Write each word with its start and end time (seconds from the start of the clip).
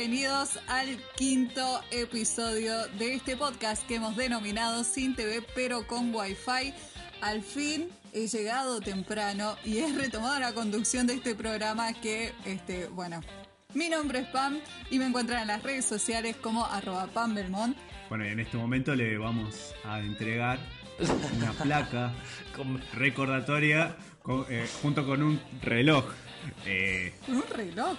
Bienvenidos 0.00 0.58
al 0.66 0.96
quinto 1.14 1.82
episodio 1.90 2.86
de 2.98 3.16
este 3.16 3.36
podcast 3.36 3.86
que 3.86 3.96
hemos 3.96 4.16
denominado 4.16 4.82
Sin 4.82 5.14
TV 5.14 5.44
pero 5.54 5.86
con 5.86 6.14
Wi-Fi. 6.14 6.72
Al 7.20 7.42
fin 7.42 7.90
he 8.14 8.26
llegado 8.26 8.80
temprano 8.80 9.56
y 9.62 9.76
he 9.80 9.92
retomado 9.92 10.40
la 10.40 10.54
conducción 10.54 11.06
de 11.06 11.12
este 11.16 11.34
programa 11.34 11.92
que, 11.92 12.32
este, 12.46 12.86
bueno, 12.86 13.20
mi 13.74 13.90
nombre 13.90 14.20
es 14.20 14.26
Pam 14.28 14.58
y 14.90 14.98
me 14.98 15.04
encuentran 15.04 15.42
en 15.42 15.48
las 15.48 15.62
redes 15.62 15.84
sociales 15.84 16.34
como 16.36 16.64
arroba 16.64 17.06
Pam 17.08 17.34
Belmont. 17.34 17.76
Bueno, 18.08 18.24
y 18.24 18.28
en 18.28 18.40
este 18.40 18.56
momento 18.56 18.94
le 18.94 19.18
vamos 19.18 19.74
a 19.84 20.00
entregar 20.00 20.58
una 21.36 21.52
placa 21.52 22.14
recordatoria 22.94 23.94
con- 24.22 24.46
eh, 24.48 24.66
junto 24.80 25.04
con 25.04 25.22
un 25.22 25.38
reloj 25.60 26.06
eh, 26.64 27.12
Un 27.28 27.44
reloj. 27.54 27.98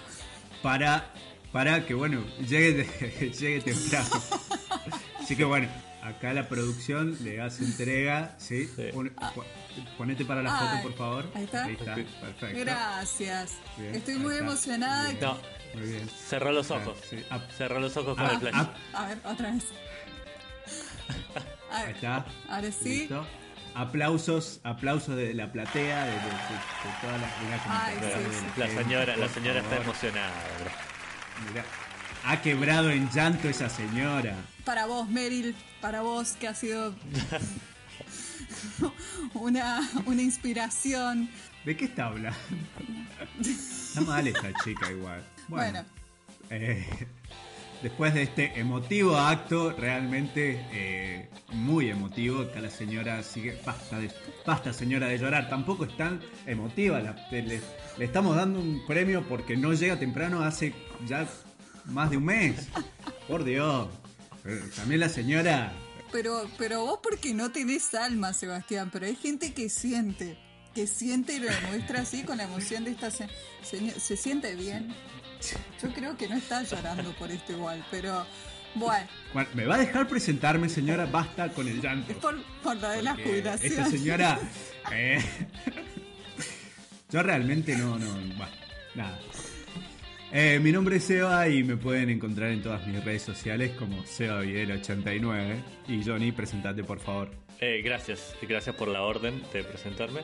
para, 0.62 1.06
para 1.52 1.84
que, 1.86 1.94
bueno, 1.94 2.24
llegue, 2.48 2.84
llegue 3.38 3.60
temprano. 3.60 4.08
Así 5.20 5.36
que, 5.36 5.44
bueno, 5.44 5.68
acá 6.02 6.32
la 6.32 6.48
producción 6.48 7.16
le 7.22 7.40
hace 7.40 7.64
entrega, 7.64 8.34
¿sí? 8.38 8.68
Po- 9.34 9.44
ponete 9.98 10.24
para 10.24 10.42
la 10.42 10.58
Ay, 10.58 10.68
foto, 10.68 10.82
por 10.82 10.94
favor. 10.96 11.30
ahí 11.34 11.44
está. 11.44 11.66
perfecto. 11.66 12.60
Gracias. 12.60 13.52
Bien, 13.76 13.94
Estoy 13.94 14.14
ahí 14.14 14.20
muy 14.20 14.32
está. 14.34 14.44
emocionada. 14.44 15.08
Bien. 15.10 15.20
No, 15.20 15.38
Muy 15.74 15.88
bien. 15.88 16.08
cerrá 16.08 16.52
los 16.52 16.70
ojos. 16.70 16.96
Sí, 17.08 17.24
ap- 17.30 17.50
Cerrá 17.52 17.78
los 17.80 17.96
ojos 17.96 18.16
con 18.16 18.26
Ah, 18.26 18.32
el 18.32 18.38
flash. 18.40 18.54
ah, 18.54 18.74
A 18.94 19.06
ver, 19.08 19.18
otra 19.24 19.50
vez. 19.52 19.64
A 21.70 21.76
Ahí 21.78 21.92
está. 21.92 22.26
ahora 22.48 22.70
sí. 22.72 23.00
Listo. 23.00 23.26
Aplausos, 23.74 24.60
aplausos 24.64 25.16
de 25.16 25.32
la 25.32 25.50
platea, 25.50 26.04
de, 26.04 26.10
de- 26.10 26.16
de- 26.16 26.20
de 26.20 26.28
todas 27.00 27.18
las 27.20 27.32
Ay, 27.68 27.94
está 27.94 28.18
sí, 28.18 28.46
La 28.58 28.68
señora, 28.68 29.16
la 29.16 29.28
señora 29.30 29.60
está 29.60 29.76
emocionada. 29.76 30.32
bro. 30.60 30.91
Mirá. 31.48 31.64
Ha 32.24 32.40
quebrado 32.40 32.90
en 32.90 33.10
llanto 33.10 33.48
esa 33.48 33.68
señora. 33.68 34.36
Para 34.64 34.86
vos, 34.86 35.08
Meryl, 35.08 35.54
para 35.80 36.02
vos 36.02 36.32
que 36.38 36.46
ha 36.46 36.54
sido 36.54 36.94
una, 39.34 39.80
una 40.06 40.22
inspiración. 40.22 41.28
¿De 41.64 41.76
qué 41.76 41.86
está 41.86 42.06
hablando? 42.06 42.38
Está 43.40 44.00
mal 44.02 44.26
esta 44.26 44.52
chica 44.64 44.90
igual. 44.90 45.22
Bueno, 45.48 45.84
Bueno, 45.84 45.84
eh, 46.50 46.86
después 47.82 48.14
de 48.14 48.22
este 48.22 48.58
emotivo 48.58 49.16
acto, 49.16 49.72
realmente 49.72 50.64
eh, 50.72 51.28
muy 51.52 51.90
emotivo, 51.90 52.42
acá 52.42 52.60
la 52.60 52.70
señora 52.70 53.22
sigue, 53.22 53.58
basta, 53.64 53.98
de, 53.98 54.10
basta 54.46 54.72
señora 54.72 55.08
de 55.08 55.18
llorar, 55.18 55.48
tampoco 55.48 55.84
es 55.84 55.96
tan 55.96 56.20
emotiva, 56.46 57.00
la- 57.00 57.16
le, 57.30 57.42
le 57.98 58.04
estamos 58.04 58.36
dando 58.36 58.60
un 58.60 58.86
premio 58.86 59.26
porque 59.28 59.56
no 59.56 59.72
llega 59.72 59.98
temprano 59.98 60.42
hace 60.42 60.72
ya 61.06 61.26
más 61.86 62.10
de 62.10 62.16
un 62.18 62.24
mes. 62.24 62.68
Por 63.28 63.44
Dios. 63.44 63.88
Pero 64.42 64.60
también 64.76 65.00
la 65.00 65.08
señora 65.08 65.72
pero, 66.10 66.46
pero 66.58 66.84
vos 66.84 66.98
porque 67.02 67.32
no 67.32 67.52
tenés 67.52 67.94
alma, 67.94 68.32
Sebastián, 68.34 68.90
pero 68.92 69.06
hay 69.06 69.16
gente 69.16 69.54
que 69.54 69.70
siente, 69.70 70.36
que 70.74 70.86
siente 70.86 71.36
y 71.36 71.38
lo 71.38 71.46
demuestra 71.50 72.00
así 72.02 72.22
con 72.22 72.36
la 72.36 72.44
emoción 72.44 72.84
de 72.84 72.90
esta 72.90 73.10
se, 73.10 73.28
¿Se 73.98 74.16
siente 74.18 74.54
bien? 74.54 74.94
Yo 75.82 75.92
creo 75.92 76.16
que 76.16 76.28
no 76.28 76.36
está 76.36 76.62
llorando 76.62 77.12
por 77.12 77.30
esto 77.30 77.52
igual, 77.52 77.84
pero 77.90 78.26
bueno, 78.74 79.06
Bueno, 79.34 79.48
¿Me 79.54 79.66
va 79.66 79.74
a 79.74 79.78
dejar 79.78 80.08
presentarme, 80.08 80.68
señora? 80.68 81.06
Basta 81.06 81.48
con 81.50 81.68
el 81.68 81.80
llanto. 81.80 82.12
es 82.12 82.18
por, 82.18 82.42
por 82.62 82.76
lo 82.76 82.88
de 82.88 83.02
la 83.02 83.14
jubilación. 83.14 83.72
Esta 83.72 83.84
señora. 83.86 84.38
eh, 84.92 85.20
yo 87.10 87.22
realmente 87.22 87.76
no, 87.76 87.98
no. 87.98 88.10
Bueno, 88.12 88.52
nada. 88.94 89.18
Eh, 90.34 90.58
mi 90.62 90.72
nombre 90.72 90.96
es 90.96 91.04
Seba 91.04 91.46
y 91.48 91.62
me 91.62 91.76
pueden 91.76 92.08
encontrar 92.08 92.50
en 92.52 92.62
todas 92.62 92.86
mis 92.86 93.04
redes 93.04 93.22
sociales 93.22 93.72
como 93.78 94.02
SebaVidel89. 94.04 95.62
Y 95.88 96.02
Johnny, 96.02 96.32
presentate 96.32 96.82
por 96.82 97.00
favor. 97.00 97.30
Eh, 97.60 97.82
gracias, 97.84 98.34
gracias 98.40 98.74
por 98.74 98.88
la 98.88 99.02
orden 99.02 99.42
de 99.52 99.62
presentarme. 99.62 100.22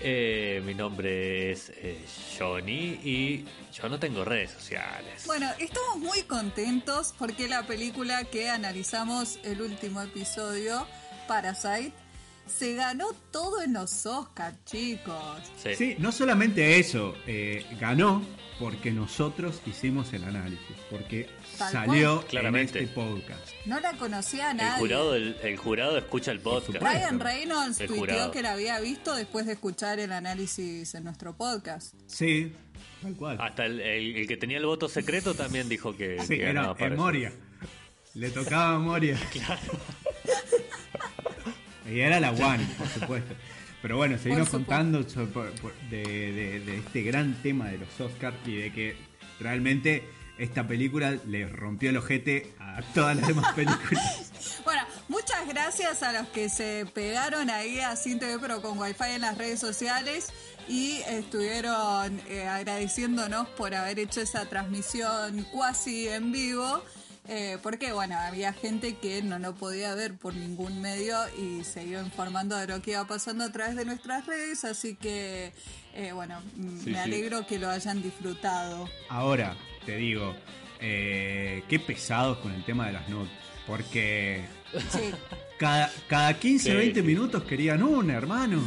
Eh, 0.00 0.62
mi 0.64 0.74
nombre 0.74 1.52
es 1.52 1.70
eh, 1.70 2.04
Johnny 2.38 3.00
y 3.02 3.44
yo 3.72 3.88
no 3.88 3.98
tengo 3.98 4.24
redes 4.24 4.50
sociales. 4.50 5.24
Bueno, 5.26 5.50
estamos 5.58 5.96
muy 5.98 6.22
contentos 6.22 7.14
porque 7.18 7.48
la 7.48 7.66
película 7.66 8.24
que 8.24 8.50
analizamos 8.50 9.38
el 9.42 9.62
último 9.62 10.02
episodio, 10.02 10.86
Parasite, 11.26 11.92
se 12.46 12.74
ganó 12.74 13.08
todo 13.30 13.62
en 13.62 13.72
los 13.74 14.06
Oscars, 14.06 14.56
chicos. 14.64 15.40
Sí. 15.62 15.74
Sí, 15.74 15.96
no 15.98 16.12
solamente 16.12 16.78
eso, 16.78 17.14
eh, 17.26 17.64
ganó 17.80 18.22
porque 18.58 18.90
nosotros 18.90 19.60
hicimos 19.66 20.12
el 20.14 20.24
análisis, 20.24 20.76
porque 20.90 21.28
Tal 21.58 21.72
salió 21.72 22.16
cual. 22.16 22.26
Claramente. 22.28 22.78
en 22.78 22.84
este 22.86 22.94
podcast. 22.94 23.48
No 23.66 23.78
la 23.80 23.92
conocía 23.98 24.52
el, 24.52 24.56
nadie. 24.56 24.78
jurado, 24.78 25.14
el, 25.14 25.36
el 25.42 25.56
jurado 25.58 25.98
escucha 25.98 26.30
el 26.32 26.40
podcast. 26.40 26.82
Ryan 26.82 27.20
Reynolds 27.20 27.80
El 27.80 27.88
tuiteó 27.88 28.06
jurado. 28.06 28.30
que 28.30 28.42
la 28.42 28.52
había 28.52 28.80
visto 28.80 29.14
después 29.14 29.44
de 29.46 29.52
escuchar 29.52 29.98
el 30.00 30.10
análisis 30.12 30.94
en 30.94 31.04
nuestro 31.04 31.36
podcast. 31.36 31.94
Sí, 32.06 32.50
tal 33.02 33.14
cual. 33.16 33.36
Hasta 33.40 33.66
el, 33.66 33.78
el- 33.80 34.16
el 34.16 34.26
que 34.26 34.38
tenía 34.38 34.56
el 34.56 34.64
voto 34.66 34.88
secreto 34.88 35.34
también 35.34 35.68
dijo 35.68 35.94
que, 35.94 36.18
Sí, 36.22 36.38
que 36.38 36.44
era 36.48 36.74
en. 36.78 36.96
Moria. 36.96 37.32
Le 38.14 38.30
tocaba 38.30 38.76
a 38.76 38.78
Moria. 38.78 39.18
Y 41.90 42.00
era 42.00 42.20
la 42.20 42.30
One, 42.32 42.64
por 42.78 42.88
supuesto. 42.88 43.34
Pero 43.82 43.96
bueno, 43.98 44.18
seguimos 44.18 44.48
contando 44.48 45.02
de, 45.02 45.96
de- 45.96 46.60
de 46.60 46.78
este 46.78 47.02
gran 47.02 47.34
tema 47.42 47.66
de 47.68 47.78
los 47.78 48.00
Oscars 48.00 48.36
y 48.46 48.56
de 48.56 48.72
que 48.72 48.96
realmente 49.38 50.02
esta 50.38 50.66
película 50.66 51.16
le 51.26 51.46
rompió 51.48 51.90
el 51.90 51.96
ojete 51.96 52.52
a 52.58 52.82
todas 52.94 53.16
las 53.16 53.26
demás 53.28 53.52
películas. 53.54 54.32
Bueno, 54.64 54.82
muchas 55.08 55.46
gracias 55.46 56.02
a 56.02 56.12
los 56.12 56.26
que 56.28 56.48
se 56.48 56.86
pegaron 56.92 57.50
ahí 57.50 57.78
a 57.78 57.94
Sin 57.94 58.18
TV 58.18 58.38
pero 58.40 58.60
con 58.62 58.76
Wi-Fi 58.78 59.12
en 59.14 59.20
las 59.20 59.38
redes 59.38 59.60
sociales 59.60 60.26
y 60.68 61.02
estuvieron 61.08 62.20
eh, 62.28 62.48
agradeciéndonos 62.48 63.46
por 63.50 63.74
haber 63.76 64.00
hecho 64.00 64.20
esa 64.20 64.46
transmisión 64.48 65.44
cuasi 65.52 66.08
en 66.08 66.32
vivo. 66.32 66.82
Eh, 67.28 67.58
porque 67.62 67.92
bueno, 67.92 68.16
había 68.18 68.52
gente 68.52 68.96
que 68.96 69.22
no 69.22 69.38
lo 69.38 69.54
podía 69.54 69.94
ver 69.94 70.16
por 70.16 70.34
ningún 70.34 70.80
medio 70.80 71.16
y 71.38 71.64
se 71.64 71.84
iba 71.84 72.00
informando 72.00 72.56
de 72.56 72.66
lo 72.66 72.80
que 72.82 72.92
iba 72.92 73.04
pasando 73.06 73.44
a 73.44 73.50
través 73.52 73.76
de 73.76 73.84
nuestras 73.84 74.26
redes, 74.26 74.64
así 74.64 74.94
que 74.96 75.52
eh, 75.94 76.12
bueno, 76.12 76.40
Sí, 76.54 76.60
me 76.90 76.94
sí. 76.94 76.96
alegro 76.96 77.46
que 77.46 77.58
lo 77.58 77.68
hayan 77.70 78.02
disfrutado. 78.02 78.88
Ahora, 79.08 79.56
te 79.84 79.96
digo, 79.96 80.34
eh, 80.80 81.62
qué 81.68 81.78
pesados 81.80 82.38
con 82.38 82.52
el 82.52 82.64
tema 82.64 82.86
de 82.86 82.92
las 82.92 83.08
notas. 83.08 83.32
Porque 83.66 84.44
Sí. 84.90 85.10
cada, 85.58 85.90
cada 86.08 86.38
15, 86.38 86.70
Sí, 86.70 86.76
20 86.76 87.00
sí. 87.00 87.06
minutos 87.06 87.42
querían 87.44 87.82
una, 87.82 88.14
hermano. 88.14 88.62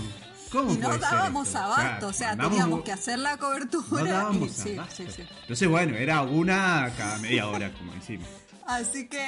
¿Cómo 0.52 0.74
Y 0.74 0.78
no 0.78 0.98
dábamos 0.98 1.54
abasto, 1.56 2.08
o 2.08 2.14
sea, 2.14 2.30
mandamos- 2.30 2.50
teníamos 2.58 2.84
que 2.84 2.92
hacer 2.92 3.20
la 3.20 3.38
cobertura. 3.38 3.86
No 4.02 4.06
y, 4.06 4.10
dábamos 4.10 4.52
sí, 4.52 4.76
sí, 4.94 5.06
sí. 5.16 5.24
Entonces, 5.42 5.68
bueno, 5.70 5.96
era 5.96 6.24
una 6.24 6.92
cada 6.98 7.18
media 7.20 7.48
hora, 7.48 7.72
como 7.72 7.94
decimos. 7.94 8.28
Así 8.70 9.08
que, 9.08 9.20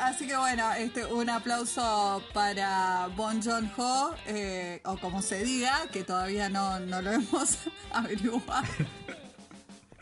así 0.00 0.26
que 0.26 0.36
bueno, 0.36 0.72
este, 0.72 1.04
un 1.04 1.30
aplauso 1.30 2.24
para 2.34 3.06
Bon 3.14 3.40
Joon 3.40 3.70
Ho, 3.76 4.12
eh, 4.26 4.80
o 4.84 4.96
como 4.96 5.22
se 5.22 5.44
diga, 5.44 5.86
que 5.92 6.02
todavía 6.02 6.48
no, 6.48 6.80
no 6.80 7.00
lo 7.00 7.12
hemos 7.12 7.58
averiguado. 7.92 8.66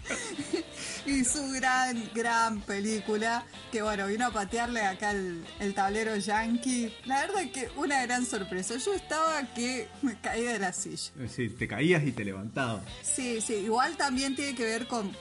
y 1.06 1.24
su 1.24 1.50
gran, 1.52 2.02
gran 2.14 2.60
película, 2.60 3.44
que 3.72 3.82
bueno, 3.82 4.06
vino 4.06 4.26
a 4.26 4.30
patearle 4.30 4.82
acá 4.82 5.10
el, 5.12 5.44
el 5.60 5.74
tablero 5.74 6.16
yankee. 6.16 6.92
La 7.06 7.20
verdad 7.20 7.50
que 7.52 7.68
una 7.76 8.02
gran 8.02 8.24
sorpresa. 8.26 8.76
Yo 8.76 8.94
estaba 8.94 9.42
que 9.54 9.88
me 10.02 10.18
caía 10.20 10.52
de 10.52 10.58
la 10.58 10.72
silla. 10.72 11.10
Decir, 11.16 11.56
te 11.56 11.66
caías 11.68 12.02
y 12.04 12.12
te 12.12 12.24
levantabas. 12.24 12.82
Sí, 13.02 13.40
sí, 13.40 13.54
igual 13.54 13.96
también 13.96 14.34
tiene 14.36 14.54
que 14.54 14.64
ver 14.64 14.86
con, 14.86 15.14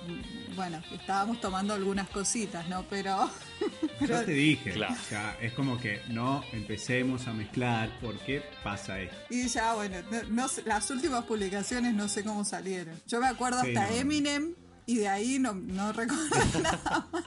bueno, 0.56 0.82
estábamos 0.92 1.40
tomando 1.42 1.74
algunas 1.74 2.08
cositas, 2.10 2.68
¿no? 2.70 2.84
Pero... 2.90 3.30
Yo 4.08 4.24
te 4.24 4.32
dije, 4.32 4.72
Claro. 4.74 4.94
o 4.94 5.10
sea, 5.10 5.38
es 5.42 5.54
como 5.54 5.80
que 5.80 6.02
no 6.10 6.44
empecemos 6.54 7.28
a 7.28 7.34
mezclar 7.34 7.90
porque 8.02 8.44
pasa 8.64 9.00
esto. 9.02 9.16
Y 9.30 9.48
ya, 9.48 9.74
bueno, 9.74 9.98
no, 10.30 10.48
las 10.66 10.90
últimas 10.92 11.24
publicaciones 11.26 11.94
no 11.94 12.08
sé 12.08 12.24
cómo 12.24 12.46
salieron. 12.46 12.94
Yo 13.08 13.20
me 13.20 13.28
acuerdo 13.28 13.62
Sí, 13.64 13.70
hasta 13.76 13.90
no. 13.90 13.96
Eminem 13.96 14.54
y 14.88 14.96
de 14.98 15.08
ahí 15.08 15.38
no, 15.38 15.54
no 15.54 15.92
recuerdo 15.94 16.26
nada 16.64 17.08
más. 17.12 17.24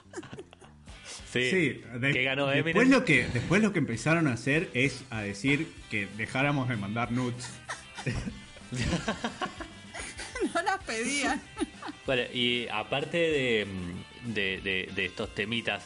Sí, 1.33 1.49
Sí, 1.49 1.81
de- 2.01 2.13
que 2.13 2.25
ganó 2.25 2.49
después 2.49 2.75
Eminem. 2.75 2.91
lo 2.91 3.05
que 3.05 3.25
después 3.33 3.63
lo 3.63 3.73
que 3.73 3.79
empezaron 3.79 4.27
a 4.27 4.33
hacer 4.33 4.69
es 4.75 5.05
a 5.11 5.21
decir 5.23 5.73
que 5.89 6.09
dejáramos 6.17 6.69
de 6.69 6.75
mandar 6.77 7.13
nudes. 7.13 7.49
No 10.55 10.63
las 10.63 10.83
pedían. 10.85 11.41
Bueno, 12.07 12.23
y 12.33 12.67
aparte 12.69 13.19
de, 13.19 13.67
de, 14.27 14.61
de- 14.63 14.91
de 14.95 15.05
estos 15.05 15.35
temitas, 15.35 15.85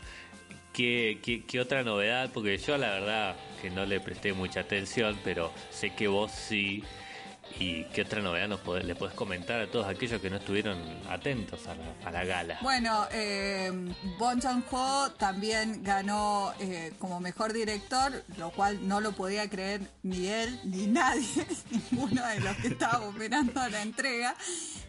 ¿qué, 0.72 1.18
qué, 1.22 1.44
qué 1.44 1.60
otra 1.60 1.82
novedad? 1.82 2.30
Porque 2.32 2.56
yo 2.58 2.78
la 2.78 2.90
verdad 2.90 3.36
que 3.60 3.70
no 3.70 3.84
le 3.84 4.00
presté 4.00 4.32
mucha 4.32 4.60
atención, 4.60 5.18
pero 5.24 5.52
sé 5.70 5.90
que 5.94 6.06
vos 6.08 6.30
sí. 6.32 6.82
¿Y 7.60 7.84
qué 7.84 8.02
otra 8.02 8.20
novedad 8.20 8.48
nos 8.48 8.60
podés- 8.60 8.82
le 8.82 8.96
podés 8.96 9.14
comentar 9.14 9.60
a 9.60 9.66
todos 9.70 9.86
aquellos 9.86 10.20
que 10.20 10.28
no 10.28 10.36
estuvieron 10.36 10.76
atentos 11.08 11.66
a 11.68 11.74
la, 11.76 11.84
a 12.04 12.10
la 12.10 12.24
gala? 12.24 12.58
Bueno, 12.62 13.06
eh, 13.12 13.70
Bon 14.18 14.40
Joon-ho 14.40 15.12
también 15.12 15.82
ganó 15.84 16.52
eh, 16.58 16.92
como 16.98 17.20
mejor 17.20 17.52
director, 17.52 18.24
lo 18.38 18.50
cual 18.50 18.86
no 18.88 19.00
lo 19.00 19.12
podía 19.12 19.48
creer 19.48 19.82
ni 20.02 20.26
él 20.26 20.58
ni 20.64 20.86
nadie, 20.88 21.24
ninguno 21.92 22.26
de 22.26 22.40
los 22.40 22.56
que 22.56 22.68
estábamos 22.68 23.14
mirando 23.14 23.68
la 23.68 23.82
entrega. 23.82 24.34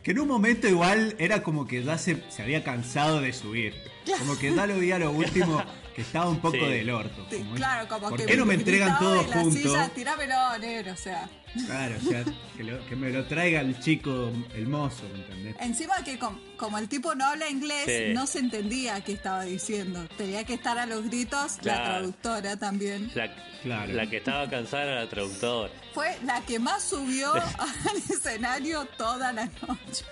Que 0.01 0.11
en 0.11 0.19
un 0.19 0.27
momento 0.27 0.67
igual 0.67 1.15
era 1.19 1.43
como 1.43 1.67
que 1.67 1.83
ya 1.83 1.97
se, 1.99 2.23
se 2.31 2.41
había 2.41 2.63
cansado 2.63 3.21
de 3.21 3.31
subir. 3.31 3.75
Como 4.19 4.37
que 4.37 4.53
ya 4.55 4.65
lo 4.67 4.77
vi 4.77 4.91
a 4.91 4.99
lo 4.99 5.11
último 5.11 5.63
que 5.95 6.01
estaba 6.01 6.29
un 6.29 6.39
poco 6.39 6.57
Sí. 6.57 6.65
del 6.65 6.89
orto. 6.89 7.25
Sí, 7.29 7.37
Como, 7.37 7.55
claro, 7.55 7.87
como 7.87 8.09
¿Por 8.09 8.19
que 8.19 8.25
qué 8.25 8.37
no 8.37 8.45
me 8.45 8.53
entregan 8.55 8.89
gritaba 8.89 8.99
todo 9.15 9.23
de 9.23 9.29
la 9.29 9.41
junto? 9.41 9.57
silla, 9.59 9.89
tirámelo, 9.89 10.57
negro, 10.59 10.91
o 10.93 10.97
sea. 10.97 11.29
Claro, 11.67 11.95
o 12.05 12.09
sea, 12.09 12.25
que, 12.57 12.63
lo- 12.65 12.85
que 12.85 12.95
me 12.97 13.09
lo 13.11 13.25
traiga 13.27 13.61
el 13.61 13.79
chico, 13.79 14.29
el 14.53 14.67
mozo, 14.67 15.03
¿me 15.13 15.19
entendés? 15.19 15.55
Encima 15.61 15.95
que 16.03 16.19
com- 16.19 16.37
como 16.57 16.77
el 16.77 16.89
tipo 16.89 17.15
no 17.15 17.25
habla 17.25 17.49
inglés, 17.49 17.85
Sí. 17.85 18.13
no 18.13 18.27
se 18.27 18.39
entendía 18.39 18.99
qué 19.05 19.13
estaba 19.13 19.43
diciendo. 19.45 20.05
Tenía 20.17 20.43
que 20.43 20.55
estar 20.55 20.77
a 20.77 20.85
los 20.85 21.05
gritos 21.05 21.57
la 21.61 21.81
traductora 21.85 22.57
también. 22.57 23.09
La, 23.15 23.33
Claro. 23.63 23.93
la 23.93 24.09
que 24.09 24.17
estaba 24.17 24.49
cansada 24.49 24.83
era 24.83 24.95
la 25.05 25.09
traductora. 25.09 25.71
Fue 25.93 26.17
la 26.25 26.41
que 26.41 26.59
más 26.59 26.83
subió 26.83 27.33
al 27.33 27.97
escenario 28.09 28.83
toda 28.97 29.31
la 29.31 29.45
noche. 29.45 30.03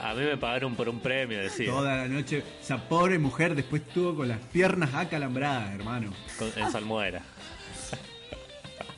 A 0.00 0.14
mí 0.14 0.24
me 0.24 0.36
pagaron 0.36 0.74
por 0.76 0.88
un 0.88 1.00
premio, 1.00 1.38
decía, 1.40 1.70
Toda 1.70 1.96
la 1.96 2.08
noche. 2.08 2.42
Esa 2.62 2.76
pobre 2.88 3.18
mujer 3.18 3.54
después 3.54 3.82
estuvo 3.82 4.14
con 4.14 4.28
las 4.28 4.38
piernas 4.38 4.94
acalambradas, 4.94 5.74
hermano. 5.74 6.12
con- 6.38 6.52
en 6.56 6.70
Salmuera. 6.70 7.22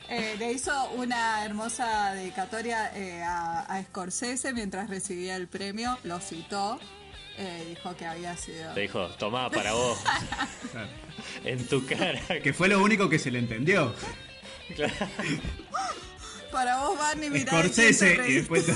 Eh, 0.09 0.35
le 0.39 0.51
hizo 0.53 0.89
una 0.95 1.45
hermosa 1.45 2.13
dedicatoria 2.15 2.91
eh, 2.95 3.21
a, 3.23 3.59
a 3.61 3.83
Scorsese 3.83 4.53
mientras 4.53 4.89
recibía 4.89 5.35
el 5.35 5.47
premio, 5.47 5.99
lo 6.03 6.19
citó, 6.19 6.79
eh, 7.37 7.63
dijo 7.69 7.95
que 7.95 8.07
había 8.07 8.35
sido... 8.35 8.73
Le 8.73 8.81
dijo, 8.81 9.05
tomá 9.19 9.51
para 9.51 9.73
vos, 9.73 9.99
en 11.45 11.63
tu 11.67 11.85
cara. 11.85 12.19
Que 12.41 12.53
fue 12.53 12.67
lo 12.69 12.81
único 12.83 13.07
que 13.07 13.19
se 13.19 13.29
le 13.29 13.37
entendió. 13.37 13.93
Claro. 14.75 14.93
Para 16.51 16.79
vos, 16.79 16.97
Barney, 16.97 17.29
mirá 17.29 17.45
te 17.45 17.59
Scorsese 17.69 18.19
y 18.27 18.33
después. 18.33 18.65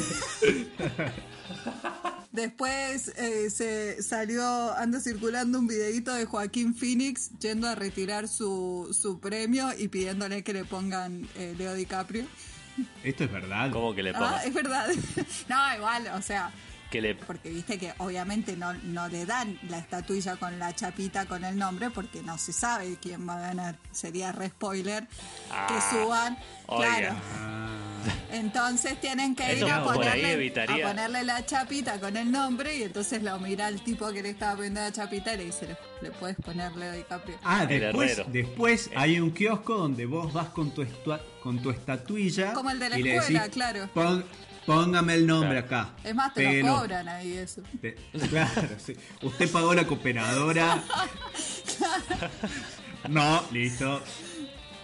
Después 2.34 3.10
eh, 3.16 3.50
se 3.52 4.02
salió, 4.02 4.74
anda 4.76 5.00
circulando 5.00 5.60
un 5.60 5.68
videito 5.68 6.12
de 6.14 6.26
Joaquín 6.26 6.74
Phoenix 6.76 7.30
yendo 7.40 7.68
a 7.70 7.76
retirar 7.76 8.28
su, 8.28 8.90
su 9.00 9.20
premio 9.20 9.70
y 9.78 9.88
pidiéndole 9.88 10.44
que 10.44 10.52
le 10.52 10.66
pongan 10.66 11.28
eh, 11.36 11.54
Leo 11.58 11.76
DiCaprio. 11.76 12.26
Esto 13.04 13.26
es 13.26 13.32
verdad. 13.32 13.72
¿Cómo 13.72 13.94
que 13.94 14.02
le 14.02 14.10
Ah, 14.10 14.14
pongas? 14.18 14.46
es 14.48 14.54
verdad. 14.54 14.88
no, 15.48 15.76
igual, 15.78 16.08
o 16.18 16.22
sea, 16.24 16.52
Que 16.94 17.02
le 17.02 17.16
porque 17.16 17.50
viste 17.50 17.80
que 17.80 17.92
obviamente 17.98 18.56
no, 18.56 18.72
no 18.74 19.08
le 19.08 19.26
dan 19.26 19.58
la 19.68 19.80
estatuilla 19.80 20.36
con 20.36 20.60
la 20.60 20.74
chapita 20.76 21.26
con 21.26 21.44
el 21.44 21.58
nombre 21.58 21.90
porque 21.90 22.22
no 22.22 22.38
se 22.38 22.54
sabe 22.54 22.98
quién 23.02 23.28
va 23.28 23.38
a 23.38 23.42
ganar. 23.42 23.76
Sería 23.92 24.32
re 24.32 24.50
spoiler 24.50 25.08
Ah, 25.52 25.66
que 25.68 25.82
suban. 25.98 26.38
oiga. 26.68 26.98
Claro. 27.00 27.16
Ah, 27.40 27.70
Entonces 28.32 29.00
tienen 29.02 29.36
que 29.36 29.54
Eso 29.54 29.66
ir 29.68 29.72
a 29.74 29.84
ponerle, 29.84 30.34
evitaría- 30.34 30.86
a 30.86 30.90
ponerle 30.90 31.24
la 31.24 31.46
chapita 31.46 32.00
con 32.00 32.16
el 32.16 32.32
nombre 32.32 32.76
y 32.78 32.84
entonces 32.84 33.24
lo 33.24 33.40
mira 33.40 33.68
el 33.70 33.82
tipo 33.84 34.12
que 34.12 34.22
le 34.22 34.30
estaba 34.32 34.56
poniendo 34.56 34.82
la 34.82 34.92
chapita 34.92 35.34
y 35.34 35.38
le 35.38 35.46
dice, 35.46 35.68
le, 35.68 35.78
le 36.02 36.12
puedes 36.12 36.36
poner 36.38 36.76
Leo 36.76 36.94
DiCaprio. 36.94 37.38
Ah, 37.44 37.64
El 37.64 37.80
después, 37.80 38.12
herrero. 38.12 38.30
después 38.32 38.90
hay 38.96 39.20
un 39.20 39.32
kiosco 39.32 39.78
donde 39.78 40.06
vos 40.06 40.32
vas 40.34 40.50
con 40.50 40.72
tu, 40.72 40.84
estua- 40.84 41.22
con 41.42 41.60
tu 41.62 41.72
estatuilla. 41.72 42.54
Como 42.54 42.70
el 42.70 42.78
de 42.80 42.90
la 42.90 43.00
y 43.00 43.04
le 43.04 43.16
escuela, 43.16 43.40
decís, 43.42 43.54
claro. 43.56 43.90
"Pon- 43.94 44.24
póngame 44.66 45.14
el 45.16 45.28
nombre 45.28 45.64
Claro. 45.66 45.84
acá. 45.88 45.94
Es 46.04 46.16
más, 46.16 46.34
te 46.34 46.44
Pelo". 46.44 46.68
lo 46.68 46.80
cobran 46.80 47.08
ahí 47.10 47.34
eso. 47.38 47.62
Te- 47.82 47.96
claro, 48.30 48.70
sí. 48.84 48.96
Usted 49.22 49.50
pagó 49.52 49.74
la 49.74 49.86
cooperadora. 49.86 50.84
No, 53.10 53.44
listo. 53.52 54.02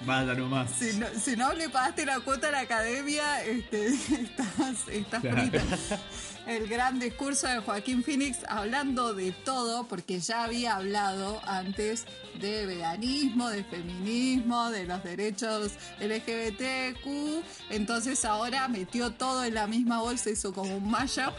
Vaya 0.06 0.34
nomás. 0.34 0.72
Si 0.72 0.98
no, 0.98 1.08
si 1.18 1.36
no 1.36 1.54
le 1.54 1.70
pagaste 1.70 2.06
la 2.06 2.20
cuota 2.22 2.48
a 2.50 2.52
la 2.52 2.60
academia, 2.62 3.42
este, 3.44 3.88
estás, 4.22 4.88
estás 4.90 5.22
Claro. 5.22 5.38
frita. 5.38 5.64
El 6.50 6.68
gran 6.68 7.00
discurso 7.00 7.46
de 7.46 7.60
Joaquín 7.60 8.04
Phoenix 8.04 8.40
hablando 8.48 9.14
de 9.14 9.32
todo, 9.32 9.84
porque 9.84 10.20
ya 10.20 10.46
había 10.46 10.78
hablado 10.78 11.40
antes 11.46 12.06
de 12.42 12.66
veganismo, 12.66 13.50
de 13.50 13.64
feminismo, 13.64 14.72
de 14.72 14.86
los 14.86 15.04
derechos 15.04 15.74
LGBTQ. 16.00 17.44
Entonces 17.70 18.26
ahora 18.26 18.68
metió 18.68 19.12
todo 19.12 19.44
en 19.44 19.54
la 19.54 19.68
misma 19.68 20.02
bolsa, 20.02 20.32
hizo 20.32 20.52
como 20.52 20.78
un 20.78 20.90
mashup 20.90 21.36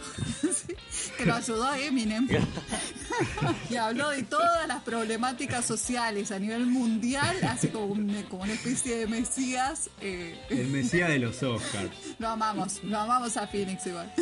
que 1.18 1.26
lo 1.26 1.34
ayudó 1.34 1.74
Eminem. 1.74 2.28
y 3.70 3.76
habló 3.76 4.10
de 4.10 4.22
todas 4.22 4.66
las 4.68 4.82
problemáticas 4.82 5.64
sociales 5.64 6.30
a 6.32 6.38
nivel 6.38 6.66
mundial, 6.66 7.36
así 7.44 7.68
como, 7.68 7.86
un- 7.86 8.22
como 8.28 8.42
una 8.44 8.52
especie 8.52 8.96
de 8.98 9.06
mesías. 9.06 9.90
eh, 10.00 10.38
El 10.50 10.68
Mesías 10.68 11.08
de 11.08 11.18
los 11.18 11.42
Oscars. 11.42 11.90
lo 12.18 12.28
amamos, 12.28 12.82
lo 12.84 12.98
amamos 12.98 13.36
a 13.36 13.46
Phoenix 13.46 13.86
igual. 13.86 14.12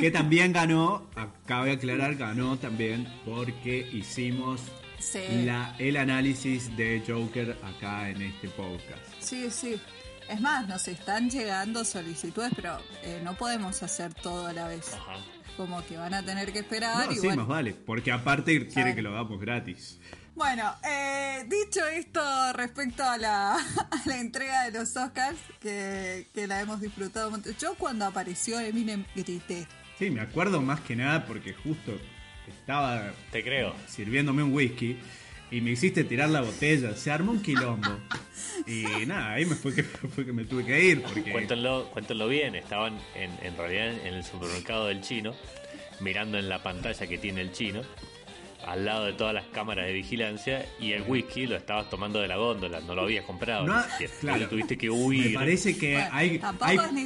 Que 0.00 0.10
también 0.10 0.52
ganó, 0.52 1.06
cabe 1.46 1.72
aclarar, 1.72 2.14
ganó 2.16 2.56
también 2.58 3.06
porque 3.24 3.88
hicimos 3.92 4.60
Sí. 4.98 5.20
la, 5.44 5.76
el 5.78 5.96
análisis 5.96 6.76
de 6.76 7.02
Joker 7.06 7.56
acá 7.62 8.08
en 8.10 8.20
este 8.22 8.48
podcast. 8.48 9.00
Sí, 9.20 9.48
sí. 9.50 9.80
Es 10.28 10.40
más, 10.40 10.66
nos 10.68 10.88
están 10.88 11.30
llegando 11.30 11.84
solicitudes, 11.84 12.50
pero 12.56 12.78
eh, 13.02 13.20
no 13.22 13.34
podemos 13.34 13.80
hacer 13.82 14.12
todo 14.12 14.46
a 14.48 14.52
la 14.52 14.66
vez. 14.68 14.92
Ajá. 14.94 15.16
Como 15.58 15.84
que 15.84 15.96
van 15.98 16.14
a 16.14 16.22
tener 16.24 16.52
que 16.52 16.60
esperar 16.60 17.04
No, 17.06 17.12
y 17.12 17.16
sí, 17.16 17.26
bueno. 17.26 17.42
más 17.42 17.48
vale, 17.48 17.74
porque 17.74 18.10
aparte 18.12 18.66
quiere 18.68 18.94
que 18.94 19.02
lo 19.02 19.10
hagamos 19.10 19.38
gratis. 19.40 19.98
Bueno, 20.34 20.72
eh, 20.88 21.44
dicho 21.48 21.84
esto 21.88 22.20
respecto 22.54 23.02
a 23.02 23.18
la, 23.18 23.54
a 23.90 24.02
la 24.06 24.18
entrega 24.18 24.62
de 24.70 24.78
los 24.78 24.96
Oscars, 24.96 25.36
que, 25.60 26.28
que 26.32 26.46
la 26.46 26.60
hemos 26.60 26.80
disfrutado 26.80 27.30
mucho. 27.32 27.50
Yo 27.60 27.74
cuando 27.74 28.06
apareció 28.06 28.60
Eminem 28.60 29.04
grité. 29.16 29.66
Sí, 29.98 30.10
me 30.10 30.20
acuerdo 30.20 30.62
más 30.62 30.78
que 30.80 30.94
nada 30.94 31.26
porque 31.26 31.52
justo 31.54 31.98
estaba 32.46 33.10
Te 33.32 33.42
creo. 33.42 33.74
sirviéndome 33.88 34.44
un 34.44 34.52
whisky 34.54 34.96
y 35.50 35.60
me 35.60 35.70
hiciste 35.70 36.04
tirar 36.04 36.30
la 36.30 36.42
botella. 36.42 36.94
Se 36.94 37.10
armó 37.10 37.32
un 37.32 37.42
quilombo. 37.42 37.98
Y 38.66 39.06
nada, 39.06 39.32
ahí 39.34 39.46
me 39.46 39.54
fue 39.54 39.74
que, 39.74 39.82
fue 40.14 40.24
que 40.24 40.32
me 40.32 40.44
tuve 40.44 40.64
que 40.64 40.84
ir 40.84 41.02
porque... 41.02 41.30
Cuéntenlo, 41.32 42.28
bien, 42.28 42.54
estaban 42.54 42.98
en, 43.14 43.30
en 43.42 43.56
realidad 43.56 44.06
en 44.06 44.14
el 44.14 44.24
supermercado 44.24 44.86
del 44.86 45.00
chino, 45.00 45.34
mirando 46.00 46.38
en 46.38 46.48
la 46.48 46.62
pantalla 46.62 47.06
que 47.06 47.18
tiene 47.18 47.40
el 47.40 47.52
chino, 47.52 47.82
al 48.70 48.84
lado 48.84 49.06
de 49.06 49.12
todas 49.14 49.32
las 49.34 49.44
cámaras 49.46 49.86
de 49.86 49.92
vigilancia, 49.92 50.66
y 50.78 50.92
el 50.92 51.02
whisky 51.02 51.46
lo 51.46 51.56
estabas 51.56 51.88
tomando 51.88 52.20
de 52.20 52.28
la 52.28 52.36
góndola, 52.36 52.80
no 52.80 52.94
lo 52.94 53.02
habías 53.02 53.24
comprado. 53.24 53.64
No, 53.66 53.82
ni 53.98 54.06
claro. 54.20 54.48
Tuviste 54.48 54.76
que 54.76 54.88
Me 54.88 54.92
huir. 54.94 55.34
parece 55.34 55.76
que 55.78 55.94
Bueno, 55.94 56.10
hay, 56.12 56.40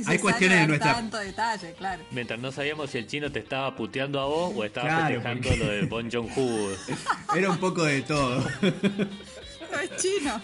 hay, 0.06 0.18
cuestiones 0.18 0.60
de 0.60 0.66
nuestra... 0.66 0.94
tanto 0.94 1.18
detalle, 1.18 1.72
claro. 1.74 2.02
Mientras 2.10 2.40
no 2.40 2.50
sabíamos 2.52 2.90
si 2.90 2.98
el 2.98 3.06
chino 3.06 3.30
te 3.30 3.38
estaba 3.38 3.74
puteando 3.76 4.20
a 4.20 4.24
vos 4.26 4.52
o 4.56 4.64
estaba 4.64 4.88
Claro, 4.88 5.06
festejando 5.22 5.48
porque- 5.48 5.64
lo 5.64 5.70
de 5.70 5.82
Bon 5.82 6.10
Jong-ho. 6.10 6.70
Era 7.36 7.50
un 7.50 7.58
poco 7.58 7.84
de 7.84 8.02
todo. 8.02 8.38
No 8.40 9.78
es 9.80 9.96
chino. 10.02 10.40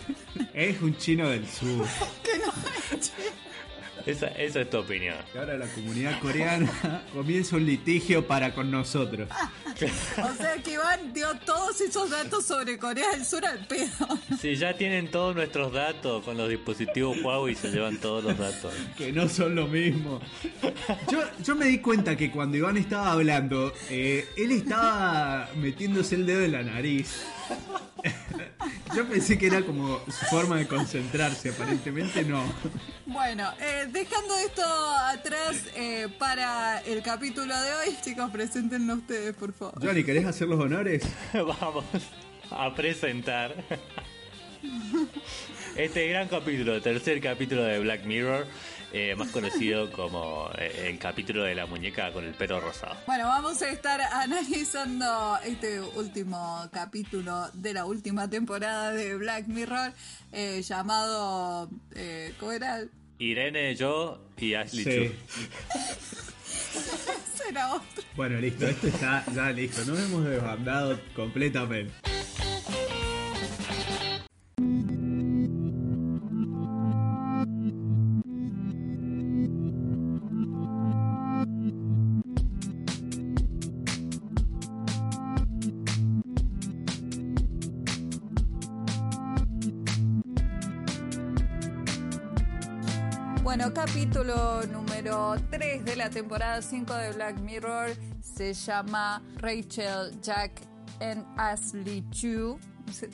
Es 0.55 0.81
un 0.81 0.97
chino 0.97 1.29
del 1.29 1.47
sur. 1.49 1.87
Que 2.23 2.39
no 2.39 2.53
es 2.97 3.01
chino. 3.01 3.48
Esa, 4.09 4.29
esa 4.29 4.63
es 4.63 4.71
tu 4.71 4.79
opinión. 4.79 5.17
Y 5.35 5.39
ahora 5.39 5.59
la 5.59 5.67
comunidad 5.67 6.19
coreana 6.21 7.03
comienza 7.13 7.57
un 7.57 7.67
litigio 7.67 8.27
para 8.27 8.55
con 8.55 8.71
nosotros. 8.71 9.29
O 9.79 10.35
sea 10.35 10.57
que 10.57 10.73
Iván 10.73 11.13
dio 11.13 11.29
todos 11.47 11.81
esos 11.81 12.11
datos 12.11 12.45
sobre 12.45 12.79
Corea 12.79 13.13
del 13.13 13.25
Sur 13.25 13.47
al 13.47 13.65
pedo. 13.67 14.09
Si 14.41 14.57
ya 14.57 14.77
tienen 14.77 15.09
todos 15.09 15.37
nuestros 15.37 15.73
datos 15.73 16.25
con 16.25 16.37
los 16.37 16.49
dispositivos 16.49 17.23
Huawei, 17.23 17.55
se 17.55 17.71
llevan 17.71 17.99
todos 17.99 18.25
los 18.25 18.37
datos. 18.37 18.75
Que 18.97 19.13
no 19.13 19.29
son 19.29 19.55
lo 19.55 19.69
mismo. 19.69 20.21
Yo, 21.13 21.21
yo 21.45 21.55
me 21.55 21.67
di 21.67 21.79
cuenta 21.79 22.17
que 22.17 22.31
cuando 22.33 22.57
Iván 22.57 22.77
estaba 22.77 23.13
hablando, 23.13 23.73
eh, 23.89 24.27
él 24.37 24.51
estaba 24.51 25.49
metiéndose 25.55 26.17
el 26.17 26.27
dedo 26.27 26.43
en 26.43 26.53
la 26.53 26.63
nariz. 26.65 27.23
Yo 28.97 29.07
pensé 29.07 29.39
que 29.39 29.47
era 29.47 29.63
como 29.63 30.01
su 30.07 30.25
forma 30.27 30.57
de 30.57 30.67
concentrarse, 30.67 31.51
aparentemente 31.51 32.25
no. 32.25 32.43
Bueno, 33.09 33.51
eh, 33.59 33.87
dejando 33.91 34.37
esto 34.37 34.63
atrás 34.63 35.65
eh, 35.75 36.09
para 36.19 36.81
el 36.83 37.03
capítulo 37.03 37.59
de 37.59 37.73
hoy, 37.73 37.97
chicos, 38.03 38.31
preséntenlo 38.31 38.97
ustedes, 38.97 39.35
por 39.35 39.55
favor. 39.55 39.83
Johnny, 39.83 40.05
¿querés 40.05 40.27
hacer 40.27 40.47
los 40.47 40.61
honores? 40.61 41.03
Vamos. 41.33 41.87
a 42.51 42.75
presentar 42.75 43.55
este 45.77 46.09
gran 46.09 46.29
capítulo, 46.29 46.83
tercer 46.83 47.19
capítulo 47.23 47.63
de 47.63 47.79
Black 47.79 48.05
Mirror, 48.05 48.47
eh, 48.93 49.15
más 49.17 49.29
conocido 49.29 49.91
como 49.93 50.51
eh, 50.59 50.89
el 50.89 50.99
capítulo 50.99 51.43
de 51.43 51.55
la 51.55 51.67
muñeca 51.67 52.13
con 52.13 52.25
el 52.25 52.35
pelo 52.35 52.61
rosado. 52.61 52.97
Bueno, 53.07 53.27
vamos 53.27 53.61
a 53.63 53.69
estar 53.71 54.01
analizando 54.01 55.39
este 55.45 55.81
último 55.81 56.69
capítulo 56.73 57.51
de 57.53 57.75
la 57.75 57.85
última 57.85 58.29
temporada 58.31 58.93
de 58.93 59.17
Black 59.17 59.47
Mirror 59.47 59.93
eh, 60.33 60.63
llamado... 60.63 61.69
Eh, 61.95 62.33
¿Cómo 62.41 62.53
era? 62.53 62.83
Irene, 63.19 63.75
yo 63.75 64.21
y 64.37 64.55
Ashley 64.55 64.85
Sí. 64.85 65.13
Era 67.49 67.73
otro. 67.73 68.05
Bueno, 68.15 68.39
listo, 68.41 68.67
esto 68.67 68.89
está 68.89 69.25
ya 69.35 69.51
listo. 69.51 69.83
Nos 69.87 69.99
hemos 70.01 70.25
desbandado 70.25 71.01
completamente. 71.15 71.95
Bueno, 93.59 93.75
capítulo 93.75 94.63
número 94.69 95.35
3 95.51 95.85
de 95.85 95.97
la 95.97 96.11
temporada 96.11 96.63
5 96.63 96.95
de 96.95 97.11
Black 97.11 97.41
Mirror 97.41 97.91
se 98.21 98.55
llama 98.55 99.21
Rachel, 99.39 100.13
Jack 100.23 100.63
and 101.01 101.27
Ashley 101.37 102.05
Chu. 102.11 102.57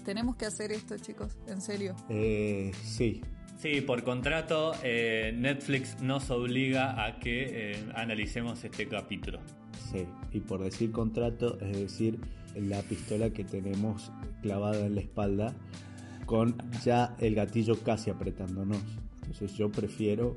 Tenemos 0.04 0.36
que 0.36 0.44
hacer 0.44 0.70
esto, 0.70 0.98
chicos, 0.98 1.38
en 1.46 1.62
serio. 1.62 1.96
Eh, 2.10 2.72
sí. 2.82 3.22
Sí, 3.56 3.80
por 3.80 4.04
contrato, 4.04 4.74
eh, 4.82 5.32
Netflix 5.34 6.02
nos 6.02 6.28
obliga 6.28 7.06
a 7.06 7.18
que 7.20 7.72
eh, 7.72 7.84
analicemos 7.94 8.62
este 8.64 8.86
capítulo. 8.86 9.40
Sí, 9.90 10.06
y 10.30 10.40
por 10.40 10.62
decir 10.62 10.92
contrato, 10.92 11.58
es 11.58 11.74
decir, 11.74 12.20
la 12.54 12.82
pistola 12.82 13.30
que 13.30 13.44
tenemos 13.44 14.12
clavada 14.42 14.84
en 14.84 14.94
la 14.94 15.00
espalda 15.00 15.54
con 16.26 16.54
ya 16.84 17.16
el 17.18 17.34
gatillo 17.34 17.82
casi 17.82 18.10
apretándonos. 18.10 18.82
Entonces 19.26 19.54
yo 19.56 19.70
prefiero, 19.70 20.36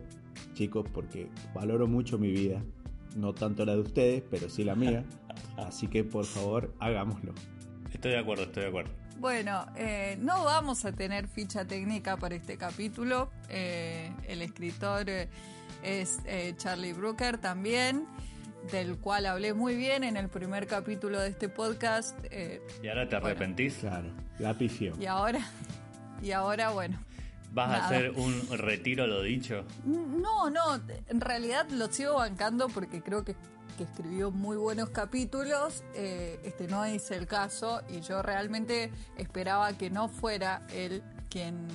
chicos, 0.53 0.86
porque 0.94 1.29
valoro 1.53 1.88
mucho 1.88 2.17
mi 2.17 2.32
vida, 2.32 2.62
no 3.15 3.34
tanto 3.34 3.65
la 3.65 3.74
de 3.74 3.82
ustedes, 3.82 4.24
pero 4.29 4.50
sí 4.50 4.63
la 4.63 4.75
mía. 4.75 5.03
Así 5.58 5.88
que 5.88 6.03
por 6.03 6.25
favor, 6.25 6.74
hagámoslo. 6.79 7.34
Estoy 7.94 8.12
de 8.12 8.20
acuerdo, 8.20 8.44
estoy 8.44 8.63
de 8.63 8.70
acuerdo. 8.70 8.91
Bueno, 9.20 9.65
eh, 9.75 10.15
no 10.22 10.44
vamos 10.44 10.86
a 10.86 10.91
tener 10.91 11.27
ficha 11.27 11.65
técnica 11.65 12.17
para 12.17 12.36
este 12.36 12.58
capítulo. 12.58 13.32
Eh, 13.50 14.12
el 14.27 14.41
escritor 14.44 15.10
eh, 15.10 15.27
es 15.84 16.20
eh, 16.25 16.53
Charlie 16.58 16.94
Brooker 16.94 17.39
también, 17.39 18.06
del 18.72 18.98
cual 19.00 19.25
hablé 19.25 19.53
muy 19.56 19.75
bien 19.75 20.03
en 20.03 20.17
el 20.17 20.29
primer 20.29 20.67
capítulo 20.67 21.20
de 21.20 21.29
este 21.29 21.50
podcast. 21.50 22.15
eh, 22.29 22.62
¿Y 22.84 22.88
ahora 22.89 23.08
te 23.10 23.15
Bueno. 23.15 23.27
arrepentís? 23.27 23.77
Claro, 23.77 24.10
la 24.38 24.53
pifió. 24.56 24.94
y 25.00 25.06
ahora, 25.08 25.39
y 26.22 26.32
ahora, 26.32 26.70
bueno. 26.70 27.00
¿Vas 27.53 27.69
Nada. 27.69 27.83
a 27.83 27.85
hacer 27.87 28.11
un 28.11 28.47
retiro 28.57 29.05
a 29.05 29.07
lo 29.07 29.21
dicho? 29.23 29.63
No, 29.85 30.49
no, 30.49 30.79
en 31.07 31.21
realidad 31.21 31.67
lo 31.69 31.91
sigo 31.91 32.15
bancando 32.15 32.67
porque 32.69 33.01
creo 33.01 33.23
que, 33.23 33.35
que 33.77 33.83
escribió 33.83 34.31
muy 34.31 34.57
buenos 34.57 34.89
capítulos. 34.89 35.83
eh, 35.95 36.39
este 36.43 36.67
no 36.67 36.85
es 36.85 37.09
el 37.11 37.25
caso 37.25 37.81
y 37.89 38.01
yo 38.01 38.21
realmente 38.21 38.91
esperaba 39.17 39.73
que 39.73 39.89
no 39.89 40.07
fuera 40.09 40.67
él 40.73 41.01
quien 41.29 41.67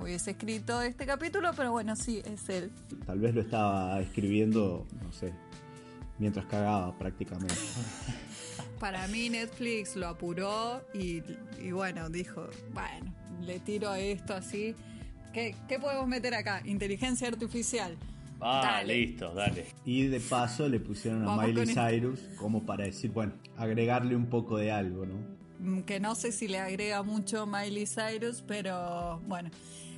hubiese 0.00 0.32
escrito 0.32 0.82
este 0.82 1.06
capítulo, 1.06 1.50
pero 1.56 1.72
bueno, 1.72 1.96
sí, 1.96 2.22
es 2.24 2.48
él. 2.48 2.70
Tal 3.06 3.18
vez 3.18 3.34
lo 3.34 3.40
estaba 3.40 4.00
escribiendo, 4.00 4.86
no 5.02 5.12
sé, 5.12 5.32
mientras 6.18 6.44
cagaba 6.46 6.96
prácticamente. 6.98 7.54
Para 8.78 9.06
mí 9.08 9.28
Netflix 9.28 9.94
lo 9.96 10.08
apuró 10.08 10.82
y, 10.94 11.22
y 11.60 11.70
bueno, 11.72 12.08
dijo, 12.08 12.46
bueno, 12.72 13.12
le 13.42 13.58
tiro 13.60 13.94
esto 13.94 14.34
así. 14.34 14.74
¿Qué, 15.32 15.54
qué 15.68 15.78
podemos 15.78 16.06
meter 16.08 16.34
acá? 16.34 16.62
Inteligencia 16.64 17.28
artificial. 17.28 17.96
Ah, 18.40 18.60
Dale. 18.64 18.96
listo, 18.96 19.34
dale. 19.34 19.66
Y 19.84 20.06
de 20.06 20.18
paso 20.18 20.68
le 20.68 20.80
pusieron 20.80 21.22
a 21.22 21.26
Vamos 21.36 21.46
Miley. 21.46 21.74
Cyrus 21.74 22.20
como 22.38 22.64
para 22.64 22.84
decir, 22.84 23.10
bueno, 23.10 23.34
agregarle 23.56 24.16
un 24.16 24.26
poco 24.26 24.56
de 24.56 24.72
algo, 24.72 25.04
¿no? 25.04 25.14
Mm, 25.58 25.82
que 25.82 26.00
no 26.00 26.14
sé 26.14 26.32
si 26.32 26.48
le 26.48 26.58
agrega 26.58 27.02
mucho 27.02 27.46
Miley 27.46 27.86
Cyrus, 27.86 28.42
pero 28.46 29.20
bueno. 29.28 29.50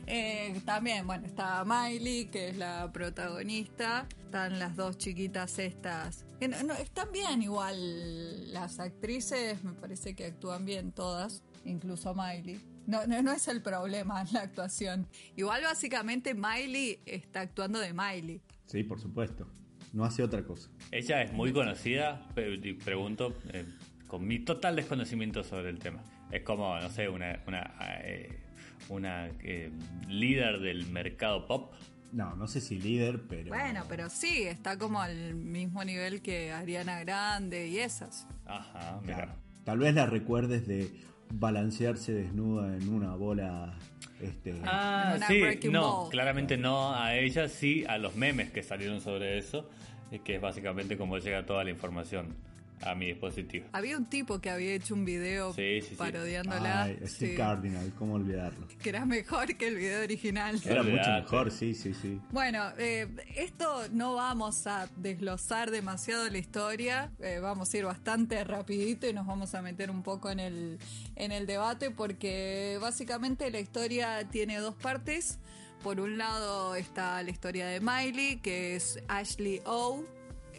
Eh, 0.09 0.61
también, 0.65 1.07
bueno, 1.07 1.25
está 1.27 1.65
Miley, 1.65 2.27
que 2.27 2.49
es 2.49 2.57
la 2.57 2.91
protagonista. 2.93 4.09
Están 4.25 4.59
las 4.59 4.75
dos 4.75 4.99
chiquitas 4.99 5.61
estas. 5.61 6.25
Que 6.41 6.49
no- 6.49 6.61
no, 6.65 6.75
están 6.75 7.13
bien 7.13 7.43
igual 7.43 8.53
las 8.53 8.81
actrices, 8.81 9.63
me 9.63 9.73
parece 9.75 10.15
que 10.17 10.27
actúan 10.27 10.65
bien 10.65 10.91
todas, 10.91 11.45
incluso 11.65 12.13
Miley. 12.15 12.61
No, 12.87 13.07
no, 13.07 13.23
no 13.23 13.33
es 13.33 13.49
el 13.49 13.63
problema 13.63 14.25
la 14.33 14.43
actuación. 14.43 15.07
Igual 15.37 15.63
básicamente 15.63 16.35
Miley 16.35 17.01
está 17.07 17.41
actuando 17.41 17.79
de 17.79 17.93
Miley. 17.93 18.41
Sí, 18.67 18.83
por 18.85 19.01
supuesto. 19.01 19.47
No 19.93 20.05
hace 20.05 20.23
otra 20.23 20.43
cosa. 20.45 20.71
Ella 20.91 21.23
es 21.23 21.33
muy 21.33 21.53
conocida, 21.53 22.27
pregunto, 22.35 23.37
eh, 23.53 23.67
con 24.07 24.27
mi 24.27 24.39
total 24.39 24.77
desconocimiento 24.77 25.45
sobre 25.45 25.69
el 25.69 25.79
tema. 25.79 26.03
Es 26.31 26.43
como, 26.43 26.79
no 26.79 26.89
sé, 26.89 27.11
una, 27.11 27.43
una, 27.47 27.75
eh, 28.03 28.41
una 28.89 29.27
eh, 29.41 29.71
líder 30.09 30.61
del 30.61 30.87
mercado 30.87 31.47
pop. 31.47 31.75
No, 32.11 32.35
no 32.37 32.47
sé 32.47 32.63
si 32.63 32.79
líder, 32.79 33.23
pero. 33.29 33.51
Bueno, 33.51 33.85
pero 33.89 34.09
sí, 34.09 34.43
está 34.45 34.79
como 34.79 35.01
al 35.01 35.35
mismo 35.35 35.85
nivel 35.85 36.23
que 36.23 36.53
Ariana 36.53 37.01
Grande 37.01 37.69
y 37.69 37.79
esas. 37.79 38.27
Ajá, 38.47 38.99
mira. 39.03 39.17
Claro. 39.17 39.35
Tal 39.65 39.79
vez 39.79 39.95
la 39.95 40.07
recuerdes 40.07 40.67
de 40.67 40.91
balancearse 41.33 42.13
desnuda 42.13 42.77
en 42.77 42.89
una 42.89 43.15
bola. 43.15 43.75
Este, 44.21 44.55
Ah, 44.65 45.19
sí, 45.27 45.43
no, 45.71 46.03
Ball. 46.03 46.11
claramente 46.11 46.57
no 46.57 46.95
a 46.95 47.17
ella, 47.17 47.49
sí 47.49 47.85
a 47.89 47.99
los 47.99 48.15
memes 48.15 48.51
que 48.51 48.63
salieron 48.63 49.01
sobre 49.01 49.39
eso, 49.39 49.69
eh, 50.13 50.21
que 50.25 50.37
es 50.37 50.41
básicamente 50.41 50.97
como 50.97 51.19
llega 51.19 51.45
toda 51.45 51.65
la 51.65 51.71
información 51.71 52.37
a 52.85 52.95
mi 52.95 53.07
dispositivo. 53.07 53.67
Había 53.73 53.97
un 53.97 54.07
tipo 54.07 54.41
que 54.41 54.51
había 54.51 54.75
hecho 54.75 54.95
un 54.95 55.05
video 55.05 55.53
Sí, 55.55 55.81
sí, 55.83 55.89
sí. 55.91 55.95
parodiándola. 55.97 56.85
Ay, 56.85 56.99
Steve 57.07 57.33
sí, 57.33 57.37
Cardinal, 57.37 57.93
¿cómo 57.99 58.15
olvidarlo? 58.15 58.67
que 58.83 58.89
era 58.89 59.05
mejor 59.07 59.57
que 59.57 59.69
el 59.69 59.77
video 59.77 60.03
original. 60.03 60.61
Era 60.65 60.83
mucho 60.83 61.11
mejor, 61.11 61.51
sí, 61.51 61.75
sí, 61.75 61.95
sí. 61.95 62.21
Bueno, 62.31 62.71
eh, 62.79 63.09
esto 63.37 63.85
no 63.93 64.15
vamos 64.15 64.67
a 64.67 64.89
desglosar 64.97 65.71
demasiado 65.71 66.29
la 66.29 66.39
historia, 66.39 67.13
eh, 67.21 67.39
vamos 67.41 67.73
a 67.73 67.79
ir 67.79 67.85
bastante 67.85 68.43
rapidito 68.45 69.09
y 69.09 69.13
nos 69.13 69.27
vamos 69.27 69.55
a 69.55 69.63
meter 69.63 69.91
un 69.91 70.03
poco 70.03 70.31
en 70.31 70.41
el, 70.41 70.79
en 71.17 71.33
el 71.33 71.47
debate 71.47 71.91
porque 71.91 72.79
básicamente 72.81 73.51
la 73.51 73.61
historia 73.61 74.29
tiene 74.31 74.59
dos 74.59 74.75
partes. 74.75 75.39
Por 75.83 75.99
un 75.99 76.17
lado 76.17 76.77
está 76.77 77.21
la 77.25 77.31
historia 77.31 77.67
de 77.67 77.81
Miley, 77.81 78.37
que 78.37 78.77
es 78.77 79.01
Ashley 79.09 79.61
O, 79.65 80.05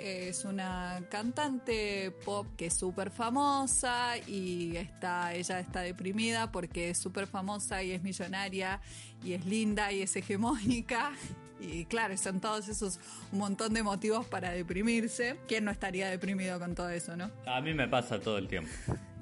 es 0.03 0.43
una 0.43 1.01
cantante 1.10 2.12
pop 2.25 2.45
que 2.57 2.65
es 2.65 2.74
súper 2.74 3.10
famosa 3.10 4.17
y 4.27 4.75
está, 4.75 5.33
ella 5.33 5.62
está 5.62 5.79
deprimida 5.79 6.51
porque 6.51 6.89
es 6.89 6.98
súper 6.98 7.25
famosa 7.25 7.81
y 7.83 7.91
es 7.91 8.03
millonaria 8.03 8.81
y 9.24 9.31
es 9.31 9.45
linda 9.45 9.93
y 9.93 10.01
es 10.01 10.13
hegemónica. 10.17 11.13
Y 11.62 11.86
claro, 11.86 12.17
son 12.17 12.41
todos 12.41 12.67
esos 12.67 13.00
un 13.31 13.39
montón 13.39 13.74
de 13.74 13.81
motivos 13.81 14.25
para 14.25 14.51
deprimirse. 14.51 15.38
¿Quién 15.48 15.63
no 15.63 15.72
estaría 15.72 16.10
deprimido 16.10 16.60
con 16.60 16.75
todo 16.75 16.89
eso, 16.89 17.15
no? 17.15 17.31
A 17.45 17.62
mí 17.62 17.74
me 17.74 17.88
pasa 17.88 18.19
todo 18.19 18.38
el 18.38 18.50
tiempo. 18.50 18.69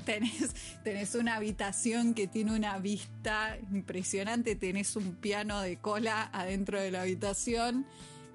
Tenés, 0.05 0.51
tenés 0.83 1.13
una 1.13 1.35
habitación 1.35 2.15
que 2.15 2.25
tiene 2.25 2.55
una 2.55 2.79
vista 2.79 3.55
impresionante, 3.71 4.55
tenés 4.55 4.95
un 4.95 5.13
piano 5.13 5.61
de 5.61 5.77
cola 5.77 6.31
adentro 6.33 6.81
de 6.81 6.89
la 6.89 7.03
habitación. 7.03 7.85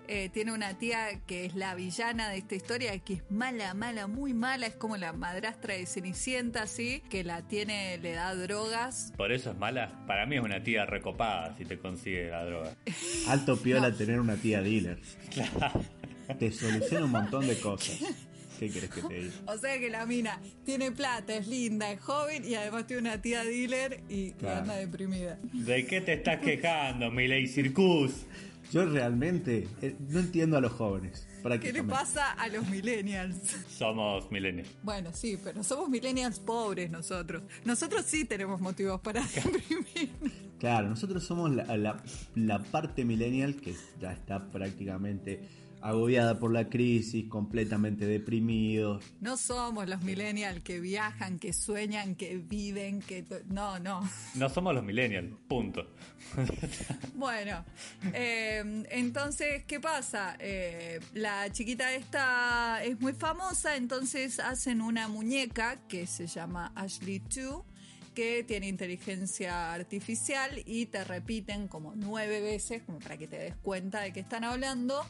Eh, 0.08 0.30
tiene 0.32 0.52
una 0.52 0.78
tía 0.78 1.20
que 1.26 1.44
es 1.46 1.54
la 1.54 1.74
villana 1.74 2.28
de 2.30 2.38
esta 2.38 2.54
historia, 2.54 2.96
que 3.00 3.14
es 3.14 3.22
mala, 3.30 3.74
mala, 3.74 4.06
muy 4.06 4.32
mala, 4.34 4.66
es 4.66 4.74
como 4.76 4.96
la 4.96 5.12
madrastra 5.12 5.74
de 5.74 5.86
Cenicienta, 5.86 6.62
así, 6.62 7.02
que 7.10 7.24
la 7.24 7.42
tiene, 7.48 7.98
le 7.98 8.12
da 8.12 8.34
drogas. 8.34 9.12
Por 9.16 9.32
eso 9.32 9.50
es 9.50 9.58
mala. 9.58 10.04
Para 10.06 10.26
mí 10.26 10.36
es 10.36 10.42
una 10.42 10.62
tía 10.62 10.86
recopada 10.86 11.56
si 11.56 11.64
te 11.64 11.78
consigue 11.78 12.30
la 12.30 12.44
droga. 12.44 12.72
Alto 13.28 13.56
piola 13.56 13.92
tener 13.92 14.20
una 14.20 14.36
tía 14.36 14.60
dealer. 14.62 14.98
Te 16.38 16.50
soluciona 16.50 17.04
un 17.04 17.12
montón 17.12 17.46
de 17.46 17.58
cosas. 17.60 18.00
¿Qué 18.58 18.68
querés 18.70 18.90
que 18.90 19.02
te 19.02 19.14
diga? 19.14 19.32
O 19.46 19.56
sea 19.58 19.78
que 19.78 19.90
la 19.90 20.06
mina 20.06 20.40
tiene 20.64 20.90
plata, 20.90 21.36
es 21.36 21.46
linda, 21.46 21.92
es 21.92 22.00
joven 22.00 22.44
y 22.44 22.54
además 22.54 22.86
tiene 22.86 23.02
una 23.02 23.20
tía 23.22 23.44
dealer 23.44 24.00
y, 24.08 24.14
y 24.14 24.32
Claro. 24.32 24.60
anda 24.62 24.76
deprimida. 24.76 25.38
¿De 25.52 25.86
qué 25.86 26.00
te 26.00 26.14
estás 26.14 26.40
quejando, 26.40 27.10
Miley 27.10 27.46
Circus? 27.46 28.12
Yo 28.72 28.84
realmente 28.84 29.68
eh, 29.82 29.96
no 30.08 30.18
entiendo 30.20 30.56
a 30.56 30.60
los 30.60 30.72
jóvenes. 30.72 31.26
¿Qué 31.60 31.72
le 31.72 31.84
pasa 31.84 32.32
a 32.32 32.48
los 32.48 32.68
millennials? 32.68 33.36
Somos 33.68 34.30
millennials. 34.32 34.68
Bueno, 34.82 35.10
sí, 35.12 35.38
pero 35.42 35.62
somos 35.62 35.88
millennials 35.88 36.40
pobres 36.40 36.90
nosotros. 36.90 37.42
Nosotros 37.64 38.04
sí 38.04 38.24
tenemos 38.24 38.60
motivos 38.60 39.00
para 39.00 39.22
deprimir. 39.22 40.10
Claro, 40.58 40.88
nosotros 40.88 41.22
somos 41.24 41.54
la, 41.54 41.76
la- 41.76 42.02
la 42.34 42.58
parte 42.64 43.04
millennial 43.04 43.54
que 43.56 43.74
ya 44.00 44.12
está 44.12 44.44
prácticamente 44.50 45.40
agobiada 45.88 46.38
por 46.38 46.52
la 46.52 46.68
crisis, 46.68 47.28
completamente 47.28 48.06
deprimidos. 48.06 49.04
No 49.20 49.36
somos 49.36 49.88
los 49.88 50.02
millennials 50.02 50.60
que 50.62 50.80
viajan, 50.80 51.38
que 51.38 51.52
sueñan, 51.52 52.16
que 52.16 52.38
viven, 52.38 53.00
que... 53.00 53.24
No, 53.48 53.78
no. 53.78 54.08
No 54.34 54.48
somos 54.48 54.74
los 54.74 54.82
millennials, 54.82 55.32
punto. 55.48 55.86
Bueno, 57.14 57.64
eh, 58.12 58.84
entonces, 58.90 59.64
¿qué 59.64 59.80
pasa? 59.80 60.36
Eh, 60.38 61.00
la 61.14 61.50
chiquita 61.50 61.94
esta 61.94 62.84
es 62.84 63.00
muy 63.00 63.14
famosa, 63.14 63.76
entonces 63.76 64.38
hacen 64.40 64.82
una 64.82 65.08
muñeca 65.08 65.78
que 65.88 66.06
se 66.06 66.26
llama 66.26 66.72
Ashley 66.74 67.20
2 67.20 67.62
que 68.14 68.42
tiene 68.44 68.66
inteligencia 68.66 69.74
artificial 69.74 70.62
y 70.64 70.86
te 70.86 71.04
repiten 71.04 71.68
como 71.68 71.92
nueve 71.94 72.40
veces, 72.40 72.82
como 72.82 72.98
para 72.98 73.18
que 73.18 73.28
te 73.28 73.36
des 73.36 73.56
cuenta 73.56 74.00
de 74.00 74.12
que 74.14 74.20
están 74.20 74.42
hablando, 74.42 75.04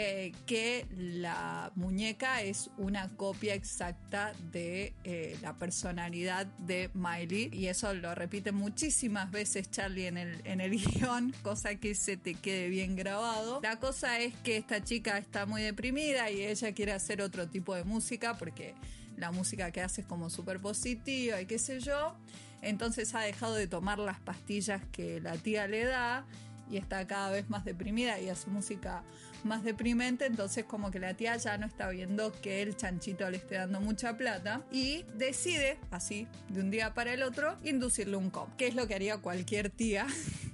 eh, 0.00 0.30
que 0.46 0.86
la 0.96 1.72
muñeca 1.74 2.40
es 2.42 2.70
una 2.76 3.08
copia 3.16 3.54
exacta 3.54 4.32
de 4.52 4.92
eh, 5.02 5.36
la 5.42 5.54
personalidad 5.58 6.46
de 6.46 6.88
Miley 6.94 7.50
y 7.52 7.66
eso 7.66 7.92
lo 7.94 8.14
repite 8.14 8.52
muchísimas 8.52 9.28
veces 9.32 9.72
Charlie 9.72 10.06
en 10.06 10.16
el, 10.16 10.40
en 10.44 10.60
el 10.60 10.70
guion, 10.78 11.34
cosa 11.42 11.74
que 11.74 11.96
se 11.96 12.16
te 12.16 12.34
quede 12.34 12.68
bien 12.68 12.94
grabado. 12.94 13.58
La 13.60 13.80
cosa 13.80 14.20
es 14.20 14.32
que 14.44 14.56
esta 14.56 14.84
chica 14.84 15.18
está 15.18 15.46
muy 15.46 15.62
deprimida 15.62 16.30
y 16.30 16.42
ella 16.44 16.72
quiere 16.72 16.92
hacer 16.92 17.20
otro 17.20 17.48
tipo 17.48 17.74
de 17.74 17.82
música 17.82 18.38
porque 18.38 18.76
la 19.16 19.32
música 19.32 19.72
que 19.72 19.80
hace 19.80 20.02
es 20.02 20.06
como 20.06 20.30
súper 20.30 20.60
positiva 20.60 21.40
y 21.40 21.46
qué 21.46 21.58
sé 21.58 21.80
yo. 21.80 22.14
Entonces 22.62 23.16
ha 23.16 23.22
dejado 23.22 23.56
de 23.56 23.66
tomar 23.66 23.98
las 23.98 24.20
pastillas 24.20 24.80
que 24.92 25.20
la 25.20 25.36
tía 25.36 25.66
le 25.66 25.86
da 25.86 26.24
y 26.70 26.76
está 26.76 27.06
cada 27.06 27.30
vez 27.30 27.48
más 27.50 27.64
deprimida 27.64 28.20
y 28.20 28.28
hace 28.28 28.48
música 28.48 29.02
más 29.44 29.62
deprimente, 29.64 30.26
entonces 30.26 30.64
como 30.64 30.90
que 30.90 30.98
la 30.98 31.14
tía 31.14 31.36
ya 31.36 31.56
no 31.58 31.66
está 31.66 31.88
viendo 31.90 32.32
que 32.40 32.62
el 32.62 32.76
chanchito 32.76 33.28
le 33.30 33.36
esté 33.38 33.56
dando 33.56 33.80
mucha 33.80 34.16
plata 34.16 34.62
y 34.72 35.04
decide, 35.14 35.78
así, 35.90 36.26
de 36.48 36.60
un 36.60 36.70
día 36.70 36.94
para 36.94 37.12
el 37.14 37.22
otro, 37.22 37.56
inducirle 37.64 38.16
un 38.16 38.30
coma, 38.30 38.54
que 38.56 38.66
es 38.66 38.74
lo 38.74 38.86
que 38.86 38.94
haría 38.94 39.18
cualquier 39.18 39.70
tía. 39.70 40.06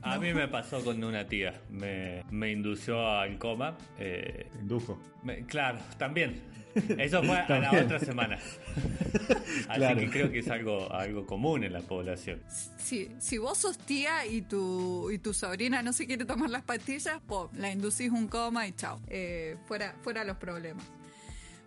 A 0.03 0.19
mí 0.19 0.35
me 0.35 0.49
pasó 0.49 0.85
con 0.85 1.03
una 1.03 1.27
tía. 1.27 1.61
Me, 1.71 2.23
me 2.31 2.53
indució 2.53 3.09
al 3.09 3.39
coma. 3.39 3.77
eh, 3.99 4.49
Indujo. 4.61 5.01
me- 5.23 5.47
claro, 5.47 5.79
también. 5.99 6.43
Eso 6.99 7.23
fue 7.23 7.39
a 7.39 7.59
la 7.59 7.73
otra 7.85 7.99
semana. 8.01 8.39
Así 9.69 9.79
Claro. 9.79 10.01
que 10.01 10.11
creo 10.11 10.31
que 10.31 10.41
es 10.41 10.49
algo, 10.49 10.93
algo 10.93 11.27
común 11.27 11.65
en 11.65 11.73
la 11.73 11.81
población. 11.81 12.43
Si, 12.79 13.11
si 13.19 13.39
vos 13.39 13.59
sos 13.59 13.79
tía 13.79 14.27
y 14.27 14.43
tu, 14.43 15.11
y 15.11 15.19
tu 15.19 15.33
sobrina 15.35 15.83
no 15.83 15.93
se 15.93 16.07
quiere 16.07 16.25
tomar 16.25 16.51
las 16.51 16.63
pastillas, 16.63 17.21
pum, 17.27 17.49
la 17.57 17.71
inducís 17.71 18.11
un 18.11 18.29
coma 18.29 18.67
y 18.67 18.73
chao, 18.73 19.01
Eh, 19.09 19.57
fuera, 19.67 19.95
fuera 20.03 20.25
los 20.25 20.37
problemas. 20.37 20.85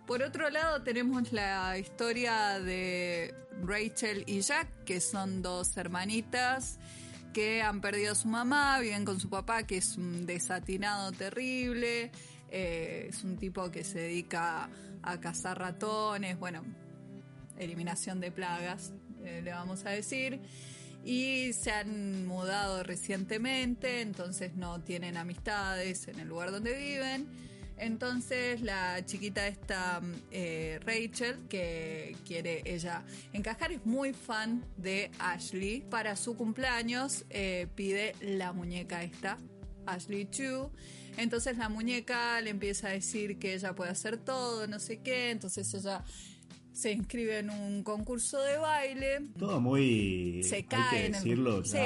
Por 0.06 0.22
otro 0.22 0.48
lado 0.48 0.82
tenemos 0.82 1.32
la 1.32 1.76
historia 1.78 2.58
de 2.60 3.34
Rachel 3.62 4.24
y 4.26 4.40
Jack, 4.40 4.68
que 4.84 5.00
son 5.00 5.42
dos 5.42 5.76
hermanitas 5.76 6.78
que 7.34 7.60
han 7.62 7.80
perdido 7.82 8.12
a 8.12 8.14
su 8.14 8.26
mamá, 8.28 8.78
viven 8.80 9.04
con 9.04 9.20
su 9.20 9.28
papá, 9.28 9.64
que 9.64 9.76
es 9.76 9.96
un 9.98 10.24
desatinado 10.24 11.12
terrible, 11.12 12.10
eh, 12.50 13.06
es 13.10 13.22
un 13.22 13.36
tipo 13.36 13.70
que 13.70 13.84
se 13.84 13.98
dedica 14.00 14.70
a 15.10 15.20
cazar 15.20 15.58
ratones, 15.58 16.38
bueno, 16.38 16.62
eliminación 17.58 18.20
de 18.20 18.30
plagas, 18.30 18.92
eh, 19.24 19.40
le 19.42 19.50
vamos 19.52 19.84
a 19.86 19.90
decir. 19.90 20.40
Y 21.04 21.52
se 21.52 21.70
han 21.70 22.26
mudado 22.26 22.82
recientemente, 22.82 24.00
entonces 24.00 24.54
no 24.56 24.80
tienen 24.80 25.16
amistades 25.16 26.08
en 26.08 26.20
el 26.20 26.28
lugar 26.28 26.50
donde 26.50 26.74
viven. 26.74 27.28
Entonces 27.78 28.60
la 28.60 29.04
chiquita 29.06 29.46
esta 29.46 30.00
eh, 30.32 30.80
Rachel, 30.84 31.46
que 31.48 32.16
quiere 32.26 32.62
ella 32.64 33.04
encajar, 33.32 33.72
es 33.72 33.86
muy 33.86 34.12
fan 34.12 34.64
de 34.76 35.10
Ashley. 35.18 35.84
Para 35.88 36.16
su 36.16 36.36
cumpleaños 36.36 37.24
eh, 37.30 37.68
pide 37.76 38.14
la 38.20 38.52
muñeca 38.52 39.02
esta, 39.02 39.38
Ashley 39.86 40.26
Chu. 40.28 40.70
Entonces 41.18 41.58
la 41.58 41.68
muñeca 41.68 42.40
le 42.40 42.50
empieza 42.50 42.88
a 42.88 42.90
decir 42.92 43.38
que 43.38 43.54
ella 43.54 43.74
puede 43.74 43.90
hacer 43.90 44.16
todo, 44.16 44.66
no 44.66 44.78
sé 44.78 45.00
qué. 45.00 45.30
Entonces 45.30 45.72
ella 45.74 46.04
se 46.72 46.92
inscribe 46.92 47.38
en 47.38 47.50
un 47.50 47.82
concurso 47.82 48.40
de 48.40 48.56
baile. 48.58 49.26
Todo 49.38 49.60
muy. 49.60 50.42
Se 50.44 50.56
hay 50.56 50.62
cae 50.64 50.90
que 50.90 50.98
en 51.00 51.06
el- 51.06 51.12
decirlo 51.12 51.64
Sí. 51.64 51.76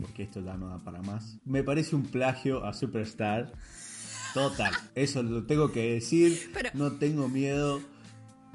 porque 0.00 0.22
esto 0.22 0.40
ya 0.40 0.54
no 0.56 0.68
da 0.68 0.78
para 0.82 1.02
más. 1.02 1.36
Me 1.44 1.62
parece 1.62 1.94
un 1.94 2.04
plagio 2.06 2.64
a 2.64 2.72
Superstar. 2.72 3.52
Total. 4.34 4.72
Eso 4.94 5.22
lo 5.22 5.44
tengo 5.44 5.70
que 5.72 5.92
decir. 5.94 6.50
Pero- 6.54 6.70
no 6.72 6.92
tengo 6.92 7.28
miedo 7.28 7.80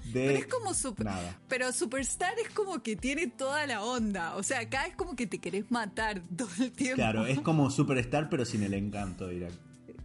de. 0.06 0.26
Pero 0.28 0.40
es 0.40 0.48
como 0.48 0.74
super, 0.74 1.06
Nada. 1.06 1.38
Pero 1.48 1.72
Superstar 1.72 2.34
es 2.44 2.50
como 2.50 2.82
que 2.82 2.96
tiene 2.96 3.28
toda 3.28 3.68
la 3.68 3.84
onda. 3.84 4.36
O 4.38 4.42
sea, 4.42 4.62
acá 4.62 4.88
es 4.88 4.96
como 4.96 5.16
que 5.16 5.28
te 5.28 5.38
querés 5.38 5.70
matar 5.70 6.24
todo 6.36 6.50
el 6.60 6.72
tiempo. 6.72 6.96
Claro, 6.96 7.28
es 7.28 7.40
como 7.42 7.70
Superstar, 7.70 8.30
pero 8.30 8.46
sin 8.46 8.64
el 8.64 8.74
encanto, 8.74 9.28
dirá. 9.28 9.50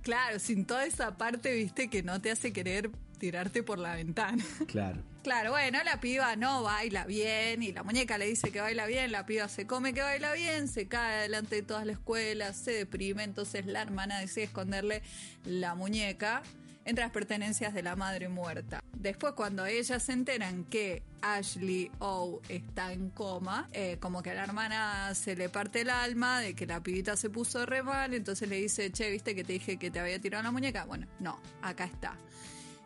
Claro, 0.02 0.38
sin 0.38 0.64
toda 0.66 0.84
esa 0.84 1.16
parte, 1.16 1.54
viste, 1.54 1.88
que 1.88 2.02
no 2.02 2.20
te 2.20 2.30
hace 2.30 2.52
querer 2.52 2.90
tirarte 3.18 3.62
por 3.62 3.78
la 3.78 3.94
ventana. 3.94 4.44
Claro. 4.66 5.00
Claro, 5.22 5.52
bueno, 5.52 5.78
la 5.84 6.00
piba 6.00 6.34
no 6.34 6.64
baila 6.64 7.04
bien 7.04 7.62
y 7.62 7.70
la 7.70 7.84
muñeca 7.84 8.18
le 8.18 8.26
dice 8.26 8.50
que 8.50 8.60
baila 8.60 8.86
bien, 8.86 9.12
la 9.12 9.24
piba 9.24 9.48
se 9.48 9.68
come 9.68 9.94
que 9.94 10.02
baila 10.02 10.32
bien, 10.32 10.66
se 10.66 10.88
cae 10.88 11.22
delante 11.22 11.54
de 11.54 11.62
toda 11.62 11.84
la 11.84 11.92
escuela, 11.92 12.52
se 12.52 12.72
deprime, 12.72 13.22
entonces 13.22 13.64
la 13.66 13.82
hermana 13.82 14.18
decide 14.18 14.46
esconderle 14.46 15.02
la 15.44 15.76
muñeca 15.76 16.42
entre 16.84 17.04
las 17.04 17.12
pertenencias 17.12 17.74
de 17.74 17.82
la 17.82 17.96
madre 17.96 18.28
muerta. 18.28 18.82
Después 18.96 19.34
cuando 19.34 19.66
ellas 19.66 20.02
se 20.02 20.12
enteran 20.12 20.64
que 20.64 21.02
Ashley 21.20 21.90
O 21.98 22.40
está 22.48 22.92
en 22.92 23.10
coma, 23.10 23.68
eh, 23.72 23.96
como 24.00 24.22
que 24.22 24.30
a 24.30 24.34
la 24.34 24.44
hermana 24.44 25.14
se 25.14 25.36
le 25.36 25.48
parte 25.48 25.82
el 25.82 25.90
alma 25.90 26.40
de 26.40 26.54
que 26.54 26.66
la 26.66 26.82
pibita 26.82 27.16
se 27.16 27.30
puso 27.30 27.64
re 27.66 27.82
mal, 27.82 28.14
entonces 28.14 28.48
le 28.48 28.56
dice, 28.56 28.90
che, 28.92 29.10
viste 29.10 29.34
que 29.34 29.44
te 29.44 29.52
dije 29.54 29.76
que 29.78 29.90
te 29.90 30.00
había 30.00 30.18
tirado 30.20 30.42
la 30.44 30.50
muñeca. 30.50 30.84
Bueno, 30.84 31.06
no, 31.20 31.38
acá 31.62 31.84
está. 31.84 32.16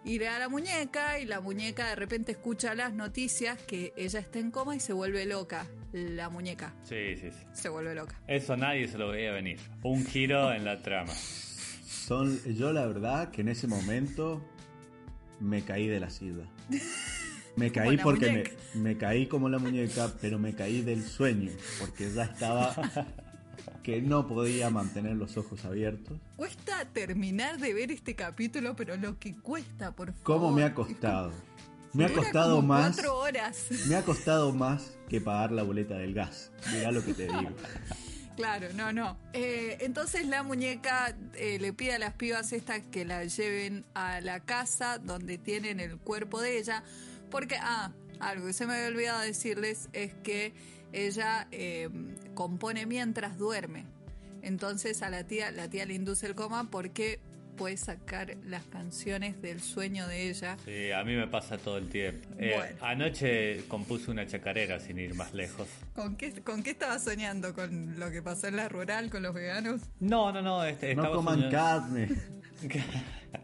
Y 0.05 0.21
le 0.21 0.27
da 0.27 0.39
la 0.39 0.49
muñeca 0.49 1.19
y 1.19 1.25
la 1.25 1.41
muñeca 1.41 1.89
de 1.89 1.97
repente 1.97 2.31
escucha 2.33 2.77
las 2.77 2.93
noticias 2.93 3.61
que 3.63 3.93
ella 3.97 4.21
está 4.21 4.39
en 4.39 4.53
coma 4.53 4.77
y 4.77 4.81
se 4.81 4.93
vuelve 4.93 5.27
loca. 5.27 5.67
La 5.93 6.29
muñeca 6.29 6.75
Sí, 6.85 7.17
sí, 7.17 7.31
sí. 7.31 7.39
se 7.53 7.69
vuelve 7.69 7.95
loca. 7.95 8.21
Eso 8.29 8.57
nadie 8.57 8.87
se 8.87 8.99
lo 8.99 9.09
veía 9.09 9.33
venir. 9.33 9.59
Un 9.83 10.07
giro 10.07 10.53
en 10.53 10.65
la 10.65 10.81
trama. 10.81 11.13
Son, 12.07 12.40
yo 12.45 12.73
la 12.73 12.87
verdad 12.87 13.33
que 13.33 13.40
en 13.40 13.49
ese 13.49 13.66
momento 13.66 14.40
me 15.40 15.64
caí 15.64 15.88
de 15.88 15.99
la 15.99 16.09
silla. 16.09 16.45
Me 17.57 17.73
caí 17.73 17.97
porque 17.97 18.55
me, 18.75 18.81
me 18.81 18.97
caí 18.97 19.27
como 19.27 19.49
la 19.49 19.59
muñeca, 19.59 20.12
pero 20.21 20.38
me 20.38 20.55
caí 20.55 20.83
del 20.83 21.03
sueño, 21.03 21.51
porque 21.81 22.09
ya 22.12 22.23
estaba 22.23 22.77
que 23.83 24.01
no 24.03 24.29
podía 24.29 24.71
mantener 24.71 25.16
los 25.16 25.37
ojos 25.37 25.64
abiertos. 25.64 26.16
Cuesta 26.37 26.85
terminar 26.92 27.59
de 27.59 27.75
ver 27.75 27.90
este 27.90 28.14
capítulo, 28.14 28.77
pero 28.77 28.97
lo 28.97 29.19
que 29.19 29.35
cuesta, 29.35 29.90
por 29.90 30.12
favor. 30.12 30.23
¿Cómo 30.23 30.53
me 30.53 30.62
ha 30.62 30.75
costado? 30.75 31.33
Me 31.92 32.05
ha 32.05 32.12
costado 32.12 32.61
más. 32.61 32.95
Cuatro 32.95 33.16
horas. 33.16 33.69
Me 33.88 33.97
ha 33.97 34.05
costado 34.05 34.53
más 34.53 34.99
que 35.09 35.19
pagar 35.19 35.51
la 35.51 35.62
boleta 35.62 35.97
del 35.97 36.12
gas. 36.12 36.53
Mirá 36.71 36.92
lo 36.92 37.03
que 37.03 37.14
te 37.14 37.23
digo. 37.23 37.51
Claro, 38.37 38.68
no, 38.75 38.92
no. 38.92 39.16
Eh, 39.33 39.79
entonces 39.81 40.27
la 40.27 40.42
muñeca 40.42 41.16
eh, 41.35 41.59
le 41.59 41.72
pide 41.72 41.94
a 41.94 41.99
las 41.99 42.12
pibas 42.14 42.53
estas 42.53 42.83
que 42.83 43.07
la 43.07 43.25
lleven 43.25 43.85
a 43.94 44.20
la 44.20 44.40
casa 44.40 44.99
donde 44.99 45.38
tienen 45.38 45.81
el 45.81 45.96
cuerpo 45.99 46.40
de 46.42 46.59
ella. 46.59 46.85
Porque, 47.31 47.57
ah, 47.61 47.92
algo 48.20 48.46
que 48.46 48.53
se 48.53 48.66
me 48.66 48.75
había 48.75 48.88
olvidado 48.88 49.20
decirles 49.20 49.88
es 49.94 50.12
que 50.22 50.53
ella 50.92 51.49
eh, 51.51 51.88
compone 52.35 52.85
mientras 52.85 53.38
duerme. 53.38 53.87
Entonces 54.42 55.03
a 55.03 55.11
la 55.11 55.25
tía, 55.25 55.51
la 55.51 55.68
tía 55.68 55.87
le 55.87 55.94
induce 55.94 56.27
el 56.27 56.35
coma 56.35 56.70
porque 56.70 57.20
puede 57.57 57.77
sacar 57.77 58.37
las 58.47 58.64
canciones 58.64 59.40
del 59.42 59.61
sueño 59.61 60.07
de 60.07 60.29
ella. 60.29 60.57
Sí, 60.64 60.92
a 60.92 61.03
mí 61.05 61.14
me 61.16 61.27
pasa 61.27 61.59
todo 61.59 61.79
el 61.79 61.88
tiempo. 61.88 62.29
Eh, 62.38 62.55
Bueno. 62.57 62.77
Anoche 62.83 63.64
compuse 63.69 64.11
una 64.11 64.27
chacarera 64.27 64.79
sin 64.79 64.99
ir 64.99 65.14
más 65.14 65.33
lejos. 65.35 65.66
¿Con 65.95 66.16
qué, 66.16 66.33
¿Con 66.42 66.62
qué 66.62 66.71
estaba 66.71 66.99
soñando? 66.99 67.55
¿Con 67.55 67.99
lo 67.99 68.11
que 68.11 68.23
pasó 68.23 68.47
en 68.49 68.57
la 68.57 68.69
rural 68.69 69.11
con 69.11 69.23
los 69.23 69.35
veganos? 69.35 69.83
No, 70.01 70.31
no, 70.33 70.42
no. 70.42 70.64
Este, 70.64 70.95
No 70.95 71.03
estaba 71.03 71.16
coman 71.16 71.35
soñando- 71.40 71.51
carne. 71.51 72.09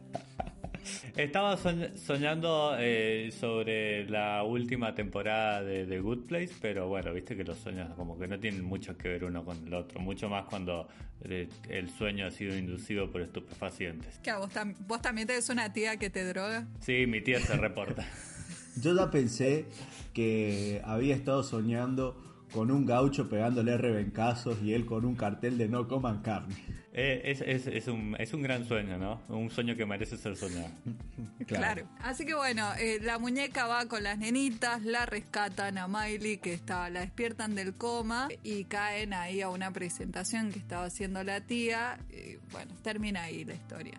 Estaba 1.17 1.59
soñ- 1.59 1.95
soñando 1.97 2.75
eh, 2.79 3.31
sobre 3.39 4.09
la 4.09 4.43
última 4.45 4.95
temporada 4.95 5.63
de 5.63 5.85
The 5.85 6.01
Good 6.01 6.21
Place, 6.27 6.55
pero 6.61 6.89
bueno, 6.89 7.13
viste 7.13 7.37
que 7.37 7.45
los 7.45 7.59
sueños 7.59 7.91
como 7.97 8.19
que 8.19 8.27
no 8.27 8.41
tienen 8.41 8.65
mucho 8.65 8.97
que 8.97 9.09
ver 9.09 9.25
uno 9.25 9.45
con 9.45 9.67
el 9.67 9.75
otro, 9.75 10.01
mucho 10.01 10.31
más 10.31 10.47
cuando 10.47 10.89
eh, 11.25 11.49
el 11.69 11.91
sueño 11.91 12.27
ha 12.27 12.31
sido 12.31 12.57
inducido 12.57 13.11
por 13.11 13.21
estupefacientes. 13.21 14.21
¿Qué, 14.23 14.33
vos, 14.33 14.51
tam- 14.55 14.75
vos 14.87 15.03
también 15.03 15.27
tenés 15.27 15.51
una 15.51 15.71
tía 15.73 15.99
que 15.99 16.09
te 16.09 16.25
droga? 16.25 16.67
Sí, 16.81 17.07
mi 17.07 17.21
tía 17.21 17.41
se 17.41 17.57
reporta. 17.59 18.07
Yo 18.81 18.95
ya 18.97 19.11
pensé 19.11 19.67
que 20.15 20.81
había 20.83 21.15
estado 21.15 21.43
soñando 21.43 22.17
con 22.55 22.71
un 22.71 22.87
gaucho 22.87 23.29
pegándole 23.29 23.77
rebencazos 23.77 24.63
y 24.63 24.73
él 24.73 24.87
con 24.87 25.05
un 25.05 25.15
cartel 25.15 25.59
de 25.59 25.69
no 25.69 25.89
coman 25.89 26.23
carne. 26.23 26.55
Eh, 26.95 27.23
es, 27.25 27.41
es, 27.41 27.67
es, 27.67 27.89
un, 27.89 28.17
es 28.19 28.35
un 28.35 28.43
gran 28.43 28.69
sueño, 28.69 28.99
¿no? 28.99 29.23
Un 29.29 29.51
sueño 29.51 29.75
que 29.77 29.87
merece 29.87 30.17
ser 30.17 30.37
soñado. 30.37 30.69
Claro. 31.47 31.87
Así 32.01 32.25
que 32.25 32.35
bueno, 32.35 32.73
eh, 32.79 32.99
la 33.03 33.19
muñeca 33.19 33.67
va 33.67 33.87
con 33.87 34.03
las 34.05 34.17
nenitas, 34.19 34.83
la 34.85 35.07
rescatan 35.07 35.77
a 35.77 35.89
Miley, 35.89 36.39
que 36.39 36.55
está, 36.55 36.89
la 36.89 37.01
despiertan 37.01 37.55
del 37.55 37.75
coma 37.75 38.29
y 38.43 38.65
caen 38.65 39.13
ahí 39.13 39.41
a 39.43 39.49
una 39.49 39.71
presentación 39.73 40.53
que 40.53 40.59
estaba 40.61 40.85
haciendo 40.85 41.25
la 41.25 41.41
tía. 41.41 41.99
Y, 42.11 42.37
bueno, 42.53 42.73
termina 42.83 43.25
ahí 43.25 43.45
la 43.45 43.55
historia. 43.55 43.99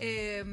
Eh, 0.00 0.44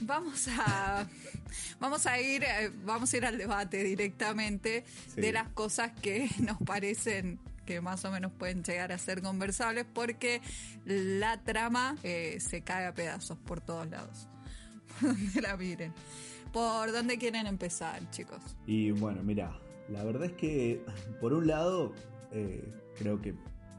vamos 0.00 0.48
a 0.48 1.06
vamos 1.80 2.06
a 2.06 2.20
ir 2.20 2.44
eh, 2.44 2.70
vamos 2.84 3.12
a 3.12 3.16
ir 3.16 3.24
al 3.26 3.38
debate 3.38 3.82
directamente 3.82 4.84
Sí. 5.14 5.20
de 5.20 5.32
las 5.32 5.48
cosas 5.48 5.90
que 6.00 6.28
nos 6.40 6.58
parecen 6.58 7.38
que 7.68 7.82
más 7.82 8.02
o 8.06 8.10
menos 8.10 8.32
pueden 8.32 8.62
llegar 8.62 8.92
a 8.92 8.98
ser 8.98 9.20
conversables 9.20 9.84
porque 9.92 10.40
la 10.86 11.42
trama 11.42 11.96
eh, 12.02 12.38
se 12.40 12.62
cae 12.62 12.86
a 12.86 12.94
pedazos 12.94 13.36
por 13.36 13.60
todos 13.60 13.86
lados. 13.90 14.26
Por 15.00 15.14
donde 15.14 15.42
la 15.42 15.56
miren. 15.58 15.92
Por 16.50 16.92
dónde 16.92 17.18
quieren 17.18 17.46
empezar 17.46 18.00
chicos 18.10 18.40
Y 18.66 18.90
bueno, 18.92 19.22
mira, 19.22 19.60
la 19.90 20.02
verdad 20.02 20.24
es 20.24 20.32
que 20.32 20.82
por 21.20 21.34
un 21.34 21.46
lado 21.46 21.92
eh, 22.32 22.72
creo 22.98 23.20
que 23.20 23.34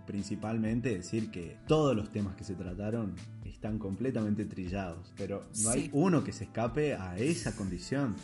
principalmente 0.05 0.89
decir 0.89 1.31
que 1.31 1.57
todos 1.67 1.95
los 1.95 2.11
temas 2.11 2.35
que 2.35 2.43
se 2.43 2.53
trataron 2.53 3.15
están 3.43 3.79
completamente 3.79 4.45
trillados, 4.45 5.11
pero 5.17 5.49
no 5.63 5.71
hay 5.71 5.89
uno 5.93 6.23
que 6.23 6.31
se 6.31 6.43
escape 6.43 6.93
a 6.93 7.17
esa 7.17 7.55
condición. 7.55 8.15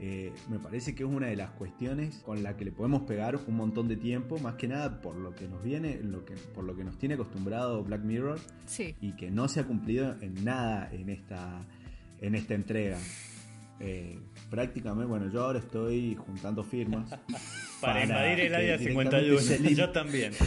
Eh, 0.00 0.32
me 0.48 0.60
parece 0.60 0.94
que 0.94 1.02
es 1.02 1.08
una 1.08 1.26
de 1.26 1.34
las 1.34 1.50
cuestiones 1.50 2.18
con 2.24 2.42
la 2.44 2.56
que 2.56 2.64
le 2.64 2.70
podemos 2.70 3.02
pegar 3.02 3.36
un 3.48 3.56
montón 3.56 3.88
de 3.88 3.96
tiempo, 3.96 4.38
más 4.38 4.54
que 4.54 4.68
nada 4.68 5.00
por 5.00 5.16
lo 5.16 5.34
que 5.34 5.48
nos 5.48 5.60
viene, 5.62 5.98
lo 6.02 6.24
que, 6.24 6.34
por 6.34 6.62
lo 6.64 6.76
que 6.76 6.84
nos 6.84 6.96
tiene 6.98 7.14
acostumbrado 7.16 7.82
Black 7.82 8.02
Mirror 8.02 8.38
sí 8.66 8.94
y 9.00 9.12
que 9.16 9.30
no 9.30 9.48
se 9.48 9.58
ha 9.60 9.64
cumplido 9.64 10.14
en 10.20 10.44
nada 10.44 10.88
en 10.92 11.08
esta, 11.10 11.64
en 12.20 12.34
esta 12.36 12.54
entrega. 12.54 12.98
Eh, 13.80 14.18
prácticamente, 14.50 15.08
bueno, 15.08 15.30
yo 15.32 15.42
ahora 15.44 15.58
estoy 15.60 16.14
juntando 16.16 16.62
firmas. 16.64 17.10
Para, 17.80 18.02
invadir 18.04 18.40
el 18.40 18.54
área 18.54 18.76
directamente 18.76 19.20
51. 19.20 19.40
se 19.40 19.60
elim- 19.60 19.76
Yo 19.76 19.90
también. 19.90 20.32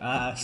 Ah, 0.00 0.34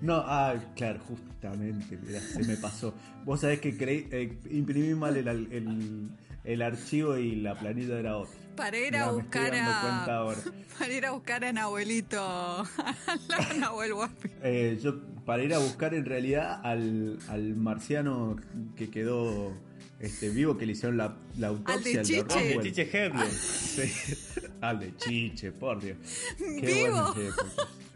no, 0.00 0.16
ah, 0.26 0.54
claro, 0.74 1.00
justamente, 1.00 1.98
se 2.20 2.44
me 2.44 2.56
pasó. 2.56 2.94
Vos 3.24 3.40
sabés 3.40 3.60
que 3.60 3.76
creí, 3.76 4.08
eh, 4.10 4.38
imprimí 4.50 4.94
mal 4.94 5.16
el, 5.16 5.28
el, 5.28 6.10
el 6.44 6.62
archivo 6.62 7.16
y 7.16 7.36
la 7.36 7.58
planilla 7.58 7.98
era 7.98 8.16
otra. 8.16 8.34
para 8.56 8.78
ir 8.78 8.96
a 8.96 9.10
buscar 9.10 9.54
a 9.54 10.04
ahora. 10.04 10.38
para 10.78 10.92
ir 10.92 11.06
a 11.06 11.10
buscar 11.12 11.44
a 11.44 11.52
Nahuelito 11.52 12.20
a 12.20 13.54
Nahuel 13.58 13.94
Guapi 13.94 14.30
Eh, 14.42 14.78
yo, 14.82 15.00
para 15.24 15.42
ir 15.42 15.54
a 15.54 15.58
buscar 15.58 15.94
en 15.94 16.04
realidad 16.04 16.60
al, 16.64 17.18
al 17.28 17.54
marciano 17.54 18.36
que 18.76 18.90
quedó 18.90 19.52
este, 20.00 20.30
vivo, 20.30 20.58
que 20.58 20.66
le 20.66 20.72
hicieron 20.72 20.96
la, 20.96 21.16
la 21.38 21.48
autopsia. 21.48 21.74
Al 21.76 21.84
de 21.84 21.98
al 21.98 22.04
Chiche. 22.04 22.24
Ah, 22.28 22.42
de. 22.42 22.72
Chiche. 22.72 22.90
Sí, 23.32 24.16
al 24.60 24.80
de 24.80 24.96
Chiche, 24.96 25.52
por 25.52 25.80
Dios. 25.80 25.96
Qué 26.38 26.86
Vivo. 26.86 27.14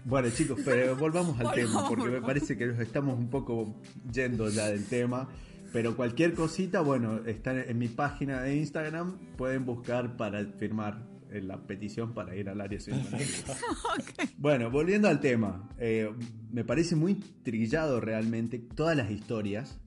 Bueno 0.05 0.31
chicos, 0.31 0.61
pero 0.65 0.95
volvamos 0.95 1.37
al 1.41 1.47
Volvamos, 1.47 1.73
tema, 1.73 1.89
porque 1.89 2.09
me 2.09 2.21
parece 2.23 2.57
que 2.57 2.67
nos 2.67 2.79
estamos 2.79 3.19
un 3.19 3.29
poco 3.29 3.75
yendo 4.13 4.49
ya 4.49 4.69
del 4.69 4.85
tema. 4.87 5.29
Pero 5.77 5.95
cualquier 5.95 6.33
cosita, 6.33 6.81
bueno, 6.81 7.21
está 7.27 7.53
en 7.63 7.77
mi 7.77 7.89
página 7.89 8.41
de 8.41 8.57
Instagram, 8.57 9.19
pueden 9.37 9.67
buscar 9.67 10.17
para 10.17 10.43
firmar 10.43 11.07
eh, 11.31 11.43
la 11.43 11.59
petición 11.67 12.15
para 12.15 12.35
ir 12.35 12.49
al 12.49 12.63
área 12.63 12.81
51. 12.81 13.23
Bueno, 14.39 14.71
volviendo 14.71 15.07
al 15.07 15.21
tema, 15.21 15.69
eh, 15.77 16.11
me 16.51 16.65
parece 16.65 16.97
muy 16.97 17.17
trillado 17.43 18.01
realmente 18.01 18.59
todas 18.59 18.97
las 18.97 19.11
historias, 19.11 19.79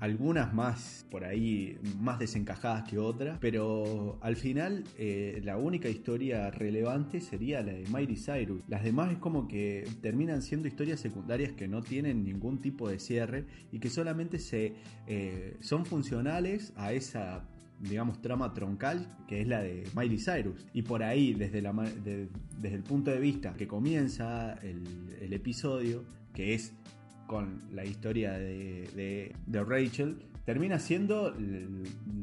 algunas 0.00 0.54
más 0.54 1.06
por 1.10 1.24
ahí, 1.24 1.78
más 2.00 2.18
desencajadas 2.18 2.88
que 2.88 2.98
otras, 2.98 3.38
pero 3.38 4.18
al 4.22 4.34
final 4.36 4.84
eh, 4.98 5.40
la 5.44 5.58
única 5.58 5.88
historia 5.90 6.50
relevante 6.50 7.20
sería 7.20 7.62
la 7.62 7.72
de 7.72 7.84
Miley 7.92 8.16
Cyrus. 8.16 8.62
Las 8.66 8.82
demás 8.82 9.12
es 9.12 9.18
como 9.18 9.46
que 9.46 9.86
terminan 10.00 10.40
siendo 10.40 10.68
historias 10.68 11.00
secundarias 11.00 11.52
que 11.52 11.68
no 11.68 11.82
tienen 11.82 12.24
ningún 12.24 12.62
tipo 12.62 12.88
de 12.88 12.98
cierre 12.98 13.44
y 13.70 13.78
que 13.78 13.90
solamente 13.90 14.38
se, 14.38 14.74
eh, 15.06 15.58
son 15.60 15.84
funcionales 15.84 16.72
a 16.76 16.92
esa 16.92 17.44
digamos, 17.78 18.20
trama 18.20 18.52
troncal, 18.52 19.16
que 19.26 19.40
es 19.40 19.48
la 19.48 19.62
de 19.62 19.84
Miley 19.96 20.18
Cyrus. 20.18 20.66
Y 20.74 20.82
por 20.82 21.02
ahí, 21.02 21.32
desde, 21.32 21.62
la, 21.62 21.72
desde 21.72 22.76
el 22.76 22.82
punto 22.82 23.10
de 23.10 23.18
vista 23.18 23.54
que 23.54 23.66
comienza 23.66 24.52
el 24.62 25.32
episodio, 25.32 26.04
que 26.34 26.52
es 26.52 26.74
con 27.30 27.62
la 27.72 27.84
historia 27.84 28.32
de, 28.32 29.32
de- 29.46 29.62
Rachel, 29.62 30.20
termina 30.44 30.80
siendo 30.80 31.32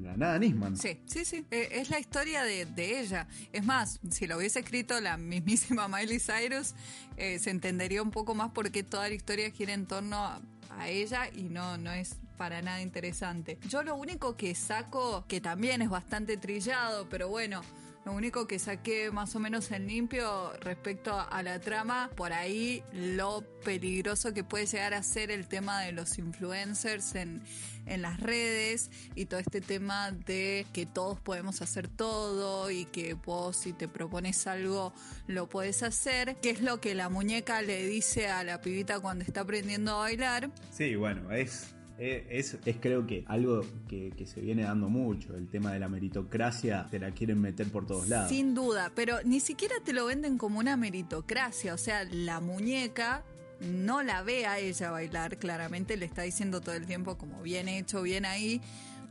la 0.04 0.18
nada 0.18 0.38
Nisman. 0.38 0.76
Sí, 0.76 1.00
sí, 1.06 1.24
sí. 1.24 1.46
Eh, 1.50 1.70
es 1.72 1.90
la 1.90 1.98
historia 1.98 2.44
de, 2.44 3.00
ella. 3.00 3.26
Es 3.54 3.64
más, 3.64 4.02
si 4.12 4.28
lo 4.28 4.36
hubiese 4.36 4.60
escrito 4.60 5.00
la 5.00 5.16
mismísima 5.16 5.88
Miley 5.94 6.20
Cyrus, 6.20 6.74
eh, 7.16 7.40
se 7.40 7.52
entendería 7.52 8.04
un 8.04 8.12
poco 8.12 8.36
más 8.36 8.52
por 8.52 8.70
qué 8.70 8.84
toda 8.84 9.08
la 9.08 9.16
historia 9.16 9.50
gira 9.50 9.74
en 9.74 9.86
torno 9.86 10.18
a, 10.18 10.42
a 10.78 10.90
ella 10.90 11.30
y 11.34 11.44
no, 11.44 11.78
no 11.78 11.94
es 11.94 12.18
para 12.38 12.62
nada 12.62 12.82
interesante. 12.82 13.58
Yo 13.70 13.84
lo 13.84 13.96
único 13.96 14.36
que 14.36 14.56
saco, 14.56 15.24
que 15.30 15.40
también 15.40 15.82
es 15.82 15.90
bastante 15.90 16.36
trillado, 16.36 17.08
pero 17.10 17.30
bueno. 17.30 17.62
Lo 18.08 18.14
único 18.14 18.48
que 18.48 18.58
saqué 18.58 19.12
más 19.12 19.36
o 19.36 19.40
menos 19.42 19.70
en 19.72 19.86
limpio 19.86 20.54
respecto 20.62 21.20
a 21.20 21.44
la 21.44 21.60
trama, 21.60 22.10
por 22.16 22.32
ahí 22.32 22.82
lo 22.94 23.44
peligroso 23.66 24.34
que 24.34 24.46
puede 24.46 24.66
llegar 24.66 24.94
a 24.94 25.04
ser 25.04 25.30
el 25.30 25.50
tema 25.50 25.82
de 25.82 25.92
los 25.92 26.18
influencers 26.18 27.16
en, 27.16 27.44
en 27.86 28.02
las 28.02 28.18
redes 28.22 28.92
y 29.14 29.26
todo 29.26 29.42
este 29.42 29.60
tema 29.60 30.12
de 30.12 30.66
que 30.72 30.86
todos 30.86 31.20
podemos 31.20 31.62
hacer 31.62 31.90
todo 31.90 32.72
y 32.72 32.86
que 32.86 33.14
vos 33.14 33.58
si 33.58 33.74
te 33.74 33.90
propones 33.90 34.48
algo 34.48 34.94
lo 35.28 35.50
puedes 35.50 35.84
hacer, 35.84 36.38
que 36.38 36.52
es 36.52 36.62
lo 36.62 36.80
que 36.80 36.96
la 36.96 37.10
muñeca 37.10 37.62
le 37.62 37.86
dice 37.86 38.30
a 38.30 38.46
la 38.46 38.62
pibita 38.62 39.02
cuando 39.02 39.26
está 39.26 39.42
aprendiendo 39.42 39.92
a 39.92 39.98
bailar. 39.98 40.50
Sí, 40.72 40.96
bueno, 40.96 41.30
es, 41.34 41.76
es, 42.00 42.58
es 42.66 42.78
creo 42.80 43.08
que 43.08 43.24
algo 43.28 43.66
que, 43.88 44.12
que 44.16 44.26
se 44.26 44.40
viene 44.42 44.64
dando 44.64 44.90
mucho. 44.90 45.36
El 45.36 45.48
tema 45.48 45.72
de 45.74 45.80
la 45.80 45.90
meritocracia 45.90 46.88
te 46.92 47.00
la 47.00 47.12
quieren 47.12 47.42
meter 47.42 47.68
por 47.72 47.86
todos 47.88 48.08
lados. 48.08 48.30
Sin 48.30 48.54
duda, 48.54 48.92
pero 48.96 49.18
ni 49.24 49.40
siquiera 49.40 49.76
te 49.84 49.94
lo 49.94 50.06
venden 50.06 50.38
como 50.38 50.60
una 50.60 50.78
meritocracia, 50.78 51.74
o 51.74 51.78
sea, 51.78 52.04
la 52.04 52.40
muñeca 52.40 53.24
no 53.60 54.04
la 54.04 54.22
ve 54.22 54.46
a 54.46 54.60
ella 54.60 54.92
bailar, 54.92 55.38
claramente 55.38 55.98
le 55.98 56.06
está 56.06 56.22
diciendo 56.22 56.62
todo 56.62 56.76
el 56.76 56.86
tiempo 56.86 57.18
como 57.18 57.42
bien 57.42 57.68
hecho, 57.68 58.04
bien 58.04 58.26
ahí, 58.26 58.62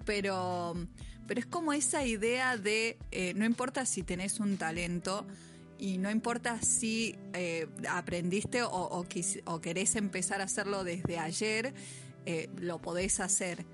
pero, 0.04 0.74
pero 1.26 1.40
es 1.40 1.46
como 1.46 1.72
esa 1.72 2.04
idea 2.06 2.56
de 2.56 2.96
eh, 3.10 3.34
no 3.34 3.44
importa 3.44 3.84
si 3.86 4.02
tenés 4.04 4.38
un 4.38 4.56
talento 4.56 5.26
y 5.78 5.98
no 5.98 6.10
importa 6.10 6.62
si 6.62 7.16
eh, 7.34 7.66
aprendiste 7.90 8.62
o, 8.62 8.68
o 8.70 9.04
quis- 9.04 9.42
o 9.44 9.60
querés 9.60 9.96
empezar 9.96 10.40
a 10.40 10.44
hacerlo 10.44 10.84
desde 10.84 11.18
ayer, 11.18 11.74
eh, 12.26 12.50
lo 12.58 12.80
podés 12.80 13.20
hacer. 13.20 13.64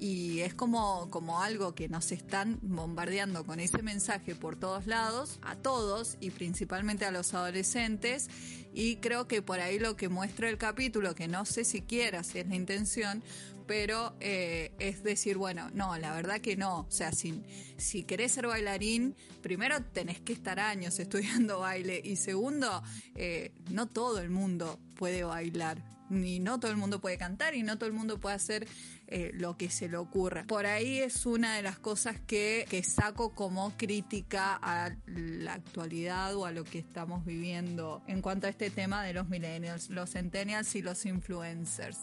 Y 0.00 0.40
es 0.40 0.54
como, 0.54 1.08
como 1.10 1.40
algo 1.40 1.74
que 1.74 1.88
nos 1.88 2.12
están 2.12 2.58
bombardeando 2.62 3.46
con 3.46 3.60
ese 3.60 3.82
mensaje 3.82 4.34
por 4.34 4.56
todos 4.56 4.86
lados, 4.86 5.38
a 5.42 5.54
todos 5.54 6.16
y 6.20 6.30
principalmente 6.30 7.04
a 7.04 7.10
los 7.10 7.32
adolescentes. 7.32 8.28
Y 8.74 8.96
creo 8.96 9.28
que 9.28 9.40
por 9.40 9.60
ahí 9.60 9.78
lo 9.78 9.96
que 9.96 10.08
muestra 10.08 10.50
el 10.50 10.58
capítulo, 10.58 11.14
que 11.14 11.28
no 11.28 11.44
sé 11.44 11.64
siquiera 11.64 12.24
si 12.24 12.40
es 12.40 12.48
la 12.48 12.56
intención, 12.56 13.22
pero 13.66 14.14
eh, 14.20 14.72
es 14.78 15.02
decir, 15.02 15.36
bueno, 15.36 15.70
no, 15.72 15.96
la 15.96 16.12
verdad 16.12 16.40
que 16.40 16.56
no. 16.56 16.80
O 16.80 16.90
sea, 16.90 17.12
si, 17.12 17.42
si 17.76 18.02
querés 18.02 18.32
ser 18.32 18.46
bailarín, 18.46 19.14
primero 19.42 19.82
tenés 19.82 20.20
que 20.20 20.32
estar 20.32 20.58
años 20.60 20.98
estudiando 20.98 21.60
baile 21.60 22.00
y 22.04 22.16
segundo, 22.16 22.82
eh, 23.14 23.52
no 23.70 23.86
todo 23.86 24.20
el 24.20 24.30
mundo 24.30 24.78
puede 24.96 25.24
bailar. 25.24 25.93
Ni 26.10 26.38
no 26.38 26.60
todo 26.60 26.70
el 26.70 26.76
mundo 26.76 27.00
puede 27.00 27.16
cantar 27.16 27.54
y 27.54 27.62
no 27.62 27.78
todo 27.78 27.86
el 27.86 27.94
mundo 27.94 28.20
puede 28.20 28.36
hacer 28.36 28.66
eh, 29.06 29.30
lo 29.34 29.56
que 29.56 29.70
se 29.70 29.88
le 29.88 29.96
ocurra. 29.96 30.44
Por 30.46 30.66
ahí 30.66 30.98
es 30.98 31.26
una 31.26 31.56
de 31.56 31.62
las 31.62 31.78
cosas 31.78 32.20
que, 32.20 32.66
que 32.68 32.82
saco 32.82 33.34
como 33.34 33.76
crítica 33.76 34.58
a 34.62 34.94
la 35.06 35.54
actualidad 35.54 36.34
o 36.36 36.46
a 36.46 36.52
lo 36.52 36.64
que 36.64 36.78
estamos 36.78 37.24
viviendo 37.24 38.02
en 38.06 38.22
cuanto 38.22 38.46
a 38.46 38.50
este 38.50 38.70
tema 38.70 39.02
de 39.02 39.14
los 39.14 39.28
millennials, 39.28 39.90
los 39.90 40.10
centennials 40.10 40.74
y 40.74 40.82
los 40.82 41.06
influencers 41.06 41.98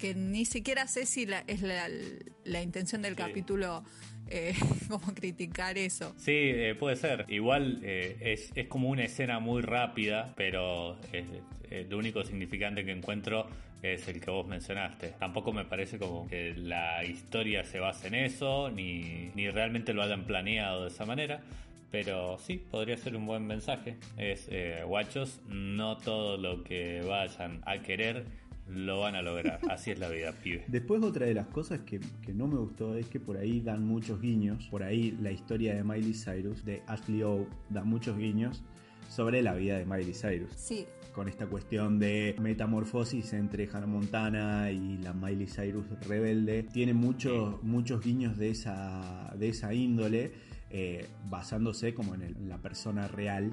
que 0.00 0.14
ni 0.14 0.46
siquiera 0.46 0.86
sé 0.86 1.04
si 1.04 1.26
la, 1.26 1.44
es 1.46 1.60
la, 1.60 1.86
la 2.44 2.62
intención 2.62 3.02
del 3.02 3.14
capítulo 3.14 3.84
eh, 4.28 4.54
como 4.88 5.12
criticar 5.14 5.76
eso. 5.76 6.14
Sí, 6.16 6.32
eh, 6.32 6.74
puede 6.74 6.96
ser. 6.96 7.26
Igual 7.28 7.80
eh, 7.82 8.16
es, 8.20 8.50
es, 8.54 8.66
como 8.68 8.88
una 8.88 9.04
escena 9.04 9.40
muy 9.40 9.60
rápida, 9.60 10.32
pero 10.36 10.98
lo 11.88 11.98
único 11.98 12.24
significante 12.24 12.84
que 12.84 12.92
encuentro 12.92 13.46
es 13.82 14.08
el 14.08 14.20
que 14.20 14.30
vos 14.30 14.46
mencionaste. 14.46 15.14
Tampoco 15.18 15.52
me 15.52 15.64
parece 15.64 15.98
como 15.98 16.26
que 16.28 16.54
la 16.54 17.04
historia 17.04 17.64
se 17.64 17.80
base 17.80 18.08
en 18.08 18.14
eso, 18.14 18.70
ni, 18.70 19.30
ni 19.34 19.48
realmente 19.50 19.94
lo 19.94 20.02
hayan 20.02 20.24
planeado 20.24 20.82
de 20.82 20.88
esa 20.88 21.06
manera. 21.06 21.40
Pero 21.90 22.38
sí, 22.38 22.56
podría 22.70 22.96
ser 22.96 23.16
un 23.16 23.26
buen 23.26 23.46
mensaje. 23.46 23.96
Es, 24.16 24.48
guachos, 24.86 25.40
no 25.48 25.96
todo 25.96 26.36
lo 26.36 26.62
que 26.62 27.02
vayan 27.02 27.60
a 27.66 27.78
querer 27.78 28.24
lo 28.68 29.00
van 29.00 29.16
a 29.16 29.22
lograr. 29.22 29.58
Así 29.70 29.90
es 29.90 29.98
la 29.98 30.08
vida, 30.08 30.32
pibe. 30.32 30.64
Después 30.68 31.02
otra 31.02 31.26
de 31.26 31.34
las 31.34 31.48
cosas 31.48 31.80
que, 31.80 32.00
no 32.32 32.46
me 32.46 32.56
gustó 32.56 32.96
es 32.96 33.06
que 33.06 33.18
por 33.18 33.36
ahí 33.36 33.60
dan 33.60 33.84
muchos 33.84 34.20
guiños. 34.20 34.66
Por 34.68 34.82
ahí 34.82 35.16
la 35.20 35.32
historia 35.32 35.74
de 35.74 35.82
Miley 35.82 36.14
Cyrus, 36.14 36.64
de 36.64 36.82
Ashley 36.86 37.22
O, 37.22 37.46
da 37.68 37.82
muchos 37.82 38.16
guiños 38.16 38.62
sobre 39.10 39.42
la 39.42 39.52
vida 39.54 39.76
de 39.76 39.84
Miley 39.84 40.14
Cyrus. 40.14 40.50
Sí. 40.56 40.86
Con 41.12 41.28
esta 41.28 41.46
cuestión 41.46 41.98
de 41.98 42.34
metamorfosis 42.40 43.32
entre 43.32 43.68
Hannah 43.68 43.86
Montana 43.86 44.70
y 44.70 44.96
la 44.98 45.12
Miley 45.12 45.48
Cyrus 45.48 45.84
rebelde. 46.06 46.62
Tiene 46.62 46.94
muchos, 46.94 47.62
muchos 47.62 48.02
guiños 48.02 48.38
de 48.38 48.50
esa, 48.50 49.34
de 49.36 49.48
esa 49.48 49.74
índole, 49.74 50.32
eh, 50.70 51.08
basándose 51.28 51.92
como 51.92 52.14
en, 52.14 52.48
la 52.48 52.58
persona 52.58 53.08
real 53.08 53.52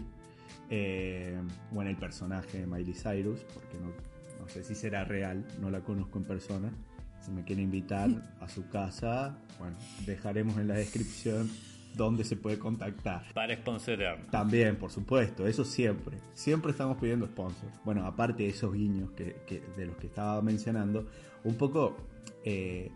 eh, 0.69 1.35
o 1.75 1.81
en 1.81 1.87
el 1.87 1.97
personaje 1.97 2.59
de 2.59 2.67
Miley 2.67 2.93
Cyrus, 2.93 3.39
porque 3.53 3.77
no 3.81 3.91
no 4.39 4.47
sé 4.53 4.63
si 4.63 4.75
será 4.75 5.03
real, 5.03 5.45
no 5.59 5.69
la 5.69 5.81
conozco 5.81 6.19
en 6.19 6.25
persona. 6.25 6.71
Si 7.19 7.31
me 7.31 7.43
quiere 7.43 7.61
invitar 7.61 8.09
a 8.39 8.47
su 8.47 8.69
casa, 8.69 9.37
bueno, 9.59 9.75
dejaremos 10.05 10.57
en 10.57 10.69
la 10.69 10.75
descripción 10.75 11.49
dónde 11.97 12.23
se 12.23 12.35
puede 12.37 12.57
contactar. 12.59 13.33
Para 13.33 13.55
sponsorear. 13.55 14.27
También, 14.31 14.77
por 14.77 14.91
supuesto, 14.91 15.47
eso 15.47 15.65
siempre. 15.65 16.17
Siempre 16.33 16.71
estamos 16.71 16.97
pidiendo 16.97 17.25
sponsor. 17.25 17.69
Bueno, 17.83 18.05
aparte 18.05 18.43
de 18.43 18.49
esos 18.49 18.73
guiños 18.73 19.11
que, 19.11 19.35
de 19.75 19.85
los 19.85 19.97
que 19.97 20.07
estaba 20.07 20.41
mencionando, 20.41 21.07
un 21.43 21.55
poco 21.55 21.97
eh, 22.45 22.91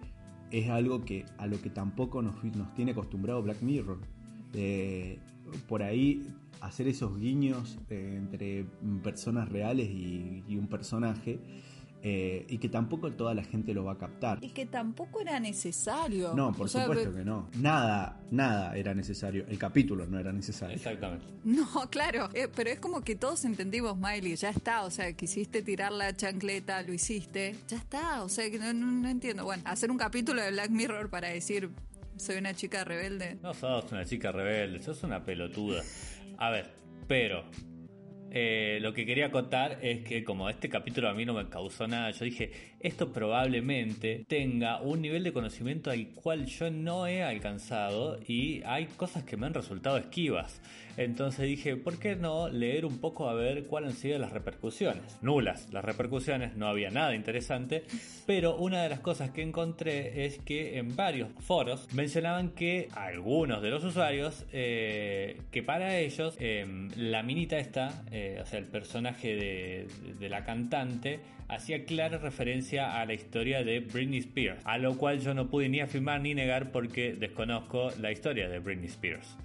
es 0.51 0.69
algo 0.69 1.03
que 1.03 1.25
a 1.37 1.47
lo 1.47 1.61
que 1.61 1.69
tampoco 1.69 2.21
nos, 2.21 2.41
nos 2.43 2.73
tiene 2.75 2.91
acostumbrado 2.91 3.41
Black 3.41 3.61
Mirror. 3.61 3.97
Eh, 4.53 5.19
por 5.67 5.81
ahí 5.83 6.23
hacer 6.61 6.87
esos 6.87 7.17
guiños 7.19 7.77
eh, 7.89 8.15
entre 8.17 8.65
personas 9.03 9.49
reales 9.49 9.89
y, 9.89 10.55
un 10.55 10.67
personaje. 10.67 11.39
Eh, 12.03 12.45
y 12.49 12.57
que 12.57 12.67
tampoco 12.67 13.11
toda 13.11 13.35
la 13.35 13.43
gente 13.43 13.73
lo 13.73 13.83
va 13.83 13.93
a 13.93 13.97
captar. 13.97 14.39
Y 14.41 14.49
que 14.49 14.65
tampoco 14.65 15.21
era 15.21 15.39
necesario. 15.39 16.33
No, 16.33 16.51
por 16.51 16.67
supuesto 16.67 17.13
que 17.13 17.23
no. 17.23 17.49
Nada, 17.57 18.19
nada 18.31 18.75
era 18.75 18.95
necesario. 18.95 19.45
El 19.47 19.59
capítulo 19.59 20.07
no 20.07 20.17
era 20.17 20.31
necesario. 20.31 20.75
Exactamente. 20.75 21.25
No, 21.43 21.67
claro. 21.91 22.29
Eh, 22.33 22.47
pero 22.53 22.71
es 22.71 22.79
como 22.79 23.01
que 23.01 23.15
todos 23.15 23.45
entendimos, 23.45 23.97
Miley, 23.97 24.35
ya 24.35 24.49
está. 24.49 24.83
O 24.83 24.89
sea, 24.89 25.13
quisiste 25.13 25.61
tirar 25.61 25.91
la 25.91 26.15
chancleta, 26.15 26.81
lo 26.81 26.93
hiciste. 26.93 27.55
Ya 27.67 27.77
está. 27.77 28.23
O 28.23 28.29
sea, 28.29 28.49
que 28.49 28.57
no, 28.57 28.73
no 28.73 29.07
entiendo. 29.07 29.43
Bueno, 29.43 29.61
hacer 29.65 29.91
un 29.91 29.97
capítulo 29.97 30.41
de 30.41 30.51
Black 30.51 30.71
Mirror 30.71 31.09
para 31.09 31.27
decir 31.27 31.69
soy 32.17 32.37
una 32.37 32.53
chica 32.53 32.83
rebelde. 32.83 33.37
No 33.41 33.53
sos 33.53 33.91
una 33.91 34.05
chica 34.05 34.31
rebelde, 34.31 34.81
sos 34.81 35.03
una 35.03 35.23
pelotuda. 35.23 35.81
A 36.37 36.51
ver, 36.51 36.71
pero 37.07 37.43
eh, 38.33 38.79
lo 38.81 38.93
que 38.93 39.05
quería 39.05 39.29
contar 39.29 39.79
es 39.81 40.05
que 40.05 40.23
como 40.23 40.49
este 40.49 40.69
capítulo 40.69 41.09
a 41.09 41.13
mí 41.13 41.25
no 41.25 41.33
me 41.33 41.49
causó 41.49 41.85
nada, 41.85 42.11
yo 42.11 42.23
dije, 42.23 42.51
esto 42.79 43.11
probablemente 43.11 44.23
tenga 44.25 44.79
un 44.79 45.01
nivel 45.01 45.23
de 45.23 45.33
conocimiento 45.33 45.91
al 45.91 46.07
cual 46.09 46.45
yo 46.45 46.71
no 46.71 47.07
he 47.07 47.23
alcanzado 47.23 48.19
y 48.25 48.61
hay 48.65 48.85
cosas 48.85 49.25
que 49.25 49.35
me 49.35 49.47
han 49.47 49.53
resultado 49.53 49.97
esquivas. 49.97 50.61
Entonces 50.97 51.45
dije, 51.45 51.77
¿por 51.77 51.99
qué 51.99 52.15
no 52.15 52.49
leer 52.49 52.85
un 52.85 52.99
poco 52.99 53.29
a 53.29 53.33
ver 53.33 53.65
cuáles 53.65 53.91
han 53.91 53.95
sido 53.97 54.19
las 54.19 54.31
repercusiones? 54.31 55.17
Nulas 55.21 55.71
las 55.71 55.83
repercusiones, 55.83 56.55
no 56.55 56.67
había 56.67 56.89
nada 56.89 57.15
interesante, 57.15 57.83
pero 58.25 58.57
una 58.57 58.83
de 58.83 58.89
las 58.89 58.99
cosas 58.99 59.31
que 59.31 59.41
encontré 59.41 60.25
es 60.25 60.39
que 60.39 60.77
en 60.77 60.95
varios 60.95 61.29
foros 61.39 61.87
mencionaban 61.93 62.49
que 62.49 62.89
algunos 62.93 63.61
de 63.61 63.69
los 63.69 63.83
usuarios, 63.83 64.45
eh, 64.51 65.41
que 65.51 65.63
para 65.63 65.97
ellos 65.97 66.35
em, 66.39 66.89
la 66.95 67.23
minita 67.23 67.57
esta, 67.57 68.03
eh, 68.11 68.39
o 68.41 68.45
sea, 68.45 68.59
el 68.59 68.65
personaje 68.65 69.35
de, 69.35 69.87
de 70.19 70.29
la 70.29 70.43
cantante, 70.43 71.19
hacía 71.47 71.83
clara 71.85 72.17
referencia 72.17 72.99
a 72.99 73.05
la 73.05 73.13
historia 73.13 73.63
de 73.63 73.81
Britney 73.81 74.19
Spears, 74.19 74.61
a 74.65 74.77
lo 74.77 74.97
cual 74.97 75.19
yo 75.19 75.33
no 75.33 75.49
pude 75.49 75.67
ni 75.67 75.81
afirmar 75.81 76.21
ni 76.21 76.33
negar 76.33 76.71
porque 76.71 77.13
desconozco 77.13 77.91
la 77.99 78.11
historia 78.11 78.47
de 78.47 78.59
Britney 78.59 78.87
Spears. 78.87 79.37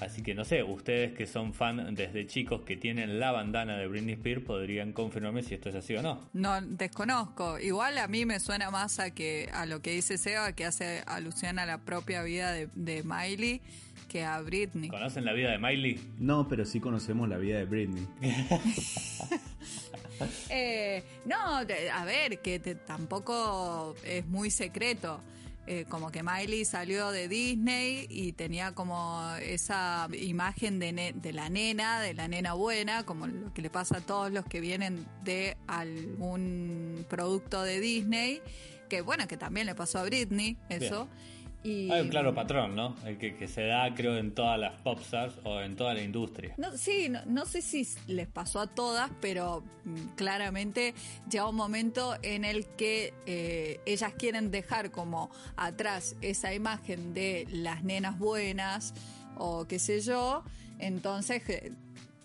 Así 0.00 0.22
que 0.22 0.34
no 0.34 0.44
sé, 0.44 0.62
ustedes 0.62 1.12
que 1.12 1.26
son 1.26 1.52
fan 1.52 1.94
desde 1.94 2.26
chicos 2.26 2.62
que 2.62 2.76
tienen 2.76 3.18
la 3.18 3.32
bandana 3.32 3.76
de 3.76 3.88
Britney 3.88 4.14
Spears 4.14 4.42
podrían 4.42 4.92
confirmarme 4.92 5.42
si 5.42 5.54
esto 5.54 5.70
es 5.70 5.74
así 5.74 5.96
o 5.96 6.02
no. 6.02 6.28
No, 6.32 6.60
desconozco. 6.60 7.58
Igual 7.58 7.98
a 7.98 8.06
mí 8.06 8.24
me 8.24 8.38
suena 8.38 8.70
más 8.70 9.00
a 9.00 9.10
que 9.10 9.48
a 9.52 9.66
lo 9.66 9.82
que 9.82 9.92
dice 9.92 10.16
Seba, 10.16 10.52
que 10.52 10.64
hace 10.64 11.02
alusión 11.06 11.58
a 11.58 11.66
la 11.66 11.78
propia 11.78 12.22
vida 12.22 12.52
de, 12.52 13.02
Miley 13.02 13.60
que 14.08 14.24
a 14.24 14.40
Britney. 14.40 14.88
¿Conocen 14.88 15.24
la 15.24 15.32
vida 15.32 15.50
de 15.50 15.58
Miley? 15.58 16.00
No, 16.18 16.48
pero 16.48 16.64
sí 16.64 16.80
conocemos 16.80 17.28
la 17.28 17.36
vida 17.38 17.58
de 17.58 17.64
Britney. 17.64 18.06
Eh, 20.50 21.04
no, 21.26 21.36
a 21.58 22.04
ver, 22.04 22.40
que 22.40 22.58
tampoco 22.58 23.94
es 24.04 24.26
muy 24.26 24.50
secreto. 24.50 25.20
Eh, 25.70 25.84
como 25.86 26.10
que 26.10 26.22
Miley 26.22 26.64
salió 26.64 27.10
de 27.10 27.28
Disney 27.28 28.06
y 28.08 28.32
tenía 28.32 28.72
como 28.72 29.22
esa 29.42 30.08
imagen 30.18 30.78
de, 30.78 31.12
de, 31.14 31.32
la 31.34 31.50
nena, 31.50 32.00
de 32.00 32.14
la 32.14 32.26
nena 32.26 32.54
buena, 32.54 33.04
como 33.04 33.26
lo 33.26 33.52
que 33.52 33.60
le 33.60 33.68
pasa 33.68 33.98
a 33.98 34.00
todos 34.00 34.32
los 34.32 34.46
que 34.46 34.62
vienen 34.62 35.06
de 35.24 35.58
algún 35.66 37.04
producto 37.10 37.62
de 37.62 37.80
Disney, 37.80 38.40
que 38.88 39.02
bueno, 39.02 39.28
que 39.28 39.36
también 39.36 39.66
le 39.66 39.74
pasó 39.74 39.98
a 39.98 40.04
Britney, 40.04 40.56
eso. 40.70 41.06
Hay 41.64 42.00
un 42.00 42.08
claro 42.08 42.34
patrón, 42.34 42.76
¿no? 42.76 42.94
El 43.04 43.18
que, 43.18 43.48
se 43.48 43.66
da, 43.66 43.92
creo, 43.94 44.16
en 44.16 44.32
todas 44.32 44.58
las 44.58 44.80
popstars 44.80 45.34
o 45.44 45.60
en 45.60 45.74
toda 45.76 45.92
la 45.92 46.02
industria. 46.02 46.54
No, 46.56 46.76
sí, 46.76 47.10
no, 47.26 47.46
sé 47.46 47.62
si 47.62 47.86
les 48.06 48.28
pasó 48.28 48.60
a 48.60 48.66
todas, 48.68 49.10
pero 49.20 49.64
mm, 49.84 50.14
claramente 50.14 50.94
llega 51.30 51.48
un 51.48 51.56
momento 51.56 52.16
en 52.22 52.44
el 52.44 52.66
que 52.66 53.12
eh, 53.26 53.80
ellas 53.86 54.12
quieren 54.16 54.50
dejar 54.50 54.90
como 54.90 55.30
atrás 55.56 56.16
esa 56.20 56.54
imagen 56.54 57.12
de 57.12 57.46
las 57.50 57.82
nenas 57.82 58.18
buenas 58.18 58.94
o 59.36 59.66
qué 59.66 59.78
sé 59.78 60.00
yo, 60.00 60.44
entonces 60.78 61.42
eh, 61.48 61.72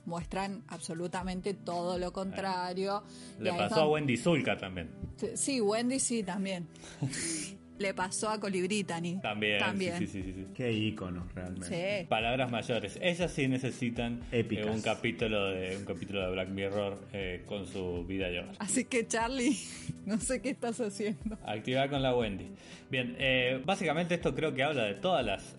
muestran 0.06 0.64
absolutamente 0.68 1.54
todo 1.54 1.98
lo 1.98 2.14
contrario. 2.14 3.04
Le 3.40 3.52
pasó 3.52 3.82
a 3.82 3.90
Wendy 3.90 4.18
Zulka 4.18 4.58
también. 4.58 4.90
Sí, 5.36 5.60
Wendy 5.60 6.00
sí 6.00 6.24
también. 6.24 6.68
le 7.80 7.94
pasó 7.94 8.30
a 8.30 8.40
Colibritani. 8.40 9.20
También, 9.22 9.60
También. 9.60 9.98
Sí, 9.98 10.08
sí, 10.08 10.24
sí, 10.24 10.48
Qué 10.54 10.72
ícono 10.72 11.28
realmente. 11.34 12.02
Sí. 12.02 12.08
Palabras 12.08 12.52
mayores. 12.52 13.00
Ellas 13.02 13.32
sí 13.32 13.48
necesitan 13.48 14.22
eh, 14.32 14.66
un 14.72 14.82
capítulo 14.82 15.48
de 15.48 15.78
un 15.78 15.86
capítulo 15.86 16.22
de 16.22 16.32
Black 16.32 16.50
Mirror 16.50 17.00
eh, 17.14 17.44
con 17.46 17.66
su 17.66 18.06
vida 18.06 18.30
yo. 18.30 18.44
Así 18.60 18.86
que 18.86 19.08
Charlie, 19.08 19.58
no 20.06 20.20
sé 20.20 20.42
qué 20.42 20.52
estás 20.52 20.80
haciendo. 20.80 21.38
Activar 21.46 21.90
con 21.90 22.02
la 22.02 22.16
Wendy. 22.16 22.52
Bien, 22.90 23.16
eh, 23.18 23.60
básicamente 23.66 24.16
esto 24.16 24.36
creo 24.36 24.54
que 24.54 24.62
habla 24.62 24.84
de 24.84 24.94
todas 24.94 25.26
las 25.26 25.56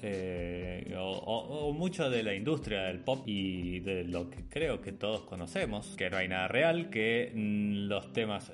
o, 0.96 1.72
mucho 1.72 2.08
de 2.08 2.22
la 2.22 2.34
industria 2.34 2.82
del 2.84 3.00
pop 3.00 3.26
y 3.26 3.80
de 3.80 4.04
lo 4.04 4.30
que 4.30 4.44
creo 4.48 4.80
que 4.80 4.92
todos 4.92 5.22
conocemos, 5.22 5.96
que 5.96 6.10
no 6.10 6.18
hay 6.18 6.28
nada 6.28 6.46
real, 6.46 6.90
que 6.90 7.32
mm, 7.34 7.88
los 7.88 8.12
temas 8.12 8.52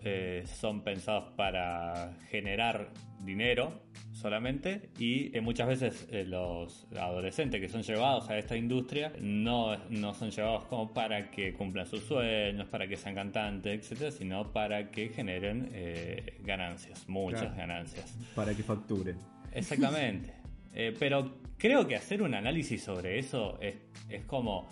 son 0.59 0.83
pensados 0.83 1.33
para 1.37 2.15
generar 2.31 2.89
dinero 3.25 3.83
solamente 4.13 4.91
y 4.99 5.37
eh, 5.37 5.41
muchas 5.41 5.69
veces 5.69 6.09
eh, 6.11 6.25
los 6.25 6.87
adolescentes 6.97 7.61
que 7.61 7.69
son 7.69 7.83
llevados 7.83 8.29
a 8.29 8.39
esta 8.39 8.57
industria 8.57 9.13
no, 9.21 9.77
no 9.89 10.15
son 10.15 10.31
llevados 10.31 10.65
como 10.65 10.93
para 10.93 11.31
que 11.31 11.53
cumplan 11.53 11.87
sus 11.87 12.03
sueños, 12.03 12.67
para 12.69 12.87
que 12.87 12.97
sean 12.97 13.15
cantantes, 13.15 13.81
etcétera, 13.81 14.11
sino 14.11 14.53
para 14.53 14.91
que 14.91 15.09
generen 15.11 15.71
eh, 15.73 16.39
ganancias, 16.43 17.09
muchas 17.09 17.57
ganancias. 17.57 18.17
Para 18.35 18.55
que 18.55 18.63
facturen. 18.63 19.17
Exactamente. 19.53 20.35
pero 20.99 21.39
creo 21.59 21.87
que 21.87 21.97
hacer 21.97 22.23
un 22.23 22.35
análisis 22.35 22.83
sobre 22.83 23.19
eso 23.19 23.59
es, 23.61 23.75
es 24.09 24.25
como 24.25 24.69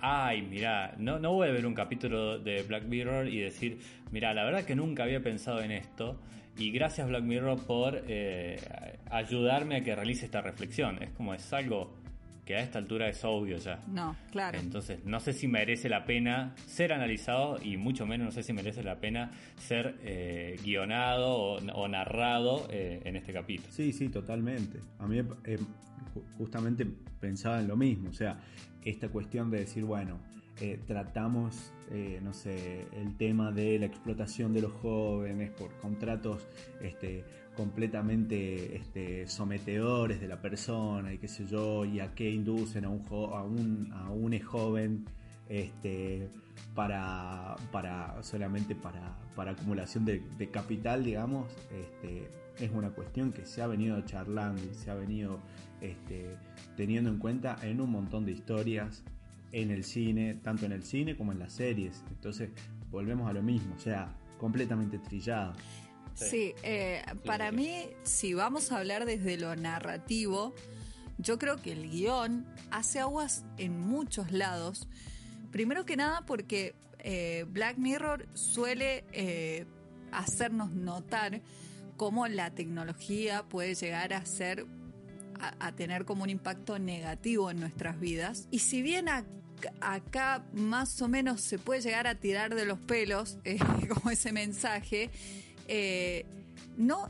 ay, 0.00 0.42
mira, 0.42 0.94
no, 0.98 1.18
no 1.18 1.32
voy 1.32 1.48
a 1.48 1.52
ver 1.52 1.64
un 1.64 1.72
capítulo 1.72 2.38
de 2.38 2.62
Black 2.62 2.84
Mirror 2.84 3.28
y 3.28 3.40
decir, 3.40 3.78
mira, 4.10 4.34
la 4.34 4.44
verdad 4.44 4.64
que 4.64 4.76
nunca 4.76 5.04
había 5.04 5.22
pensado 5.22 5.62
en 5.62 5.70
esto 5.70 6.20
y 6.56 6.70
gracias 6.70 7.08
Black 7.08 7.24
Mirror 7.24 7.66
por 7.66 8.02
eh, 8.06 8.56
ayudarme 9.10 9.76
a 9.76 9.82
que 9.82 9.94
realice 9.94 10.26
esta 10.26 10.40
reflexión. 10.40 11.02
Es 11.02 11.10
como 11.10 11.34
es 11.34 11.52
algo 11.52 12.02
que 12.44 12.56
a 12.56 12.60
esta 12.60 12.78
altura 12.78 13.08
es 13.08 13.24
obvio 13.24 13.56
ya. 13.58 13.80
No, 13.86 14.16
claro. 14.30 14.58
Entonces, 14.58 15.04
no 15.04 15.20
sé 15.20 15.32
si 15.32 15.46
merece 15.46 15.88
la 15.88 16.04
pena 16.04 16.54
ser 16.66 16.92
analizado 16.92 17.58
y 17.62 17.76
mucho 17.76 18.04
menos 18.04 18.26
no 18.26 18.32
sé 18.32 18.42
si 18.42 18.52
merece 18.52 18.82
la 18.82 18.96
pena 18.96 19.30
ser 19.56 19.96
eh, 20.02 20.58
guionado 20.64 21.32
o, 21.32 21.88
narrado 21.88 22.66
eh, 22.70 23.00
en 23.04 23.16
este 23.16 23.32
capítulo. 23.32 23.72
Sí, 23.72 23.92
sí, 23.92 24.08
totalmente. 24.08 24.80
A 24.98 25.06
mí 25.06 25.20
eh, 25.44 25.58
justamente 26.36 26.84
pensaba 27.20 27.60
en 27.60 27.68
lo 27.68 27.76
mismo, 27.76 28.10
o 28.10 28.12
sea, 28.12 28.40
esta 28.84 29.08
cuestión 29.08 29.50
de 29.50 29.60
decir, 29.60 29.84
bueno, 29.84 30.18
tratamos, 30.86 31.72
no 32.22 32.32
sé, 32.32 32.86
el 32.92 33.16
tema 33.16 33.52
de 33.52 33.78
la 33.78 33.86
explotación 33.86 34.54
de 34.54 34.62
los 34.62 34.72
jóvenes 34.72 35.50
por 35.50 35.70
contratos 35.78 36.46
este, 36.80 37.24
completamente 37.54 38.76
este, 38.76 39.26
sometedores 39.26 40.20
de 40.20 40.28
la 40.28 40.40
persona 40.40 41.12
y 41.12 41.18
qué 41.18 41.28
sé 41.28 41.46
yo, 41.46 41.84
y 41.84 42.00
a 42.00 42.14
qué 42.14 42.30
inducen 42.30 42.84
a 42.84 42.88
un, 42.88 44.40
joven 44.40 45.04
este, 45.48 46.30
para, 46.74 47.56
solamente 48.22 48.74
para, 48.74 49.18
acumulación 49.50 50.04
de, 50.06 50.50
capital, 50.50 51.04
digamos, 51.04 51.46
es 52.58 52.70
una 52.70 52.90
cuestión 52.90 53.32
que 53.32 53.44
se 53.44 53.60
ha 53.60 53.66
venido 53.66 54.00
charlando 54.02 54.62
y 54.62 54.74
se 54.74 54.90
ha 54.90 54.94
venido 54.94 55.40
teniendo 56.76 57.10
en 57.10 57.18
cuenta 57.18 57.58
en 57.62 57.80
un 57.80 57.90
montón 57.90 58.24
de 58.24 58.32
historias 58.32 59.04
en 59.52 59.70
el 59.70 59.84
cine, 59.84 60.34
tanto 60.42 60.66
en 60.66 60.72
el 60.72 60.82
cine 60.82 61.16
como 61.16 61.32
en 61.32 61.38
las 61.38 61.52
series. 61.52 62.02
Entonces, 62.10 62.50
volvemos 62.90 63.28
a 63.28 63.32
lo 63.32 63.42
mismo, 63.42 63.74
o 63.74 63.78
sea, 63.78 64.14
completamente 64.38 64.98
trillado. 64.98 65.54
Sí, 66.14 66.54
eh, 66.62 67.02
para 67.24 67.52
mí, 67.52 67.86
si 68.02 68.34
vamos 68.34 68.70
a 68.70 68.78
hablar 68.78 69.06
desde 69.06 69.38
lo 69.38 69.54
narrativo, 69.56 70.54
yo 71.18 71.38
creo 71.38 71.56
que 71.56 71.72
el 71.72 71.90
guion 71.90 72.46
hace 72.70 73.00
aguas 73.00 73.44
en 73.56 73.80
muchos 73.80 74.30
lados. 74.32 74.88
Primero 75.50 75.84
que 75.84 75.96
nada 75.96 76.22
porque 76.26 76.74
eh, 76.98 77.44
Black 77.48 77.78
Mirror 77.78 78.26
suele 78.34 79.04
eh, 79.12 79.66
hacernos 80.10 80.70
notar 80.72 81.40
cómo 81.96 82.26
la 82.26 82.50
tecnología 82.50 83.44
puede 83.44 83.74
llegar 83.74 84.12
a 84.12 84.24
ser 84.26 84.66
a, 85.58 85.72
tener 85.72 86.04
como 86.04 86.22
un 86.22 86.30
impacto 86.30 86.78
negativo 86.78 87.50
en 87.50 87.58
nuestras 87.58 87.98
vidas. 87.98 88.46
Y 88.52 88.60
si 88.60 88.80
bien 88.80 89.08
acá 89.80 90.44
más 90.52 91.00
o 91.02 91.08
menos 91.08 91.40
se 91.40 91.58
puede 91.58 91.80
llegar 91.80 92.06
a 92.06 92.14
tirar 92.14 92.54
de 92.54 92.64
los 92.64 92.78
pelos 92.78 93.38
como 93.88 94.10
ese 94.10 94.32
mensaje, 94.32 95.10
eh, 95.68 96.24
no, 96.76 97.08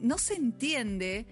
no 0.00 0.18
se 0.18 0.34
entiende 0.34 1.26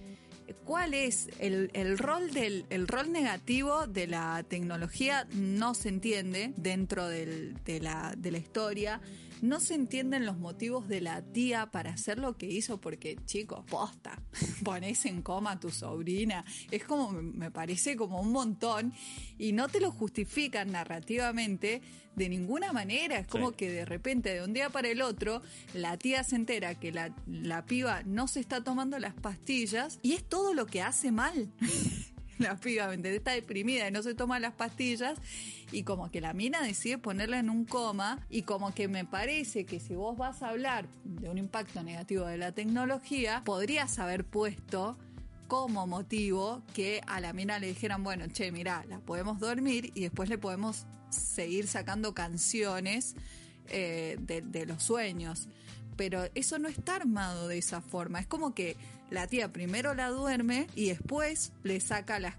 cuál 0.65 0.95
es 0.95 1.29
el, 1.39 1.99
rol 1.99 2.33
del 2.33 2.67
el 2.71 2.89
rol 2.89 3.13
negativo 3.13 3.87
de 3.87 4.07
la 4.07 4.45
tecnología 4.49 5.27
no 5.33 5.75
se 5.75 5.89
entiende 5.89 6.53
dentro 6.57 7.09
de, 7.09 7.55
la, 7.81 8.15
de 8.17 8.31
la 8.31 8.39
historia 8.39 9.01
no 9.43 9.61
se 9.61 9.75
entienden 9.75 10.27
los 10.27 10.39
motivos 10.39 10.89
de 10.89 11.01
la 11.01 11.23
tía 11.23 11.67
para 11.71 11.91
hacer 11.91 12.19
lo 12.19 12.37
que 12.37 12.47
hizo, 12.47 12.81
porque, 12.81 13.17
chicos, 13.25 13.65
posta, 13.69 14.23
pones 14.65 15.05
en 15.07 15.23
coma 15.23 15.53
a 15.53 15.61
tu 15.61 15.71
sobrina. 15.71 16.45
Es 16.71 16.85
como, 16.85 17.13
me 17.13 17.51
parece 17.51 17.97
como 17.97 18.21
un 18.21 18.33
montón 18.33 18.93
y 19.39 19.53
no 19.53 19.69
te 19.69 19.81
lo 19.81 19.91
justifican 19.91 20.73
narrativamente 20.73 21.83
de 22.15 22.29
ninguna 22.29 22.73
manera. 22.73 23.19
Es 23.19 23.27
como 23.27 23.53
que 23.53 23.71
de 23.71 23.85
repente, 23.85 24.35
de 24.35 24.43
un 24.43 24.53
día 24.53 24.71
para 24.71 24.89
el 24.89 25.03
otro, 25.03 25.43
la 25.75 25.97
tía 25.97 26.25
se 26.25 26.37
entera 26.37 26.75
que 26.75 26.91
la, 26.91 27.15
la 27.27 27.67
piba 27.67 28.03
no 28.05 28.27
se 28.27 28.41
está 28.41 28.65
tomando 28.65 28.99
las 28.99 29.15
pastillas 29.15 29.99
y 30.03 30.15
es 30.15 30.25
todo 30.25 30.55
lo 30.55 30.67
que 30.67 30.83
hace 30.83 31.13
mal. 31.13 31.53
la 32.39 32.57
piba, 32.57 32.93
Está 32.95 33.33
deprimida 33.33 33.89
y 33.89 33.91
no 33.91 34.03
se 34.03 34.15
toma 34.15 34.39
las 34.39 34.55
pastillas 34.55 35.19
y 35.73 35.83
como 35.83 36.11
que 36.11 36.21
la 36.21 36.33
mina 36.33 36.63
decide 36.63 36.99
ponerla 36.99 37.39
en 37.39 37.51
un 37.51 37.65
coma 37.65 38.21
y 38.29 38.43
como 38.43 38.75
que 38.75 38.89
me 38.89 39.05
parece 39.05 39.65
que 39.65 39.81
si 39.81 39.95
vos 39.95 40.17
vas 40.17 40.43
a 40.43 40.51
hablar 40.51 40.87
de 41.05 41.29
un 41.29 41.39
impacto 41.39 41.83
negativo 41.83 42.27
de 42.27 42.39
la 42.39 42.53
tecnología, 42.53 43.43
podrías 43.45 43.99
haber 43.99 44.25
puesto 44.25 44.99
como 45.49 45.87
motivo 45.87 46.63
que 46.75 47.01
a 47.07 47.21
la 47.21 47.33
mina 47.33 47.59
le 47.59 47.69
dijeran, 47.69 48.03
bueno, 48.03 48.27
che, 48.33 48.51
mira, 48.51 48.85
la 48.89 48.99
podemos 48.99 49.39
dormir 49.39 49.93
y 49.95 50.03
después 50.03 50.29
le 50.29 50.39
podemos 50.39 50.87
seguir 51.11 51.69
sacando 51.69 52.15
canciones 52.15 53.15
eh, 53.69 54.17
de 54.19 54.67
los 54.67 54.83
sueños 54.83 55.49
pero 55.97 56.29
eso 56.35 56.59
no 56.59 56.69
está 56.69 56.97
armado 56.97 57.49
de 57.49 57.59
esa 57.59 57.81
forma. 57.81 58.21
Es 58.21 58.27
como 58.27 58.55
que 58.55 58.77
la 59.11 59.27
tía 59.27 59.53
primero 59.53 59.95
la 59.95 60.09
duerme 60.09 60.67
y 60.75 60.89
después 60.89 61.53
le 61.63 61.81
saca 61.81 62.19
las, 62.19 62.35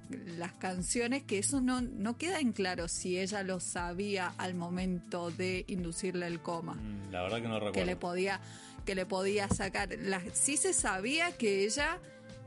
canciones, 0.59 1.23
que 1.23 1.39
eso 1.39 1.61
no, 1.61 1.81
no 1.81 2.17
queda 2.17 2.39
en 2.39 2.51
claro 2.51 2.87
si 2.87 3.19
ella 3.19 3.43
lo 3.43 3.59
sabía 3.59 4.33
al 4.37 4.55
momento 4.55 5.31
de 5.31 5.65
inducirle 5.67 6.27
el 6.27 6.39
coma. 6.39 6.75
Mm, 6.75 7.11
la 7.11 7.21
verdad 7.23 7.41
que 7.41 7.47
no 7.47 7.55
recuerdo. 7.55 7.73
Que 7.73 7.85
le 7.85 7.95
podía, 7.95 8.41
que 8.85 8.95
le 8.95 9.05
podía 9.05 9.47
sacar. 9.49 9.89
sí 10.33 10.57
se 10.57 10.73
sabía 10.73 11.31
que 11.31 11.63
ella 11.63 11.99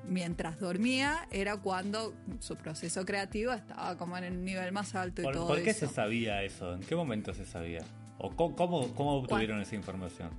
mientras 0.08 0.58
dormía 0.58 1.28
era 1.30 1.56
cuando 1.56 2.14
su 2.40 2.56
proceso 2.56 3.04
creativo 3.04 3.52
estaba 3.52 3.96
como 3.96 4.16
en 4.16 4.24
el 4.24 4.44
nivel 4.44 4.72
más 4.72 4.94
alto 4.94 5.22
y 5.22 5.30
todo 5.30 5.46
¿Por 5.46 5.62
qué 5.62 5.74
se 5.74 5.86
sabía 5.86 6.42
eso? 6.42 6.74
¿En 6.74 6.80
qué 6.80 6.96
momento 6.96 7.34
se 7.34 7.44
sabía? 7.44 7.84
¿O 8.18 8.30
cómo, 8.30 8.94
cómo, 8.94 9.16
obtuvieron 9.16 9.60
esa 9.60 9.76
información? 9.76 10.30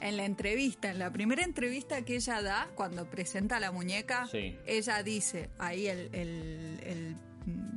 En 0.00 0.16
la 0.16 0.24
entrevista, 0.24 0.90
en 0.90 0.98
la 0.98 1.12
primera 1.12 1.44
entrevista 1.44 2.02
que 2.02 2.16
ella 2.16 2.42
da, 2.42 2.68
cuando 2.74 3.08
presenta 3.08 3.60
la 3.60 3.70
muñeca, 3.72 4.28
ella 4.66 5.02
dice, 5.02 5.50
ahí 5.58 5.86
el, 5.86 6.10
el, 6.12 7.16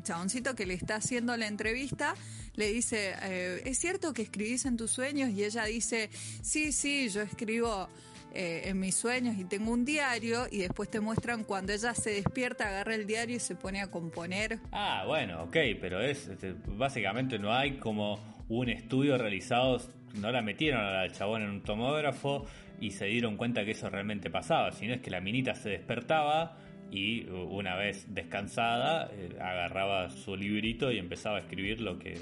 chaboncito 0.04 0.56
que 0.56 0.66
le 0.66 0.74
está 0.74 0.96
haciendo 0.98 1.36
la 1.38 1.48
entrevista, 1.48 2.16
le 2.56 2.72
dice, 2.72 3.14
eh, 3.24 3.62
¿es 3.66 3.80
cierto 3.80 4.14
que 4.14 4.22
escribís 4.22 4.66
en 4.66 4.76
tus 4.76 4.92
sueños? 4.92 5.30
Y 5.30 5.44
ella 5.44 5.64
dice, 5.64 6.10
sí, 6.42 6.74
sí, 6.74 7.08
yo 7.10 7.22
escribo 7.22 7.88
eh, 8.34 8.64
en 8.66 8.80
mis 8.80 8.96
sueños 8.96 9.38
y 9.38 9.46
tengo 9.46 9.72
un 9.72 9.86
diario 9.86 10.48
y 10.52 10.60
después 10.60 10.90
te 10.90 11.00
muestran 11.00 11.44
cuando 11.44 11.72
ella 11.72 11.94
se 11.94 12.10
despierta, 12.10 12.68
agarra 12.68 12.96
el 12.96 13.06
diario 13.06 13.38
y 13.38 13.40
se 13.40 13.56
pone 13.56 13.80
a 13.80 13.92
componer. 13.92 14.60
Ah, 14.72 15.04
bueno, 15.06 15.44
ok, 15.44 15.58
pero 15.80 16.02
es 16.02 16.28
este, 16.28 16.56
básicamente 16.66 17.38
no 17.38 17.54
hay 17.54 17.78
como 17.78 18.20
un 18.50 18.70
estudio 18.70 19.18
realizado, 19.18 19.80
no 20.14 20.32
la 20.32 20.42
metieron 20.42 20.82
al 20.82 21.12
chabón 21.12 21.44
en 21.44 21.50
un 21.50 21.62
tomógrafo 21.62 22.46
y 22.80 22.92
se 22.92 23.06
dieron 23.06 23.38
cuenta 23.38 23.64
que 23.66 23.72
eso 23.72 23.90
realmente 23.90 24.30
pasaba, 24.30 24.72
sino 24.72 24.94
es 24.94 25.02
que 25.02 25.12
la 25.12 25.22
minita 25.22 25.56
se 25.56 25.70
despertaba 25.70 26.58
y 26.92 27.26
una 27.30 27.76
vez 27.76 28.06
descansada 28.14 29.10
eh, 29.12 29.36
agarraba 29.40 30.10
su 30.10 30.36
librito 30.36 30.92
y 30.92 31.00
empezaba 31.00 31.38
a 31.38 31.40
escribir 31.42 31.82
lo 31.82 31.98
que 31.98 32.20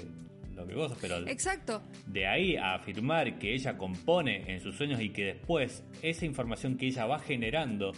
lo 0.54 0.66
que 0.66 0.74
vos, 0.74 0.92
pero 1.00 1.26
Exacto. 1.28 1.82
de 2.06 2.26
ahí 2.26 2.56
a 2.56 2.74
afirmar 2.74 3.38
que 3.38 3.54
ella 3.54 3.78
compone 3.78 4.52
en 4.52 4.60
sus 4.60 4.76
sueños 4.76 5.00
y 5.00 5.08
que 5.08 5.24
después 5.24 5.82
esa 6.02 6.26
información 6.26 6.76
que 6.76 6.86
ella 6.86 7.06
va 7.06 7.18
generando 7.18 7.92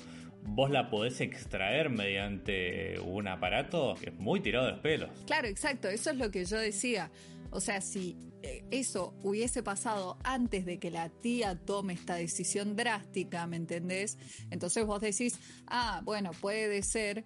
vos 0.46 0.70
la 0.70 0.90
podés 0.90 1.20
extraer 1.20 1.90
mediante 1.90 2.98
un 3.00 3.28
aparato, 3.28 3.96
es 4.02 4.14
muy 4.14 4.40
tirado 4.40 4.66
de 4.66 4.72
los 4.72 4.80
pelos. 4.80 5.10
Claro, 5.26 5.48
exacto, 5.48 5.88
eso 5.88 6.10
es 6.10 6.16
lo 6.16 6.30
que 6.30 6.44
yo 6.44 6.58
decía. 6.58 7.10
O 7.50 7.60
sea, 7.60 7.80
si 7.80 8.10
eh, 8.10 8.33
eso 8.70 9.14
hubiese 9.22 9.62
pasado 9.62 10.18
antes 10.24 10.64
de 10.64 10.78
que 10.78 10.90
la 10.90 11.08
tía 11.08 11.58
tome 11.58 11.94
esta 11.94 12.14
decisión 12.16 12.76
drástica, 12.76 13.46
¿me 13.46 13.56
entendés? 13.56 14.18
Entonces 14.50 14.86
vos 14.86 15.00
decís, 15.00 15.38
ah, 15.66 16.02
bueno, 16.04 16.30
puede 16.40 16.82
ser 16.82 17.24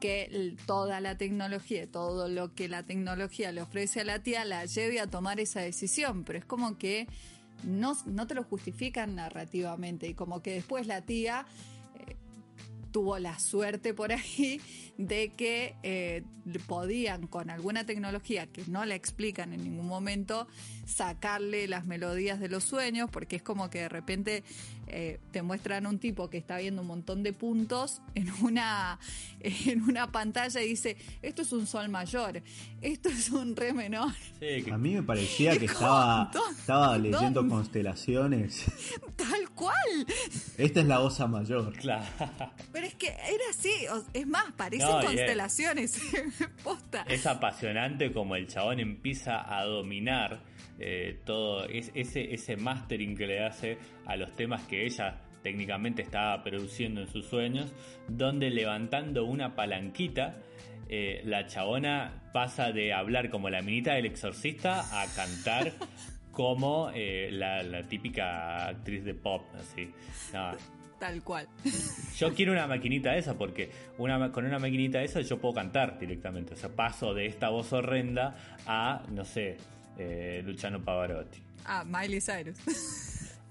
que 0.00 0.56
toda 0.66 1.00
la 1.00 1.18
tecnología, 1.18 1.90
todo 1.90 2.28
lo 2.28 2.54
que 2.54 2.68
la 2.68 2.84
tecnología 2.84 3.52
le 3.52 3.62
ofrece 3.62 4.00
a 4.00 4.04
la 4.04 4.22
tía, 4.22 4.44
la 4.44 4.64
lleve 4.64 4.98
a 4.98 5.06
tomar 5.06 5.40
esa 5.40 5.60
decisión, 5.60 6.24
pero 6.24 6.38
es 6.38 6.44
como 6.44 6.78
que 6.78 7.06
no, 7.64 7.96
no 8.06 8.26
te 8.26 8.34
lo 8.34 8.42
justifican 8.42 9.14
narrativamente 9.14 10.08
y 10.08 10.14
como 10.14 10.42
que 10.42 10.54
después 10.54 10.86
la 10.86 11.02
tía 11.02 11.46
tuvo 12.90 13.18
la 13.18 13.38
suerte 13.38 13.94
por 13.94 14.12
ahí 14.12 14.60
de 14.98 15.30
que 15.30 15.76
eh, 15.82 16.22
podían 16.66 17.26
con 17.26 17.50
alguna 17.50 17.86
tecnología 17.86 18.46
que 18.46 18.64
no 18.66 18.84
la 18.84 18.94
explican 18.94 19.52
en 19.52 19.64
ningún 19.64 19.86
momento 19.86 20.46
sacarle 20.86 21.68
las 21.68 21.86
melodías 21.86 22.40
de 22.40 22.48
los 22.48 22.64
sueños 22.64 23.08
porque 23.10 23.36
es 23.36 23.42
como 23.42 23.70
que 23.70 23.80
de 23.80 23.88
repente 23.88 24.44
eh, 24.92 25.20
te 25.30 25.42
muestran 25.42 25.86
un 25.86 25.98
tipo 25.98 26.28
que 26.30 26.38
está 26.38 26.58
viendo 26.58 26.82
un 26.82 26.88
montón 26.88 27.22
de 27.22 27.32
puntos 27.32 28.02
en 28.14 28.30
una, 28.42 28.98
en 29.40 29.82
una 29.82 30.10
pantalla 30.10 30.60
y 30.62 30.68
dice 30.68 30.96
esto 31.22 31.42
es 31.42 31.52
un 31.52 31.66
sol 31.66 31.88
mayor, 31.88 32.42
esto 32.82 33.08
es 33.08 33.30
un 33.30 33.54
re 33.54 33.72
menor. 33.72 34.12
A 34.72 34.78
mí 34.78 34.94
me 34.94 35.02
parecía 35.02 35.56
que 35.58 35.66
estaba, 35.66 36.30
estaba 36.50 36.98
leyendo 36.98 37.46
constelaciones. 37.46 38.64
Tal 39.16 39.50
cual. 39.50 40.06
Esta 40.58 40.80
es 40.80 40.86
la 40.86 41.00
osa 41.00 41.26
mayor. 41.26 41.72
Claro. 41.74 42.04
Pero 42.72 42.86
es 42.86 42.94
que 42.94 43.08
era 43.08 43.44
así, 43.50 43.72
es 44.12 44.26
más, 44.26 44.52
parecen 44.56 44.88
constelaciones. 44.88 46.00
Posta. 46.64 47.04
Es 47.08 47.26
apasionante 47.26 48.12
como 48.12 48.34
el 48.34 48.48
chabón 48.48 48.80
empieza 48.80 49.56
a 49.56 49.64
dominar 49.64 50.49
eh, 50.80 51.20
todo 51.24 51.66
ese, 51.66 52.32
ese 52.32 52.56
mastering 52.56 53.16
que 53.16 53.26
le 53.26 53.44
hace 53.44 53.78
a 54.06 54.16
los 54.16 54.34
temas 54.34 54.64
que 54.66 54.84
ella 54.84 55.20
técnicamente 55.42 56.02
estaba 56.02 56.42
produciendo 56.42 57.00
en 57.00 57.08
sus 57.08 57.26
sueños, 57.26 57.72
donde 58.08 58.50
levantando 58.50 59.24
una 59.24 59.54
palanquita 59.54 60.36
eh, 60.88 61.22
la 61.24 61.46
chabona 61.46 62.30
pasa 62.32 62.72
de 62.72 62.92
hablar 62.92 63.30
como 63.30 63.48
la 63.48 63.62
minita 63.62 63.94
del 63.94 64.06
exorcista 64.06 64.80
a 65.00 65.06
cantar 65.14 65.72
como 66.32 66.90
eh, 66.92 67.28
la, 67.30 67.62
la 67.62 67.86
típica 67.86 68.66
actriz 68.68 69.04
de 69.04 69.14
pop, 69.14 69.42
así. 69.54 69.90
No, 70.32 70.50
Tal 71.00 71.22
cual. 71.22 71.48
yo 72.18 72.34
quiero 72.34 72.52
una 72.52 72.66
maquinita 72.66 73.16
esa 73.16 73.38
porque 73.38 73.70
una, 73.96 74.30
con 74.30 74.44
una 74.44 74.58
maquinita 74.58 75.02
esa 75.02 75.22
yo 75.22 75.40
puedo 75.40 75.54
cantar 75.54 75.98
directamente. 75.98 76.52
O 76.52 76.56
sea, 76.56 76.68
paso 76.68 77.14
de 77.14 77.24
esta 77.24 77.48
voz 77.48 77.72
horrenda 77.72 78.34
a, 78.66 79.02
no 79.10 79.24
sé, 79.24 79.56
eh, 79.98 80.42
Luciano 80.44 80.82
Pavarotti. 80.82 81.42
Ah, 81.64 81.84
Miley 81.84 82.20
Cyrus. 82.20 82.56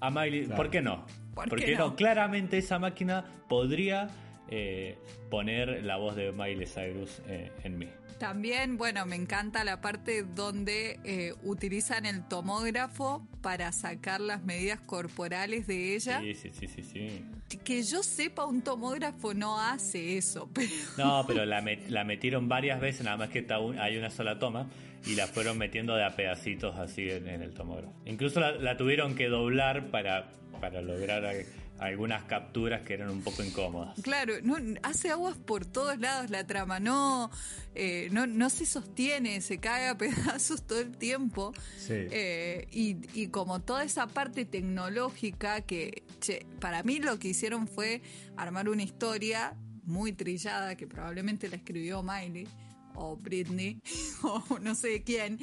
A 0.00 0.10
Miley, 0.10 0.46
Claro. 0.46 0.56
¿por 0.56 0.70
qué 0.70 0.80
no? 0.82 1.06
¿Por 1.34 1.48
Porque 1.48 1.64
qué 1.66 1.76
no? 1.76 1.88
no? 1.90 1.96
Claramente 1.96 2.58
esa 2.58 2.78
máquina 2.78 3.24
podría 3.48 4.08
eh, 4.48 4.98
poner 5.30 5.84
la 5.84 5.96
voz 5.96 6.16
de 6.16 6.32
Miley 6.32 6.66
Cyrus 6.66 7.20
eh, 7.28 7.52
en 7.64 7.78
mí. 7.78 7.88
También, 8.18 8.76
bueno, 8.76 9.06
me 9.06 9.16
encanta 9.16 9.64
la 9.64 9.80
parte 9.80 10.24
donde 10.24 11.00
eh, 11.04 11.32
utilizan 11.42 12.04
el 12.04 12.22
tomógrafo 12.28 13.26
para 13.40 13.72
sacar 13.72 14.20
las 14.20 14.42
medidas 14.42 14.78
corporales 14.80 15.66
de 15.66 15.94
ella. 15.96 16.20
Sí, 16.20 16.34
sí, 16.34 16.50
sí, 16.52 16.66
sí, 16.68 16.82
sí. 16.82 17.24
Que 17.64 17.82
yo 17.82 18.02
sepa, 18.02 18.44
un 18.44 18.60
tomógrafo 18.60 19.32
no 19.32 19.58
hace 19.58 20.18
eso, 20.18 20.50
pero 20.54 20.68
No, 20.98 21.24
pero 21.26 21.44
la, 21.46 21.62
met- 21.62 21.88
la 21.88 22.04
metieron 22.04 22.46
varias 22.48 22.78
veces, 22.80 23.04
nada 23.04 23.16
más 23.16 23.30
que 23.30 23.46
hay 23.78 23.96
una 23.96 24.10
sola 24.10 24.38
toma, 24.38 24.68
y 25.06 25.14
la 25.14 25.26
fueron 25.26 25.58
metiendo 25.58 25.94
de 25.96 26.04
a 26.04 26.14
pedacitos 26.16 26.76
así 26.76 27.10
en, 27.10 27.28
en 27.28 27.42
el 27.42 27.52
tomógrafo. 27.54 27.94
Incluso 28.06 28.40
la, 28.40 28.52
la 28.52 28.76
tuvieron 28.76 29.14
que 29.14 29.28
doblar 29.28 29.90
para, 29.90 30.30
para 30.60 30.82
lograr 30.82 31.24
a- 31.26 31.32
algunas 31.78 32.24
capturas 32.24 32.82
que 32.82 32.92
eran 32.92 33.08
un 33.08 33.22
poco 33.22 33.42
incómodas. 33.42 33.98
claro, 34.02 34.34
no, 34.42 34.56
hace 34.82 35.08
aguas 35.10 35.38
por 35.38 35.64
todos 35.64 35.98
lados 35.98 36.28
la 36.28 36.46
trama, 36.46 36.78
no, 36.78 37.30
eh, 37.74 38.08
no, 38.12 38.26
no 38.26 38.50
se 38.50 38.66
sostiene, 38.66 39.40
se 39.40 39.56
cae 39.58 39.88
a 39.88 39.96
pedazos 39.98 40.66
todo 40.66 40.78
el 40.80 40.94
tiempo. 40.98 41.54
Sí. 41.78 41.94
Eh, 42.10 42.68
y, 42.70 42.98
y 43.18 43.28
como 43.28 43.60
toda 43.62 43.82
esa 43.84 44.06
parte 44.08 44.44
tecnológica 44.44 45.62
que, 45.62 46.02
che, 46.20 46.44
para 46.60 46.82
mí 46.82 46.98
lo 46.98 47.18
que 47.18 47.28
hicieron 47.28 47.66
fue 47.66 48.02
armar 48.36 48.68
una 48.68 48.82
historia 48.82 49.54
muy 49.84 50.12
trillada 50.12 50.76
que 50.76 50.86
probablemente 50.86 51.48
la 51.48 51.56
escribió 51.56 52.02
Miley 52.02 52.46
o 52.94 53.16
Britney 53.16 53.80
o 54.22 54.58
no 54.60 54.74
sé 54.74 55.02
quién. 55.02 55.38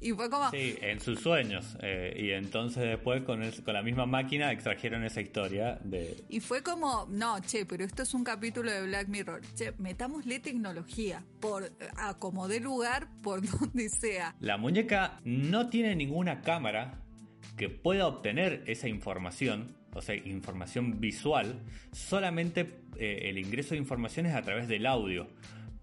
Y 0.00 0.12
fue 0.12 0.30
como, 0.30 0.48
Sí, 0.52 0.76
en 0.80 1.00
sus 1.00 1.18
sueños. 1.18 1.76
eh, 1.82 2.14
y 2.16 2.30
entonces 2.30 2.84
después 2.84 3.22
con, 3.24 3.42
el- 3.42 3.64
con 3.64 3.74
la 3.74 3.82
misma 3.82 4.06
máquina 4.06 4.52
extrajeron 4.52 5.02
esa 5.02 5.20
historia 5.20 5.80
de... 5.82 6.16
y 6.28 6.38
fue 6.38 6.62
como, 6.62 7.08
no, 7.10 7.40
che, 7.40 7.66
pero 7.66 7.84
esto 7.84 8.04
es 8.04 8.14
un 8.14 8.22
capítulo 8.22 8.70
de 8.70 8.86
Black 8.86 9.08
Mirror. 9.08 9.40
Che, 9.56 9.72
metámosle 9.78 10.38
tecnología 10.38 11.24
por 11.40 11.72
a 11.96 12.16
como 12.16 12.46
dé 12.46 12.60
lugar, 12.60 13.08
por 13.24 13.40
donde 13.60 13.88
sea. 13.88 14.36
La 14.38 14.56
muñeca 14.56 15.18
no 15.24 15.68
tiene 15.68 15.96
ninguna 15.96 16.42
cámara 16.42 17.02
que 17.56 17.68
pueda 17.68 18.06
obtener 18.06 18.62
esa 18.68 18.86
información, 18.86 19.74
o 19.94 20.00
sea, 20.00 20.14
información 20.14 21.00
visual, 21.00 21.60
solamente 21.90 22.82
eh, 22.98 23.22
el 23.30 23.38
ingreso 23.38 23.70
de 23.70 23.78
información 23.78 24.26
es 24.26 24.34
a 24.36 24.42
través 24.42 24.68
del 24.68 24.86
audio. 24.86 25.26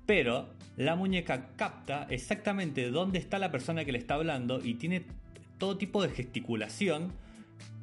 Pero 0.05 0.53
la 0.77 0.95
muñeca 0.95 1.49
capta 1.55 2.07
exactamente 2.09 2.89
dónde 2.89 3.19
está 3.19 3.39
la 3.39 3.51
persona 3.51 3.85
que 3.85 3.91
le 3.91 3.97
está 3.97 4.15
hablando 4.15 4.63
y 4.63 4.75
tiene 4.75 5.05
todo 5.57 5.77
tipo 5.77 6.01
de 6.01 6.09
gesticulación 6.09 7.13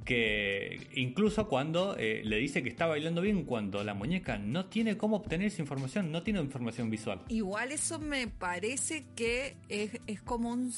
que 0.05 0.81
incluso 0.95 1.49
cuando 1.49 1.97
eh, 1.97 2.23
le 2.25 2.37
dice 2.37 2.63
que 2.63 2.69
está 2.69 2.87
bailando 2.87 3.21
bien, 3.21 3.45
cuando 3.45 3.85
la 3.85 3.95
muñeca 3.95 4.37
no 4.37 4.67
tiene 4.67 4.97
cómo 4.97 5.17
obtener 5.17 5.47
esa 5.47 5.63
información, 5.63 6.11
no 6.11 6.23
tiene 6.23 6.41
información 6.41 6.91
visual. 6.91 7.21
Igual 7.29 7.71
eso 7.73 7.99
me 8.01 8.27
parece 8.27 9.05
que 9.15 9.57
es, 9.69 10.01
es 10.07 10.21
como 10.23 10.51
un 10.51 10.73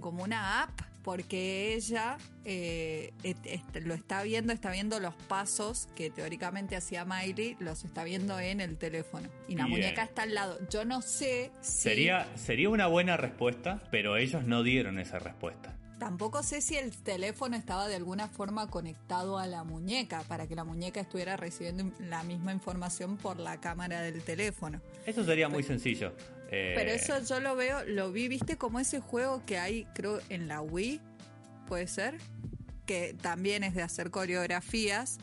como 0.00 0.22
una 0.22 0.62
app 0.62 0.80
porque 1.04 1.74
ella 1.74 2.16
eh, 2.46 3.12
et- 3.22 3.46
est- 3.46 3.76
lo 3.84 3.94
está 3.94 4.22
viendo, 4.22 4.52
está 4.52 4.70
viendo 4.70 4.98
los 5.00 5.14
pasos 5.14 5.88
que 5.94 6.10
teóricamente 6.10 6.74
hacía 6.76 7.04
Miley, 7.04 7.56
los 7.60 7.84
está 7.84 8.02
viendo 8.04 8.40
en 8.40 8.60
el 8.60 8.76
teléfono 8.76 9.28
y 9.48 9.54
la 9.54 9.66
Bien. 9.66 9.78
muñeca 9.80 10.02
está 10.02 10.22
al 10.22 10.34
lado. 10.34 10.58
Yo 10.70 10.84
no 10.84 11.00
sé 11.02 11.50
si 11.60 11.82
Sería, 11.82 12.26
sería 12.36 12.68
una 12.70 12.86
buena 12.86 13.16
respuesta, 13.16 13.82
pero 13.90 14.16
ellos 14.16 14.44
no 14.44 14.62
dieron 14.62 14.98
esa 14.98 15.18
respuesta. 15.18 15.76
tampoco 15.98 16.42
sé 16.42 16.60
si 16.60 16.76
el 16.76 16.90
teléfono 16.96 17.56
estaba 17.56 17.88
de 17.88 17.94
alguna 17.94 18.28
forma 18.28 18.68
conectado 18.68 19.38
a 19.38 19.46
la 19.46 19.64
muñeca 19.64 20.22
para 20.28 20.46
que 20.46 20.54
la 20.54 20.64
muñeca 20.64 21.00
estuviera 21.00 21.36
recibiendo 21.38 21.90
la 21.98 22.22
misma 22.24 22.52
información 22.52 23.16
por 23.16 23.38
la 23.38 23.58
cámara 23.60 24.02
del 24.02 24.20
teléfono. 24.22 24.80
Eso 25.06 25.24
sería 25.24 25.48
muy 25.48 25.62
sencillo. 25.62 26.12
Eh, 26.50 26.72
Pero 26.76 26.90
eso 26.90 27.14
yo 27.22 27.40
lo 27.40 27.56
veo, 27.56 27.84
lo 27.84 28.12
vi, 28.12 28.28
viste 28.28 28.56
como 28.56 28.80
ese 28.80 29.00
juego 29.00 29.42
que 29.44 29.58
hay, 29.58 29.86
creo, 29.94 30.20
en 30.28 30.48
la 30.48 30.60
Wii, 30.60 31.00
puede 31.66 31.86
ser, 31.86 32.18
que 32.86 33.14
también 33.20 33.64
es 33.64 33.74
de 33.74 33.82
hacer 33.82 34.10
coreografías 34.10 35.18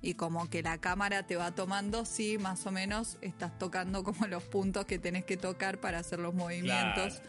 y 0.00 0.14
como 0.14 0.50
que 0.50 0.62
la 0.62 0.78
cámara 0.78 1.22
te 1.22 1.36
va 1.36 1.54
tomando, 1.54 2.04
sí, 2.04 2.36
más 2.38 2.66
o 2.66 2.70
menos 2.70 3.18
estás 3.22 3.58
tocando 3.58 4.04
como 4.04 4.26
los 4.28 4.42
puntos 4.42 4.84
que 4.84 4.98
tenés 4.98 5.24
que 5.24 5.36
tocar 5.36 5.78
para 5.78 5.98
hacer 5.98 6.18
los 6.18 6.34
movimientos. 6.34 7.22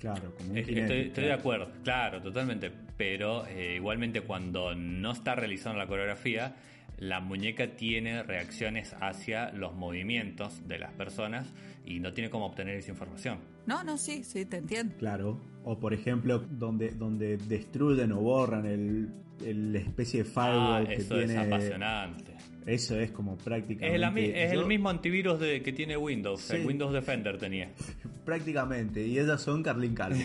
Claro, 0.00 0.34
como 0.36 0.50
un 0.50 0.58
Eh, 0.58 0.64
Estoy, 0.66 1.00
estoy 1.00 1.24
de 1.24 1.32
acuerdo, 1.32 1.70
claro, 1.82 2.20
totalmente. 2.20 2.70
Pero 2.96 3.46
eh, 3.46 3.74
igualmente 3.76 4.20
cuando 4.20 4.74
no 4.74 5.12
está 5.12 5.34
realizando 5.34 5.78
la 5.78 5.86
coreografía, 5.86 6.54
la 6.98 7.20
muñeca 7.20 7.68
tiene 7.68 8.22
reacciones 8.22 8.94
hacia 9.00 9.50
los 9.50 9.74
movimientos 9.74 10.68
de 10.68 10.78
las 10.78 10.92
personas 10.92 11.46
y 11.84 12.00
no 12.00 12.12
tiene 12.12 12.30
cómo 12.30 12.46
obtener 12.46 12.76
esa 12.76 12.90
información. 12.90 13.38
No, 13.66 13.84
no, 13.84 13.98
sí, 13.98 14.24
sí, 14.24 14.44
te 14.46 14.56
entiendo. 14.58 14.94
Claro. 14.98 15.40
O 15.64 15.78
por 15.78 15.92
ejemplo, 15.94 16.38
donde, 16.38 16.90
donde 16.90 17.36
destruyen 17.36 18.12
o 18.12 18.20
borran 18.20 18.66
el, 18.66 19.08
el 19.44 19.74
especie 19.76 20.22
de 20.24 20.30
Ah, 20.30 20.32
firewall 20.32 20.88
que 20.88 20.94
eso 20.94 21.18
es 21.20 21.36
apasionante. 21.36 22.34
Eso 22.66 22.98
es 22.98 23.10
como 23.10 23.36
prácticamente. 23.36 23.94
Es, 23.94 24.00
la 24.00 24.10
mi- 24.10 24.24
es 24.24 24.52
yo- 24.52 24.60
el 24.62 24.66
mismo 24.66 24.88
antivirus 24.88 25.38
de, 25.38 25.62
que 25.62 25.72
tiene 25.72 25.96
Windows, 25.98 26.50
el. 26.50 26.66
Windows 26.66 26.92
Defender 26.92 27.36
tenía. 27.38 27.70
Prácticamente. 28.24 29.06
Y 29.06 29.18
ellas 29.18 29.42
son 29.42 29.62
Carlin 29.62 29.94
Calvo. 29.94 30.18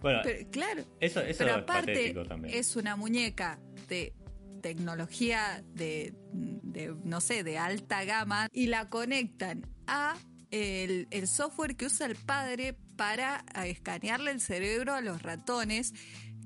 Bueno, 0.00 0.18
Pero, 0.24 0.50
claro. 0.50 0.82
eso, 0.98 1.20
eso 1.20 1.38
Pero 1.44 1.50
es 1.58 1.62
aparte, 1.62 1.92
patético 1.92 2.24
también. 2.24 2.54
es 2.56 2.74
una 2.74 2.96
muñeca 2.96 3.60
de 3.88 4.12
tecnología 4.62 5.62
de, 5.74 6.14
de, 6.32 6.94
no 7.04 7.20
sé, 7.20 7.44
de 7.44 7.58
alta 7.58 8.04
gama 8.04 8.48
y 8.52 8.68
la 8.68 8.88
conectan 8.88 9.66
a 9.86 10.16
el, 10.50 11.08
el 11.10 11.28
software 11.28 11.76
que 11.76 11.86
usa 11.86 12.06
el 12.06 12.16
padre 12.16 12.74
para 12.96 13.44
escanearle 13.66 14.30
el 14.30 14.40
cerebro 14.40 14.94
a 14.94 15.00
los 15.00 15.22
ratones 15.22 15.92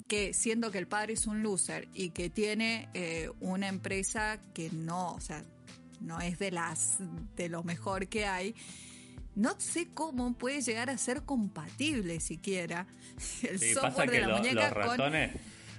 que 0.09 0.33
siendo 0.35 0.71
que 0.71 0.79
el 0.79 0.87
padre 0.87 1.15
es 1.15 1.27
un 1.27 1.43
loser 1.43 1.89
y 1.93 2.11
que 2.11 2.31
tiene 2.31 2.89
eh, 2.95 3.29
una 3.41 3.69
empresa 3.69 4.41
que 4.55 4.71
no, 4.71 5.15
o 5.15 5.21
sea, 5.21 5.45
no 6.01 6.21
es 6.21 6.39
de 6.39 6.53
las 6.53 6.99
de 7.37 7.49
lo 7.49 7.65
mejor 7.65 8.07
que 8.09 8.25
hay, 8.27 8.55
no 9.35 9.59
sé 9.59 9.89
cómo 9.93 10.33
puede 10.39 10.61
llegar 10.63 10.89
a 10.91 10.97
ser 10.99 11.25
compatible 11.25 12.21
siquiera 12.21 12.87
el 13.43 13.59
Sí, 13.59 13.75
software 13.75 13.93
pasa 14.07 14.13
de 14.13 14.21
la 14.21 14.27
lo- 14.29 14.37
muñeca 14.39 14.71
los 14.71 14.87
con 14.97 15.15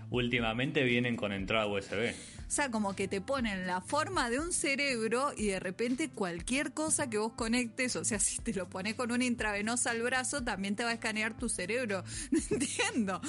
últimamente 0.09 0.83
vienen 0.83 1.15
con 1.15 1.31
entrada 1.31 1.67
USB. 1.67 2.13
o 2.47 2.51
sea, 2.51 2.71
como 2.71 2.95
que 2.95 3.07
te 3.07 3.21
ponen 3.21 3.67
la 3.67 3.81
forma 3.81 4.29
de 4.29 4.39
un 4.39 4.53
cerebro 4.53 5.31
y 5.35 5.47
de 5.47 5.59
repente 5.59 6.09
cualquier 6.09 6.73
cosa 6.73 7.09
que 7.09 7.17
vos 7.17 7.33
conectes, 7.33 7.95
o 7.95 8.05
sea, 8.05 8.19
si 8.19 8.39
te 8.39 8.53
lo 8.53 8.69
pones 8.69 8.95
con 8.95 9.11
una 9.11 9.25
intravenosa 9.25 9.91
al 9.91 10.01
brazo, 10.01 10.43
también 10.43 10.75
te 10.75 10.83
va 10.83 10.91
a 10.91 10.93
escanear 10.93 11.37
tu 11.37 11.49
cerebro. 11.49 12.03
No 12.31 12.39
entiendo. 12.51 13.21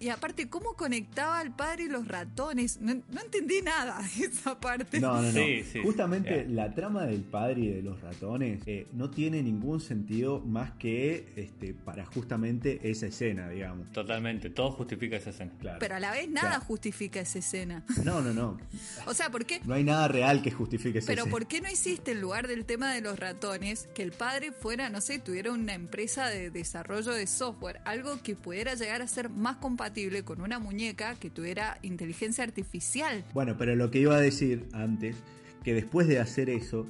Y 0.00 0.08
aparte, 0.08 0.48
¿cómo 0.48 0.72
conectaba 0.74 1.38
al 1.40 1.54
padre 1.54 1.84
y 1.84 1.88
los 1.88 2.08
ratones? 2.08 2.80
No, 2.80 2.94
no 2.94 3.20
entendí 3.20 3.60
nada 3.60 4.00
de 4.16 4.24
esa 4.24 4.58
parte. 4.58 4.98
No, 4.98 5.16
no, 5.16 5.22
no. 5.22 5.30
Sí, 5.32 5.62
sí. 5.70 5.80
Justamente 5.82 6.46
la 6.48 6.74
trama 6.74 7.04
del 7.04 7.20
padre 7.20 7.60
y 7.60 7.68
de 7.68 7.82
los 7.82 8.00
ratones 8.00 8.62
eh, 8.64 8.86
no 8.94 9.10
tiene 9.10 9.42
ningún 9.42 9.78
sentido 9.80 10.40
más 10.40 10.70
que 10.78 11.34
este 11.36 11.74
para 11.74 12.06
justamente 12.06 12.80
esa 12.90 13.08
escena, 13.08 13.50
digamos. 13.50 13.92
Totalmente, 13.92 14.48
todo 14.48 14.70
justifica 14.72 15.16
esa 15.18 15.30
escena. 15.30 15.52
Claro. 15.60 15.78
Pero 15.80 15.96
a 15.96 16.00
la 16.00 16.12
vez 16.12 16.30
nada 16.30 16.48
Claro. 16.48 16.64
justifica 16.64 17.20
esa 17.20 17.38
escena. 17.38 17.84
No, 18.02 18.22
no, 18.22 18.32
no. 18.32 18.58
O 19.06 19.12
sea, 19.12 19.28
¿por 19.30 19.44
qué? 19.44 19.60
No 19.64 19.74
hay 19.74 19.84
nada 19.84 20.08
real 20.08 20.40
que 20.40 20.50
justifique 20.50 21.00
esa 21.00 21.08
Pero 21.08 21.22
escena. 21.24 21.30
¿por 21.30 21.46
qué 21.46 21.60
no 21.60 21.70
hiciste 21.70 22.12
en 22.12 22.22
lugar 22.22 22.48
del 22.48 22.64
tema 22.64 22.94
de 22.94 23.02
los 23.02 23.18
ratones 23.18 23.86
que 23.94 24.02
el 24.02 24.12
padre 24.12 24.50
fuera, 24.52 24.88
no 24.88 25.02
sé, 25.02 25.18
tuviera 25.18 25.52
una 25.52 25.74
empresa 25.74 26.28
de 26.28 26.50
desarrollo 26.50 27.12
de 27.12 27.26
software, 27.26 27.82
algo 27.84 28.18
que 28.22 28.34
pudiera 28.34 28.74
llegar 28.74 29.02
a 29.02 29.06
ser 29.06 29.28
más 29.28 29.56
compatible 29.56 29.89
con 30.24 30.40
una 30.40 30.58
muñeca 30.58 31.14
que 31.16 31.30
tuviera 31.30 31.78
inteligencia 31.82 32.44
artificial? 32.44 33.24
Bueno, 33.34 33.56
pero 33.58 33.74
lo 33.76 33.90
que 33.90 34.00
iba 34.00 34.16
a 34.16 34.20
decir 34.20 34.66
antes, 34.72 35.16
que 35.62 35.74
después 35.74 36.06
de 36.08 36.18
hacer 36.18 36.50
eso, 36.50 36.86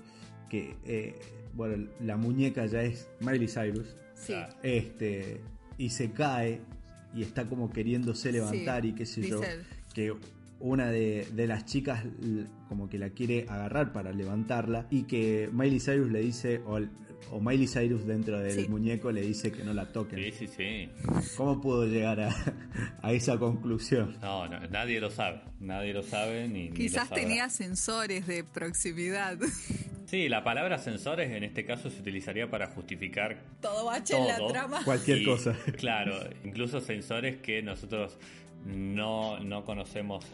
que 0.49 0.77
eh, 0.85 1.19
bueno, 1.55 1.89
la 2.01 2.17
muñeca 2.17 2.67
ya 2.67 2.83
es 2.83 3.09
Miley 3.21 3.49
Cyrus, 3.49 3.97
Sí. 4.15 4.35
Este, 4.63 5.41
y 5.79 5.91
se 5.91 6.13
cae 6.13 6.61
y 7.15 7.23
está 7.23 7.49
como 7.49 7.71
queriéndose 7.71 8.31
levantar 8.33 8.83
Sí, 8.83 8.89
y 8.89 8.93
qué 8.93 9.07
sé 9.07 9.29
yo, 9.29 9.41
que 9.95 10.15
una 10.59 10.91
de, 10.91 11.27
de 11.33 11.47
las 11.47 11.65
chicas 11.65 12.05
como 12.69 12.91
que 12.91 12.99
la 12.99 13.11
quiere 13.11 13.47
agarrar 13.49 13.93
para 13.93 14.13
levantarla 14.13 14.87
y 14.91 15.05
que 15.05 15.49
Miley 15.53 15.81
Cyrus 15.81 16.13
le 16.13 16.21
dice, 16.21 16.61
o, 16.67 16.79
o 17.31 17.41
Miley 17.41 17.67
Cyrus 17.69 18.07
dentro 18.07 18.39
del 18.41 18.53
Sí. 18.65 18.69
muñeco 18.69 19.13
le 19.13 19.21
dice 19.23 19.53
que 19.53 19.63
no 19.65 19.73
la 19.73 19.93
toquen. 19.93 20.19
Sí, 20.19 20.33
sí, 20.33 20.49
sí. 20.49 20.89
¿Cómo 21.37 21.61
pudo 21.61 21.87
llegar 21.87 22.21
a, 22.21 22.35
a 23.03 23.13
esa 23.13 23.39
conclusión? 23.39 24.17
No, 24.21 24.49
no, 24.49 24.61
nadie 24.69 25.01
lo 25.01 25.11
sabe. 25.11 25.41
Nadie 25.61 25.93
lo 25.93 26.03
sabe 26.03 26.49
ni, 26.49 26.65
ni 26.65 26.69
lo 26.71 26.75
Quizás 26.75 27.11
tenía 27.11 27.49
sensores 27.49 28.27
de 28.27 28.45
proximidad. 28.45 29.39
Sí, 30.07 30.29
la 30.29 30.43
palabra 30.43 30.79
sensores 30.79 31.31
en 31.31 31.45
este 31.45 31.65
caso 31.65 31.89
se 31.89 32.01
utilizaría 32.01 32.51
para 32.51 32.67
justificar 32.69 33.39
Todo 33.61 33.85
bache 33.87 34.17
en 34.17 34.27
la 34.27 34.39
trama. 34.49 34.81
Cualquier 34.85 35.23
Y, 35.23 35.25
cosa. 35.25 35.55
Claro, 35.77 36.15
incluso 36.45 36.81
sensores 36.81 37.37
que 37.37 37.63
nosotros 37.63 38.19
no, 38.67 39.39
no 39.41 39.65
conocemos 39.65 40.25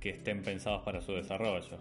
que 0.00 0.10
estén 0.10 0.42
pensados 0.42 0.82
para 0.84 1.00
su 1.00 1.12
desarrollo. 1.12 1.78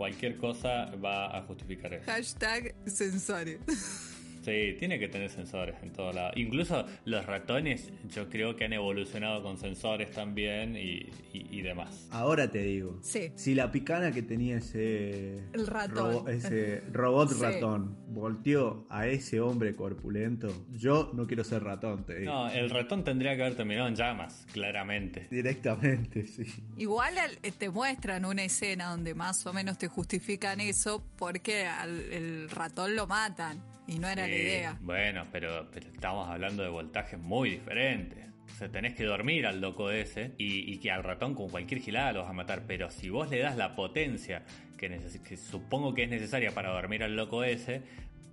Cualquier 0.00 0.38
cosa 0.38 0.86
va 0.96 1.26
a 1.36 1.42
justificar 1.42 1.92
eso. 1.92 2.10
Hashtag 2.10 2.74
sensores. 2.86 3.60
Sí, 4.42 4.74
tiene 4.78 4.98
que 4.98 5.08
tener 5.08 5.28
sensores 5.30 5.76
en 5.82 5.92
todo 5.92 6.12
lado. 6.12 6.32
Incluso 6.36 6.86
los 7.04 7.26
ratones 7.26 7.92
yo 8.08 8.28
creo 8.28 8.56
que 8.56 8.64
han 8.64 8.72
evolucionado 8.72 9.42
con 9.42 9.58
sensores 9.58 10.10
también 10.12 10.76
y, 10.76 11.08
y- 11.32 11.46
y 11.50 11.62
demás. 11.62 12.08
Ahora 12.10 12.50
te 12.50 12.62
digo, 12.62 12.98
Sí. 13.02 13.32
si 13.34 13.54
la 13.54 13.70
picana 13.70 14.12
que 14.12 14.22
tenía 14.22 14.56
ese, 14.58 15.38
El 15.52 15.66
ratón. 15.66 16.12
robo- 16.24 16.28
ese 16.28 16.80
robot 16.92 17.30
Sí. 17.32 17.42
ratón 17.42 17.96
volteó 18.08 18.86
a 18.88 19.06
ese 19.06 19.40
hombre 19.40 19.74
corpulento, 19.76 20.48
yo 20.72 21.10
no 21.14 21.26
quiero 21.26 21.44
ser 21.44 21.62
ratón, 21.62 22.04
te 22.04 22.20
digo. 22.20 22.32
No, 22.32 22.50
el 22.50 22.70
ratón 22.70 23.04
tendría 23.04 23.36
que 23.36 23.42
haber 23.42 23.56
terminado 23.56 23.88
en 23.88 23.94
llamas, 23.94 24.46
claramente. 24.52 25.28
Directamente, 25.30 26.26
sí. 26.26 26.44
Igual 26.76 27.18
al- 27.18 27.38
eh, 27.42 27.52
te 27.52 27.68
muestran 27.70 28.24
una 28.24 28.42
escena 28.44 28.90
donde 28.90 29.14
más 29.14 29.46
o 29.46 29.52
menos 29.52 29.78
te 29.78 29.88
justifican 29.88 30.60
eso 30.60 31.04
porque 31.16 31.66
al 31.66 32.00
el 32.12 32.50
ratón 32.50 32.96
lo 32.96 33.06
matan 33.06 33.62
y 33.90 33.98
no 33.98 34.08
era 34.08 34.22
la 34.22 34.28
Sí, 34.28 34.40
idea. 34.40 34.78
Bueno, 34.80 35.26
pero, 35.32 35.68
pero 35.70 35.88
estamos 35.88 36.28
hablando 36.28 36.62
de 36.62 36.68
voltajes 36.68 37.18
muy 37.18 37.50
diferentes. 37.50 38.28
O 38.52 38.56
sea, 38.56 38.68
tenés 38.70 38.94
que 38.94 39.04
dormir 39.04 39.46
al 39.46 39.60
loco 39.60 39.90
ese 39.90 40.32
y, 40.38 40.72
y 40.72 40.78
que 40.78 40.90
al 40.90 41.02
ratón 41.04 41.34
con 41.34 41.48
cualquier 41.48 41.80
gilada 41.80 42.12
lo 42.12 42.20
vas 42.22 42.30
a 42.30 42.32
matar. 42.32 42.64
Pero 42.66 42.90
si 42.90 43.08
vos 43.08 43.30
le 43.30 43.38
das 43.40 43.56
la 43.56 43.74
potencia 43.74 44.42
que 44.76 45.36
supongo 45.36 45.92
que 45.94 46.04
es 46.04 46.08
necesaria 46.10 46.52
para 46.52 46.70
dormir 46.70 47.02
al 47.02 47.14
loco 47.14 47.44
ese, 47.44 47.82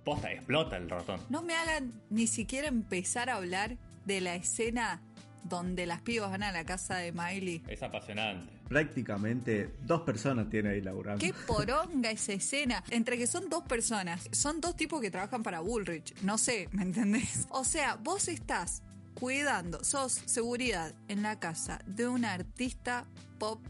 posta, 0.04 0.32
explota 0.32 0.76
el 0.76 0.88
ratón. 0.88 1.20
No 1.28 1.42
me 1.42 1.54
hagan 1.54 1.92
ni 2.08 2.26
siquiera 2.26 2.68
empezar 2.68 3.28
a 3.28 3.36
hablar 3.36 3.76
de 4.06 4.20
la 4.22 4.34
escena 4.34 5.02
donde 5.44 5.86
las 5.86 6.00
pibas 6.00 6.30
van 6.30 6.42
a 6.42 6.52
la 6.52 6.64
casa 6.64 6.96
de 6.96 7.12
Miley. 7.12 7.62
Es 7.68 7.82
apasionante. 7.82 8.52
Prácticamente 8.68 9.74
dos 9.82 10.02
personas 10.02 10.50
tiene 10.50 10.70
ahí 10.70 10.80
laburando. 10.80 11.24
Qué 11.24 11.32
poronga 11.46 12.10
esa 12.10 12.32
escena. 12.32 12.84
Entre 12.90 13.16
que 13.16 13.26
son 13.26 13.48
dos 13.48 13.64
personas, 13.64 14.28
son 14.32 14.60
dos 14.60 14.76
tipos 14.76 15.00
que 15.00 15.10
trabajan 15.10 15.42
para 15.42 15.60
Bullrich. 15.60 16.14
No 16.22 16.38
sé, 16.38 16.68
¿me 16.72 16.82
entendés? 16.82 17.46
O 17.50 17.64
sea, 17.64 17.96
vos 17.96 18.28
estás 18.28 18.82
cuidando, 19.14 19.82
sos 19.82 20.12
seguridad 20.26 20.94
en 21.08 21.22
la 21.22 21.40
casa 21.40 21.80
de 21.86 22.06
una 22.06 22.34
artista 22.34 23.06
pop 23.38 23.60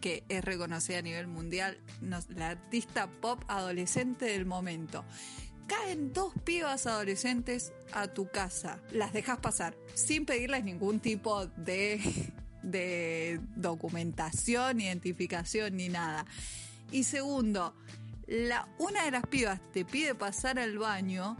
que 0.00 0.24
es 0.28 0.44
reconocida 0.44 0.98
a 0.98 1.02
nivel 1.02 1.26
mundial, 1.26 1.78
la 2.00 2.48
artista 2.48 3.08
pop 3.20 3.42
adolescente 3.48 4.24
del 4.26 4.46
momento. 4.46 5.04
Caen 5.66 6.12
dos 6.12 6.32
pibas 6.42 6.86
adolescentes 6.86 7.72
a 7.92 8.08
tu 8.08 8.28
casa, 8.28 8.80
las 8.90 9.12
dejas 9.12 9.38
pasar 9.38 9.76
sin 9.94 10.26
pedirles 10.26 10.64
ningún 10.64 10.98
tipo 10.98 11.46
de, 11.46 12.00
de 12.70 13.40
documentación, 13.56 14.80
identificación 14.80 15.76
ni 15.76 15.88
nada. 15.88 16.26
Y 16.92 17.04
segundo, 17.04 17.74
la, 18.26 18.68
una 18.78 19.04
de 19.04 19.10
las 19.10 19.26
pibas 19.26 19.60
te 19.72 19.84
pide 19.84 20.14
pasar 20.14 20.58
al 20.58 20.78
baño 20.78 21.36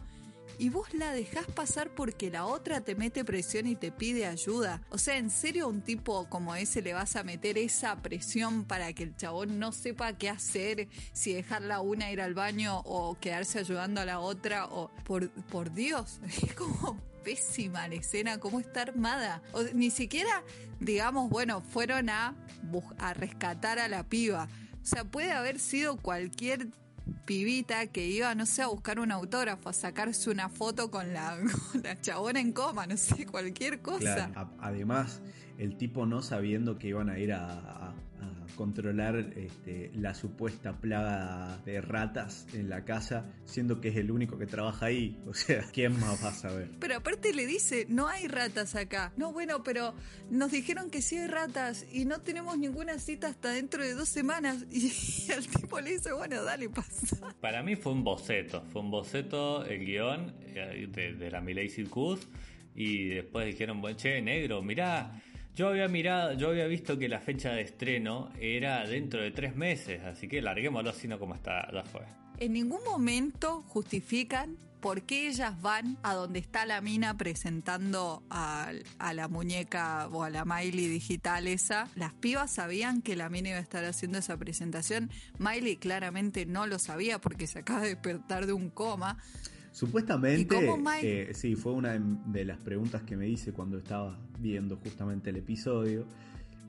y 0.61 0.68
vos 0.68 0.93
la 0.93 1.12
dejás 1.12 1.47
pasar 1.47 1.95
porque 1.95 2.31
la 2.31 2.45
otra 2.45 2.83
te 2.83 2.95
mete 2.95 3.24
presión 3.24 3.66
y 3.66 3.76
te 3.76 3.91
pide 3.91 4.26
ayuda. 4.26 4.83
O 4.91 4.99
sea, 4.99 5.16
¿en 5.16 5.31
serio 5.31 5.64
a 5.64 5.68
un 5.68 5.81
tipo 5.81 6.28
como 6.28 6.55
ese 6.55 6.83
le 6.83 6.93
vas 6.93 7.16
a 7.16 7.22
meter 7.22 7.57
esa 7.57 7.97
presión 8.03 8.64
para 8.64 8.93
que 8.93 9.05
el 9.05 9.16
chabón 9.16 9.59
no 9.59 9.72
sepa 9.72 10.18
qué 10.18 10.28
hacer, 10.28 10.89
si 11.14 11.33
dejarla 11.33 11.81
una 11.81 12.12
ir 12.12 12.20
al 12.20 12.35
baño 12.35 12.83
o 12.85 13.18
quedarse 13.18 13.59
ayudando 13.59 14.03
a 14.03 14.05
la 14.05 14.20
otra? 14.20 14.66
O 14.66 14.91
por, 15.05 15.31
por 15.31 15.72
Dios, 15.72 16.20
es 16.43 16.53
como 16.53 17.01
pésima 17.23 17.89
la 17.89 17.95
escena, 17.97 18.39
cómo 18.39 18.61
está 18.61 18.83
armada. 18.83 19.43
O, 19.53 19.62
ni 19.75 19.91
siquiera, 19.91 20.43
digamos, 20.81 21.31
bueno, 21.31 21.61
fueron 21.61 22.11
a, 22.11 22.35
a 22.99 23.14
rescatar 23.14 23.79
a 23.79 23.89
la 23.89 24.05
piba. 24.05 24.49
O 24.83 24.87
sea, 24.87 25.05
puede 25.05 25.33
haber 25.33 25.59
sido 25.59 25.97
cualquier 25.97 26.68
pibita 27.25 27.87
que 27.89 28.07
iba, 28.07 28.35
no 28.35 28.47
sé, 28.47 28.62
a 28.62 28.68
buscar 28.68 29.01
un 29.01 29.11
autógrafo, 29.12 29.68
a 29.68 29.73
sacarse 29.73 30.31
una 30.31 30.49
foto 30.49 30.91
con 30.91 31.12
la, 31.12 31.39
chabona 32.03 32.41
en 32.41 32.53
coma, 32.53 32.87
no 32.87 32.97
sé, 32.97 33.27
cualquier 33.27 33.83
cosa. 33.83 34.31
Además, 34.61 35.21
el 35.59 35.77
tipo 35.77 36.07
no 36.07 36.23
sabiendo 36.23 36.79
que 36.79 36.89
iban 36.89 37.11
a 37.11 37.18
ir 37.18 37.33
a- 37.33 37.95
a 38.21 38.57
controlar 38.57 39.16
este, 39.37 39.91
la 39.95 40.14
supuesta 40.14 40.81
plaga 40.81 41.59
de 41.64 41.81
ratas 41.81 42.47
en 42.53 42.68
la 42.68 42.85
casa, 42.85 43.27
siendo 43.45 43.81
que 43.81 43.89
es 43.89 43.97
el 43.97 44.11
único 44.11 44.39
que 44.39 44.47
trabaja 44.47 44.87
ahí. 44.87 45.16
O 45.31 45.35
sea, 45.35 45.64
¿quién 45.73 45.99
más 45.99 46.23
va 46.25 46.31
a 46.31 46.35
saber? 46.35 46.71
Pero 46.81 46.97
aparte 46.97 47.33
le 47.33 47.47
dice, 47.47 47.87
no 47.89 48.09
hay 48.09 48.27
ratas 48.27 48.75
acá. 48.75 49.12
No, 49.16 49.33
bueno, 49.33 49.62
pero 49.62 49.95
nos 50.29 50.51
dijeron 50.51 50.91
que 50.91 51.03
sí 51.03 51.16
hay 51.16 51.29
ratas 51.29 51.87
y 51.93 52.05
no 52.05 52.21
tenemos 52.21 52.59
ninguna 52.59 52.99
cita 52.99 53.29
hasta 53.29 53.51
dentro 53.51 53.83
de 53.83 53.95
dos 53.95 54.09
semanas. 54.09 54.66
Y 54.71 55.31
el 55.31 55.47
tipo 55.47 55.81
le 55.81 55.93
dice, 55.93 56.12
bueno, 56.12 56.43
dale, 56.43 56.68
pasa. 56.68 57.35
Para 57.41 57.62
mí 57.62 57.77
fue 57.77 57.93
un 57.93 58.03
boceto, 58.03 58.62
fue 58.73 58.83
un 58.83 58.91
boceto 58.91 59.64
el 59.64 59.85
guion 59.85 60.35
eh, 60.43 60.89
de, 60.91 61.14
de 61.14 61.31
la 61.31 61.41
Miley 61.41 61.68
Circus 61.68 62.29
y 62.75 63.09
después 63.09 63.47
dijeron, 63.47 63.81
bueno, 63.81 63.97
che, 63.97 64.21
negro, 64.23 64.62
mirá, 64.62 65.21
yo 65.55 65.68
había 65.68 65.88
mirado, 65.88 66.32
yo 66.34 66.51
había 66.51 66.66
visto 66.66 66.98
que 66.98 67.09
la 67.09 67.20
fecha 67.20 67.53
de 67.53 67.62
estreno 67.62 68.30
era 68.40 68.86
dentro 68.86 69.20
de 69.20 69.30
tres 69.30 69.57
meses, 69.57 70.03
así 70.05 70.28
que 70.28 70.40
larguémoslo 70.40 70.90
así 70.90 71.09
no 71.09 71.18
como 71.18 71.34
está, 71.34 71.70
ya 71.72 71.82
fue. 71.82 72.03
En 72.38 72.53
ningún 72.53 72.82
momento 72.84 73.62
justifican 73.68 74.57
por 74.80 75.03
qué 75.03 75.28
ellas 75.28 75.61
van 75.61 75.98
a 76.03 76.14
donde 76.14 76.38
está 76.38 76.64
la 76.64 76.80
mina 76.80 77.16
presentando 77.16 78.22
a, 78.30 78.72
a 78.98 79.12
la 79.12 79.28
muñeca 79.28 80.09
o 80.09 80.22
a 80.22 80.30
la 80.30 80.44
Miley 80.44 80.88
digital 80.88 81.46
esa. 81.46 81.88
Las 81.96 82.14
pibas 82.14 82.51
sabían 82.51 83.03
que 83.03 83.14
la 83.14 83.28
mina 83.28 83.51
iba 83.51 83.59
a 83.59 83.62
estar 83.62 83.84
haciendo 83.84 84.18
esa 84.18 84.38
presentación. 84.38 85.11
Miley 85.38 85.76
claramente 85.76 86.46
no 86.46 86.66
lo 86.66 86.78
sabía 86.78 87.20
porque 87.20 87.46
se 87.46 87.59
acaba 87.59 87.82
de 87.82 87.88
despertar 87.88 88.46
de 88.46 88.55
un 88.55 88.70
coma. 88.70 89.18
Supuestamente, 89.73 90.41
¿Y 90.43 90.66
cómo 90.66 90.77
Mike- 90.77 91.31
eh, 91.31 91.35
sí, 91.35 91.55
fue 91.55 91.73
una 91.73 91.93
de, 91.93 92.01
de 92.27 92.45
las 92.45 92.59
preguntas 92.59 93.03
que 93.03 93.16
me 93.16 93.29
hice 93.29 93.53
cuando 93.53 93.79
estaba 93.79 94.18
viendo 94.41 94.77
justamente 94.77 95.31
el 95.31 95.37
episodio. 95.37 96.05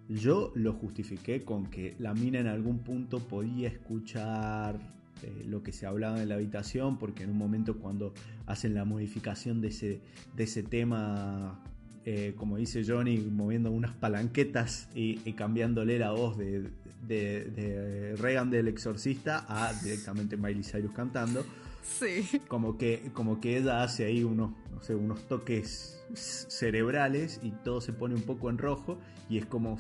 Yo 0.10 0.52
lo 0.56 0.74
justifiqué 0.74 1.44
con 1.44 1.68
que 1.68 1.96
la 2.00 2.14
mina 2.14 2.40
en 2.40 2.48
algún 2.48 2.80
punto 2.80 3.20
podía 3.20 3.70
escuchar 3.70 4.80
eh, 5.24 5.46
lo 5.48 5.64
que 5.64 5.72
se 5.72 5.86
hablaba 5.86 6.22
en 6.22 6.30
la 6.30 6.36
habitación, 6.36 6.98
porque 7.00 7.24
en 7.24 7.30
un 7.32 7.38
momento 7.38 7.78
cuando 7.78 8.14
hacen 8.46 8.74
la 8.74 8.86
modificación 8.86 9.62
de 9.62 9.70
ese, 9.70 10.02
de 10.36 10.44
ese 10.44 10.64
tema, 10.64 11.64
eh, 12.06 12.34
como 12.36 12.58
dice 12.58 12.84
Johnny, 12.86 13.18
moviendo 13.18 13.72
unas 13.72 13.94
palanquetas 13.94 14.90
y, 14.94 15.20
y 15.24 15.34
cambiándole 15.34 15.98
la 15.98 16.12
voz 16.12 16.38
de, 16.38 16.70
de, 17.08 17.46
de 17.46 18.16
Reagan 18.18 18.50
del 18.52 18.68
exorcista 18.68 19.46
a 19.48 19.74
directamente 19.82 20.36
Miley 20.38 20.64
Cyrus 20.64 20.92
cantando 20.92 21.46
Sí. 21.82 22.42
como 22.48 22.78
que, 22.78 23.12
como 23.14 23.40
que 23.42 23.58
ella 23.58 23.84
hace 23.84 24.06
ahí 24.06 24.24
unos, 24.24 24.52
no 24.72 24.82
sé, 24.82 24.96
unos 24.96 25.28
toques 25.28 26.04
cerebrales 26.14 27.40
y 27.44 27.52
todo 27.52 27.82
se 27.82 27.94
pone 27.94 28.16
un 28.16 28.24
poco 28.24 28.50
en 28.50 28.58
rojo 28.58 29.00
y 29.30 29.38
es 29.38 29.46
como 29.46 29.78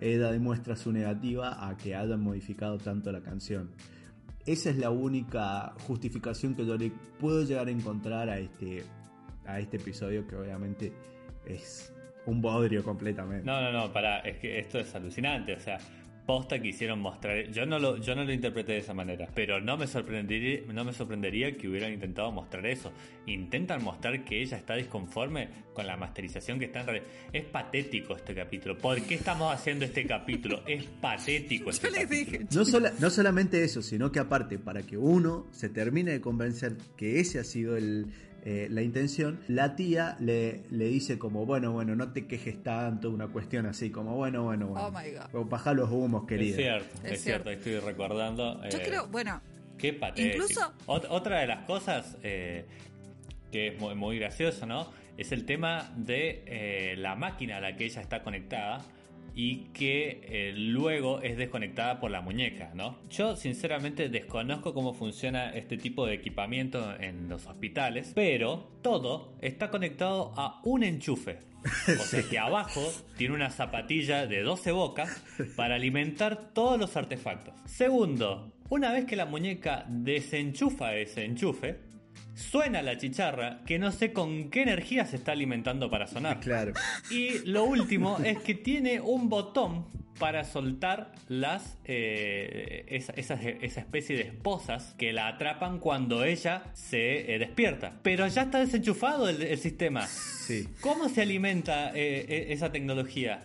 ella 0.00 0.30
demuestra 0.30 0.76
su 0.76 0.92
negativa 0.92 1.68
a 1.68 1.76
que 1.76 1.94
hayan 1.94 2.20
modificado 2.20 2.78
tanto 2.78 3.12
la 3.12 3.20
canción. 3.20 3.70
Esa 4.46 4.70
es 4.70 4.76
la 4.76 4.90
única 4.90 5.72
justificación 5.86 6.54
que 6.54 6.66
yo 6.66 6.76
le 6.76 6.92
puedo 7.18 7.42
llegar 7.44 7.68
a 7.68 7.70
encontrar 7.70 8.28
a 8.28 8.38
este, 8.38 8.84
a 9.46 9.58
este 9.58 9.78
episodio 9.78 10.26
que 10.26 10.36
obviamente 10.36 10.92
es 11.46 11.92
un 12.26 12.40
bodrio 12.40 12.82
completamente. 12.82 13.44
No, 13.44 13.60
no, 13.60 13.72
no, 13.72 13.92
para, 13.92 14.18
es 14.20 14.38
que 14.38 14.58
esto 14.58 14.78
es 14.78 14.94
alucinante, 14.94 15.54
o 15.54 15.60
sea, 15.60 15.78
posta 16.26 16.60
quisieron 16.60 17.00
mostrar, 17.00 17.50
yo 17.50 17.66
no 17.66 17.78
lo, 17.78 17.98
yo 17.98 18.14
no 18.14 18.24
lo 18.24 18.32
interpreté 18.32 18.72
de 18.72 18.78
esa 18.78 18.94
manera, 18.94 19.28
pero 19.34 19.60
no 19.60 19.76
me 19.76 19.86
sorprendería, 19.86 20.60
no 20.72 20.84
me 20.84 20.92
sorprendería 20.92 21.56
que 21.56 21.68
hubieran 21.68 21.92
intentado 21.92 22.32
mostrar 22.32 22.64
eso. 22.66 22.92
Intentan 23.26 23.82
mostrar 23.84 24.24
que 24.24 24.40
ella 24.42 24.56
está 24.56 24.74
disconforme 24.76 25.48
con 25.74 25.86
la 25.86 25.96
masterización 25.96 26.58
que 26.58 26.66
está 26.66 26.80
en 26.80 26.86
realidad. 26.86 27.06
Es 27.32 27.44
patético 27.44 28.16
este 28.16 28.34
capítulo. 28.34 28.78
¿Por 28.78 29.00
qué 29.02 29.14
estamos 29.16 29.52
haciendo 29.54 29.84
este 29.84 30.06
capítulo? 30.06 30.62
Es 30.66 30.84
patético 30.84 31.70
este 31.70 31.88
Yo 31.88 31.92
les 31.92 32.04
capítulo. 32.04 32.38
dije, 32.38 32.46
No, 32.54 32.64
sola- 32.64 32.92
no 32.98 33.10
solamente 33.10 33.62
eso, 33.64 33.82
sino 33.82 34.10
que 34.12 34.18
aparte, 34.20 34.58
para 34.58 34.82
que 34.82 34.96
uno 34.96 35.46
se 35.52 35.68
termine 35.68 36.12
de 36.12 36.20
convencer 36.20 36.76
que 36.96 37.20
ese 37.20 37.38
ha 37.38 37.44
sido 37.44 37.76
el, 37.76 38.06
eh, 38.44 38.68
la 38.70 38.82
intención, 38.82 39.40
la 39.48 39.74
tía 39.74 40.16
le, 40.20 40.62
le 40.70 40.84
dice 40.88 41.18
como, 41.18 41.46
bueno, 41.46 41.72
bueno, 41.72 41.96
no 41.96 42.12
te 42.12 42.26
quejes 42.26 42.62
tanto, 42.62 43.10
una 43.10 43.28
cuestión 43.28 43.64
así, 43.66 43.90
como, 43.90 44.14
bueno, 44.16 44.42
bueno, 44.44 44.66
bueno. 44.68 44.86
Oh 44.86 44.90
my 44.90 45.10
God. 45.12 45.30
Como 45.32 45.44
baja 45.46 45.72
los 45.72 45.90
humos, 45.90 46.22
Es 46.24 46.28
querida. 46.28 46.56
cierto, 46.56 47.06
Es 47.06 47.12
es, 47.12 47.22
cierto, 47.22 47.50
estoy 47.50 47.78
recordando. 47.78 48.60
Yo 48.70 48.78
eh, 48.78 48.82
creo, 48.84 49.06
bueno, 49.08 49.40
Qué 49.78 49.92
patético. 49.92 50.34
Incluso- 50.44 50.72
Ot- 50.86 51.06
otra 51.10 51.40
de 51.40 51.46
las 51.48 51.64
cosas 51.64 52.16
eh, 52.22 52.64
que 53.50 53.68
es 53.68 53.80
muy, 53.80 53.94
muy 53.94 54.18
gracioso, 54.18 54.66
¿no? 54.66 54.88
Es 55.16 55.32
el 55.32 55.44
tema 55.46 55.92
de 55.96 56.42
eh, 56.46 56.94
la 56.96 57.14
máquina 57.16 57.56
a 57.56 57.60
la 57.60 57.76
que 57.76 57.84
ella 57.86 58.00
está 58.00 58.22
conectada 58.22 58.82
y 59.34 59.64
que 59.72 60.20
eh, 60.22 60.52
luego 60.56 61.20
es 61.20 61.36
desconectada 61.36 61.98
por 61.98 62.10
la 62.10 62.20
muñeca, 62.20 62.70
¿no? 62.74 62.98
Yo 63.10 63.36
sinceramente 63.36 64.08
desconozco 64.08 64.74
cómo 64.74 64.94
funciona 64.94 65.50
este 65.50 65.76
tipo 65.76 66.06
de 66.06 66.14
equipamiento 66.14 66.94
en 67.00 67.28
los 67.28 67.46
hospitales, 67.46 68.12
pero 68.14 68.70
todo 68.82 69.34
está 69.40 69.70
conectado 69.70 70.32
a 70.36 70.60
un 70.64 70.84
enchufe. 70.84 71.38
O 71.98 72.04
sea 72.04 72.22
que 72.28 72.38
abajo 72.38 72.82
tiene 73.16 73.34
una 73.34 73.50
zapatilla 73.50 74.26
de 74.26 74.42
12 74.42 74.72
bocas 74.72 75.24
para 75.56 75.76
alimentar 75.76 76.50
todos 76.52 76.78
los 76.78 76.94
artefactos. 76.96 77.54
Segundo, 77.64 78.52
una 78.68 78.92
vez 78.92 79.06
que 79.06 79.16
la 79.16 79.24
muñeca 79.24 79.86
desenchufa 79.88 80.94
ese 80.94 81.24
enchufe, 81.24 81.78
suena 82.34 82.82
la 82.82 82.96
chicharra 82.98 83.60
que 83.66 83.78
no 83.78 83.92
sé 83.92 84.12
con 84.12 84.50
qué 84.50 84.62
energía 84.62 85.06
se 85.06 85.16
está 85.16 85.32
alimentando 85.32 85.90
para 85.90 86.06
sonar. 86.06 86.40
Claro. 86.40 86.72
Y 87.10 87.38
lo 87.46 87.64
último 87.64 88.18
es 88.24 88.38
que 88.38 88.54
tiene 88.54 89.00
un 89.00 89.28
botón 89.28 89.86
para 90.18 90.44
soltar 90.44 91.10
las 91.28 91.76
eh, 91.86 92.84
esa, 92.88 93.12
esa- 93.14 93.34
esa 93.34 93.80
especie 93.80 94.16
de 94.16 94.22
esposas 94.22 94.94
que 94.96 95.12
la 95.12 95.26
atrapan 95.26 95.78
cuando 95.80 96.24
ella 96.24 96.64
se 96.72 97.34
eh, 97.34 97.38
despierta. 97.40 97.94
Pero 98.02 98.26
ya 98.28 98.42
está 98.42 98.60
desenchufado 98.60 99.28
el, 99.28 99.42
el 99.42 99.58
sistema. 99.58 100.06
Sí. 100.06 100.68
¿Cómo 100.80 101.08
se 101.08 101.22
alimenta 101.22 101.90
eh, 101.90 102.24
eh, 102.28 102.46
esa 102.50 102.70
tecnología? 102.70 103.42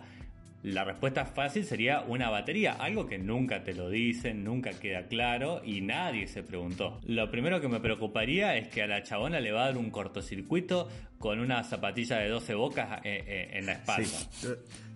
La 0.61 0.83
respuesta 0.83 1.25
fácil 1.25 1.63
sería 1.63 2.01
una 2.01 2.29
batería, 2.29 2.73
algo 2.73 3.05
que 3.07 3.17
nunca 3.17 3.63
te 3.63 3.73
lo 3.73 3.89
dicen, 3.89 4.43
nunca 4.43 4.71
queda 4.71 5.07
claro 5.07 5.61
y 5.63 5.79
nadie 5.79 6.27
se 6.27 6.43
preguntó. 6.43 6.99
Lo 7.05 7.31
primero 7.31 7.61
que 7.61 7.69
me 7.69 7.79
preocuparía 7.79 8.57
es 8.57 8.67
que 8.67 8.83
a 8.83 8.87
la 8.87 9.01
chabona 9.01 9.39
le 9.39 9.53
va 9.53 9.63
a 9.63 9.65
dar 9.67 9.77
un 9.77 9.89
cortocircuito 9.89 10.89
con 11.17 11.39
una 11.39 11.63
zapatilla 11.63 12.17
de 12.17 12.27
12 12.27 12.55
bocas 12.55 12.99
eh, 13.05 13.23
eh, 13.25 13.49
en 13.53 13.67
la 13.67 13.73
espalda. 13.73 14.09
Sí. 14.31 14.47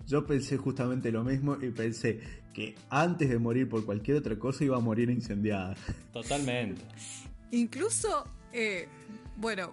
Yo, 0.06 0.26
pensé 0.26 0.58
justamente 0.58 1.10
lo 1.10 1.24
mismo 1.24 1.56
y 1.60 1.70
pensé 1.70 2.20
que 2.52 2.74
antes 2.90 3.30
de 3.30 3.38
morir 3.38 3.66
por 3.66 3.86
cualquier 3.86 4.18
otra 4.18 4.38
cosa 4.38 4.64
iba 4.64 4.76
a 4.76 4.80
morir 4.80 5.08
incendiada. 5.08 5.74
Totalmente. 6.12 6.82
incluso, 7.52 8.26
eh, 8.52 8.86
bueno, 9.36 9.72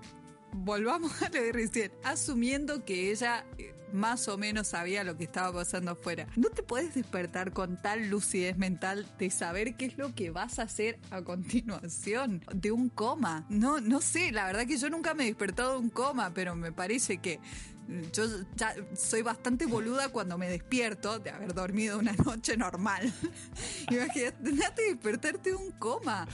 volvamos 0.54 1.22
a 1.22 1.30
lo 1.30 1.42
de 1.42 1.52
recién, 1.52 1.92
asumiendo 2.04 2.86
que 2.86 3.12
ella 3.12 3.46
eh, 3.58 3.74
más 3.94 4.28
o 4.28 4.38
menos 4.38 4.68
sabía 4.68 5.04
lo 5.04 5.18
que 5.18 5.24
estaba 5.24 5.52
pasando 5.54 5.92
afuera. 5.92 6.28
¿No 6.36 6.50
te 6.50 6.64
puedes 6.64 6.96
despertar 6.96 7.54
con 7.54 7.82
tal 7.82 8.10
lucidez 8.10 8.58
mental 8.58 9.08
de 9.18 9.30
saber 9.30 9.76
qué 9.76 9.86
es 9.86 9.98
lo 9.98 10.14
que 10.14 10.32
vas 10.32 10.60
a 10.60 10.64
hacer 10.64 11.00
a 11.10 11.22
continuación 11.22 12.44
de 12.54 12.72
un 12.72 12.89
coma? 12.89 13.46
No, 13.50 13.80
no 13.80 14.02
sé, 14.02 14.32
la 14.32 14.46
verdad 14.46 14.66
que 14.66 14.78
yo 14.78 14.89
nunca 14.89 15.14
me 15.14 15.24
he 15.24 15.28
despertado 15.28 15.74
de 15.74 15.80
un 15.80 15.89
coma, 15.89 16.32
pero 16.34 16.56
me 16.56 16.72
parece 16.72 17.18
que 17.18 17.39
mm, 17.88 18.12
yo 18.14 18.26
ya 18.56 18.74
soy 18.96 19.22
bastante 19.22 19.66
boluda 19.66 20.10
cuando 20.10 20.38
me 20.38 20.50
despierto 20.50 21.20
de 21.20 21.30
haber 21.30 21.54
dormido 21.54 22.00
una 22.00 22.14
noche 22.14 22.58
normal. 22.58 23.12
Imagínate 23.89 24.82
despertarte 24.84 25.52
de 25.52 25.56
un 25.56 25.72
coma. 25.72 26.28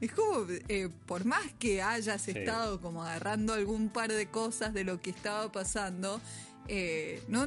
Es 0.00 0.12
como, 0.12 0.46
eh, 0.68 0.90
por 1.06 1.24
más 1.24 1.44
que 1.58 1.80
hayas 1.80 2.28
estado 2.28 2.80
como 2.80 3.02
agarrando 3.04 3.54
algún 3.54 3.88
par 3.88 4.12
de 4.12 4.26
cosas 4.26 4.74
de 4.74 4.84
lo 4.84 5.00
que 5.00 5.10
estaba 5.10 5.50
pasando, 5.50 6.20
eh, 6.68 7.22
no, 7.28 7.46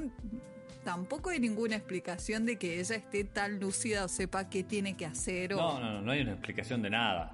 tampoco 0.84 1.30
hay 1.32 1.39
ninguna 1.39 1.76
explicación 1.76 2.45
de 2.45 2.57
que 2.57 2.80
ella 2.80 2.95
esté 2.95 3.24
tan 3.24 3.59
lúcida 3.59 4.05
o 4.05 4.07
sepa 4.07 4.49
qué 4.49 4.63
tiene 4.63 4.95
que 4.95 5.05
hacer. 5.05 5.53
O, 5.53 5.57
No, 5.57 5.80
no, 5.80 5.93
no, 5.93 6.01
no 6.01 6.11
hay 6.11 6.22
una 6.22 6.34
explicación 6.34 6.82
de 6.82 6.89
nada. 6.89 7.34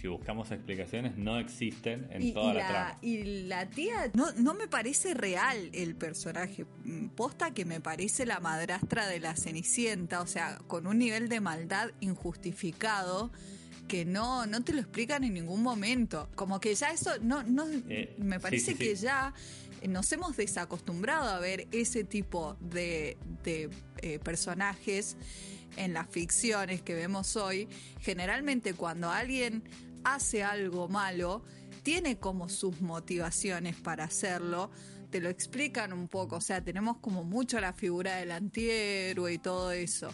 Si 0.00 0.06
buscamos 0.06 0.50
explicaciones, 0.52 1.16
no 1.18 1.38
existen 1.38 2.06
en 2.10 2.22
y, 2.22 2.32
toda 2.32 2.52
y 2.52 2.54
la, 2.54 2.62
la, 2.62 2.68
trama. 2.68 2.98
y 3.02 3.42
la 3.42 3.66
tía, 3.68 4.10
no, 4.14 4.30
no 4.32 4.54
me 4.54 4.66
parece 4.68 5.14
real 5.14 5.68
el 5.72 5.94
personaje. 5.96 6.64
Mm, 6.84 7.08
Posta 7.08 7.50
que 7.52 7.64
me 7.64 7.80
parece 7.80 8.24
la 8.24 8.38
madrastra 8.40 9.06
de 9.08 9.18
la 9.20 9.34
Cenicienta, 9.36 10.20
o 10.22 10.26
sea, 10.26 10.58
con 10.68 10.86
un 10.86 10.98
nivel 10.98 11.28
de 11.28 11.40
maldad 11.40 11.90
injustificado 12.00 13.30
que 13.88 14.04
no, 14.04 14.46
no 14.46 14.62
te 14.62 14.72
lo 14.72 14.80
explican 14.80 15.24
en 15.24 15.34
ningún 15.34 15.62
momento. 15.62 16.28
Como 16.36 16.60
que 16.60 16.74
ya 16.76 16.92
eso, 16.92 17.10
no, 17.20 17.42
no, 17.42 17.66
Eh, 17.88 18.14
me 18.18 18.36
sí, 18.36 18.42
parece 18.42 18.72
sí, 18.72 18.78
que 18.78 18.96
sí. 18.96 19.02
ya 19.02 19.34
nos 19.88 20.10
hemos 20.12 20.36
desacostumbrado 20.36 21.28
a 21.28 21.38
ver 21.38 21.68
ese 21.72 22.04
tipo 22.04 22.56
de, 22.60 23.16
eh, 23.44 24.18
personajes 24.18 25.16
en 25.76 25.92
las 25.94 26.08
ficciones 26.08 26.82
que 26.82 26.94
vemos 26.94 27.36
hoy. 27.36 27.68
Generalmente 28.00 28.74
cuando 28.74 29.10
alguien 29.10 29.62
hace 30.04 30.42
algo 30.42 30.88
malo, 30.88 31.42
tiene 31.82 32.18
como 32.18 32.48
sus 32.48 32.80
motivaciones 32.80 33.76
para 33.76 34.04
hacerlo. 34.04 34.70
Te 35.10 35.20
lo 35.20 35.28
explican 35.28 35.92
un 35.92 36.08
poco, 36.08 36.36
o 36.36 36.40
sea, 36.40 36.62
tenemos 36.62 36.98
como 36.98 37.24
mucho 37.24 37.60
la 37.60 37.72
figura 37.72 38.16
del 38.16 38.30
antihéroe 38.30 39.32
y 39.32 39.38
todo 39.38 39.72
eso. 39.72 40.12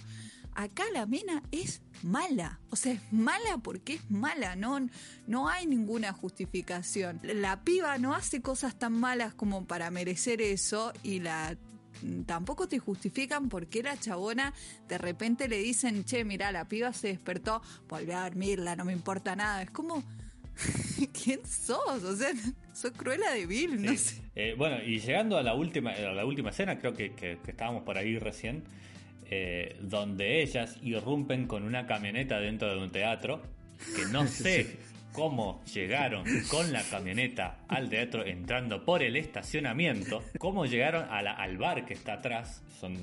Acá 0.55 0.85
la 0.93 1.05
mina 1.05 1.43
es 1.53 1.83
mala, 2.05 2.61
o 2.71 2.77
sea, 2.77 2.93
es 2.93 3.01
mala 3.13 3.59
porque 3.63 3.95
es 3.95 4.11
mala, 4.11 4.57
no, 4.57 4.89
no 5.27 5.49
hay 5.49 5.67
ninguna 5.67 6.13
justificación. 6.13 7.21
La 7.23 7.63
piba 7.65 7.99
no 7.99 8.15
hace 8.15 8.41
cosas 8.43 8.79
tan 8.79 8.93
malas 8.93 9.35
como 9.35 9.67
para 9.67 9.91
merecer 9.91 10.41
eso 10.43 10.93
y 11.03 11.21
la 11.21 11.57
tampoco 12.27 12.69
te 12.69 12.79
justifican 12.79 13.49
por 13.49 13.69
qué 13.69 13.83
la 13.83 13.97
chabona 13.99 14.53
de 14.87 14.99
repente 14.99 15.49
le 15.49 15.57
dicen, 15.59 16.05
che, 16.05 16.25
mira, 16.25 16.53
la 16.53 16.69
piba 16.69 16.93
se 16.93 17.09
despertó, 17.09 17.63
volví 17.89 18.13
a 18.13 18.21
dormirla, 18.25 18.77
no 18.77 18.85
me 18.85 18.93
importa 18.93 19.35
nada. 19.35 19.63
Es 19.63 19.71
como, 19.71 20.05
¿quién 21.25 21.41
sos? 21.47 22.03
O 22.05 22.17
sea, 22.17 22.29
sos 22.75 22.93
cruela 22.93 23.31
de 23.33 23.47
Bill, 23.47 23.83
no 23.83 23.97
sé. 23.97 24.23
Eh, 24.35 24.55
bueno, 24.59 24.83
y 24.85 24.99
llegando 25.01 25.39
a 25.39 25.43
la 25.43 25.55
última, 25.55 25.93
a 25.93 26.13
la 26.13 26.27
última 26.27 26.51
escena, 26.51 26.79
creo 26.79 26.93
que, 26.93 27.13
que- 27.15 27.39
que 27.43 27.51
estábamos 27.51 27.83
por 27.85 27.97
ahí 27.97 28.19
recién, 28.19 28.65
eh, 29.31 29.77
donde 29.81 30.43
ellas 30.43 30.79
irrumpen 30.83 31.47
con 31.47 31.63
una 31.65 31.87
camioneta 31.87 32.39
dentro 32.41 32.69
de 32.75 32.83
un 32.83 32.91
teatro, 32.91 33.43
que 33.95 34.05
no 34.13 34.27
sé 34.27 34.77
cómo 35.13 35.63
llegaron 35.73 36.25
con 36.51 36.73
la 36.75 36.83
camioneta 36.83 37.59
al 37.69 37.89
teatro 37.89 38.27
entrando 38.27 38.85
por 38.85 39.03
el 39.03 39.17
estacionamiento, 39.17 40.23
cómo 40.39 40.67
llegaron 40.67 41.07
a 41.11 41.23
la- 41.23 41.33
al 41.33 41.57
bar 41.57 41.87
que 41.87 41.95
está 41.95 42.15
atrás, 42.15 42.63
son, 42.79 42.99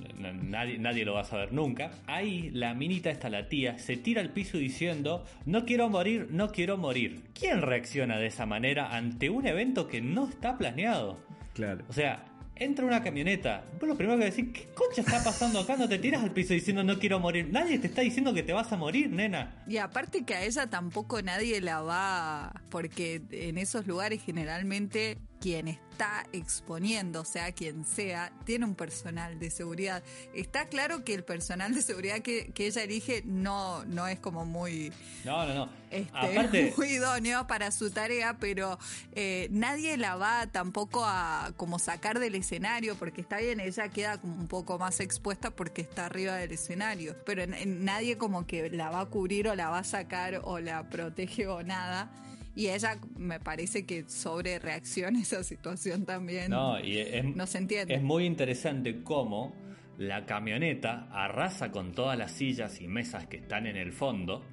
nadie, 0.52 0.78
nadie 0.78 1.06
lo 1.06 1.16
va 1.16 1.22
a 1.22 1.26
saber 1.26 1.52
nunca. 1.54 1.90
Ahí 2.06 2.52
la 2.52 2.76
minita 2.76 3.10
esta, 3.10 3.30
la 3.32 3.50
tía, 3.50 3.80
se 3.80 3.98
tira 3.98 4.22
al 4.22 4.30
piso 4.30 4.60
diciendo, 4.60 5.26
no 5.48 5.66
quiero 5.66 5.90
morir, 5.90 6.28
no 6.30 6.50
quiero 6.52 6.78
morir. 6.78 7.24
¿Quién 7.34 7.64
reacciona 7.64 8.20
de 8.20 8.28
esa 8.28 8.46
manera 8.46 8.96
ante 8.96 9.32
un 9.32 9.48
evento 9.48 9.88
que 9.88 10.00
no 10.02 10.30
está 10.30 10.56
planeado? 10.60 11.20
Claro. 11.56 11.84
O 11.90 11.94
sea, 11.94 12.26
entra 12.56 12.86
una 12.86 13.02
camioneta. 13.04 13.64
Vos 13.80 13.88
lo 13.88 13.98
primero 13.98 14.20
que 14.20 14.26
decís, 14.26 14.46
¿qué 14.54 14.68
concha 14.74 15.02
está 15.02 15.24
pasando 15.24 15.60
acá? 15.60 15.76
No 15.76 15.88
te 15.88 16.00
tiras 16.00 16.24
al 16.24 16.32
piso 16.32 16.54
diciendo 16.54 16.84
no 16.84 17.00
quiero 17.00 17.20
morir. 17.20 17.50
Nadie 17.52 17.80
te 17.80 17.88
está 17.88 18.02
diciendo 18.02 18.34
que 18.34 18.44
te 18.44 18.54
vas 18.54 18.72
a 18.72 18.78
morir, 18.78 19.10
nena. 19.10 19.64
Y 19.68 19.78
aparte 19.78 20.24
que 20.24 20.36
a 20.36 20.44
ella 20.44 20.68
tampoco 20.68 21.22
nadie 21.22 21.62
la 21.62 21.82
va, 21.82 22.62
porque 22.70 23.22
en 23.32 23.58
esos 23.58 23.88
lugares 23.88 24.22
generalmente 24.24 25.18
quien 25.44 25.68
está 25.68 26.26
exponiendo, 26.32 27.26
sea, 27.26 27.52
quien 27.52 27.84
sea, 27.84 28.32
tiene 28.46 28.64
un 28.64 28.76
personal 28.76 29.40
de 29.40 29.52
seguridad. 29.52 30.02
Está 30.34 30.70
claro 30.70 31.04
que 31.04 31.14
el 31.14 31.26
personal 31.26 31.76
de 31.76 31.82
seguridad 31.82 32.22
que, 32.22 32.54
que 32.54 32.68
ella 32.68 32.82
elige 32.82 33.24
no, 33.26 33.84
no 33.84 34.08
es 34.08 34.22
como 34.22 34.46
muy, 34.46 34.94
No, 35.26 35.46
no, 35.46 35.54
no. 35.54 35.70
este, 35.92 36.10
Aparte, 36.14 36.74
muy 36.78 36.92
idóneo 36.92 37.46
para 37.46 37.72
su 37.72 37.92
tarea, 37.92 38.38
pero 38.40 38.80
eh, 39.12 39.50
nadie 39.52 39.98
la 39.98 40.16
va 40.16 40.48
tampoco 40.48 41.04
a 41.04 41.52
como 41.58 41.78
sacar 41.78 42.20
del 42.20 42.36
escenario, 42.36 42.96
porque 42.96 43.20
está 43.20 43.40
bien, 43.40 43.60
ella 43.60 43.90
queda 43.90 44.22
como 44.22 44.36
un 44.36 44.48
poco 44.48 44.80
más 44.80 45.02
expuesta 45.02 45.52
porque 45.52 45.82
está 45.82 46.06
arriba 46.06 46.36
del 46.38 46.54
escenario, 46.54 47.18
pero 47.26 47.44
nadie 47.66 48.18
como 48.18 48.48
que 48.48 48.70
la 48.70 48.92
va 48.92 49.02
a 49.02 49.06
cubrir 49.08 49.50
o 49.50 49.56
la 49.56 49.70
va 49.70 49.80
a 49.80 49.84
sacar 49.84 50.40
o 50.46 50.62
la 50.62 50.88
protege 50.90 51.48
o 51.48 51.64
nada. 51.64 52.10
Y 52.56 52.68
ella 52.68 53.00
me 53.18 53.40
parece 53.40 53.86
que 53.86 54.08
sobre 54.08 54.60
reacciona 54.60 55.20
esa 55.22 55.44
situación 55.44 56.06
también. 56.06 56.52
no, 56.52 56.80
y 56.80 57.00
es, 57.00 57.26
no 57.36 57.48
se 57.48 57.58
entiende. 57.58 57.96
es 57.96 58.02
muy 58.04 58.26
interesante 58.26 59.02
cómo 59.04 59.56
la 59.98 60.26
camioneta 60.26 61.08
arrasa 61.12 61.72
con 61.72 61.94
todas 61.94 62.18
las 62.18 62.32
sillas 62.32 62.80
y 62.82 62.88
mesas 62.88 63.26
que 63.28 63.38
están 63.38 63.66
en 63.68 63.76
el 63.78 63.92
fondo. 63.92 64.44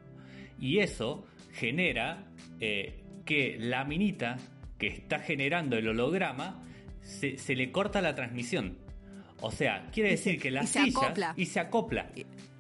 Y 0.59 0.79
eso 0.79 1.27
genera 1.53 2.27
eh, 2.61 3.03
que 3.25 3.57
la 3.59 3.85
minita 3.85 4.37
que 4.79 4.87
está 4.89 5.19
generando 5.19 5.77
el 5.77 5.89
holograma 5.89 6.65
se, 7.03 7.37
se 7.39 7.55
le 7.55 7.71
corta 7.71 8.01
la 8.01 8.15
transmisión. 8.15 8.79
O 9.43 9.51
sea, 9.51 9.89
quiere 9.93 10.13
Y 10.13 10.17
se- 10.17 10.31
decir 10.31 10.43
que 10.43 10.51
la 10.51 10.63
y 10.65 10.67
se 10.67 10.85
silla 10.85 11.01
acopla. 11.07 11.35
y 11.37 11.47
se 11.47 11.61
acopla. 11.61 12.11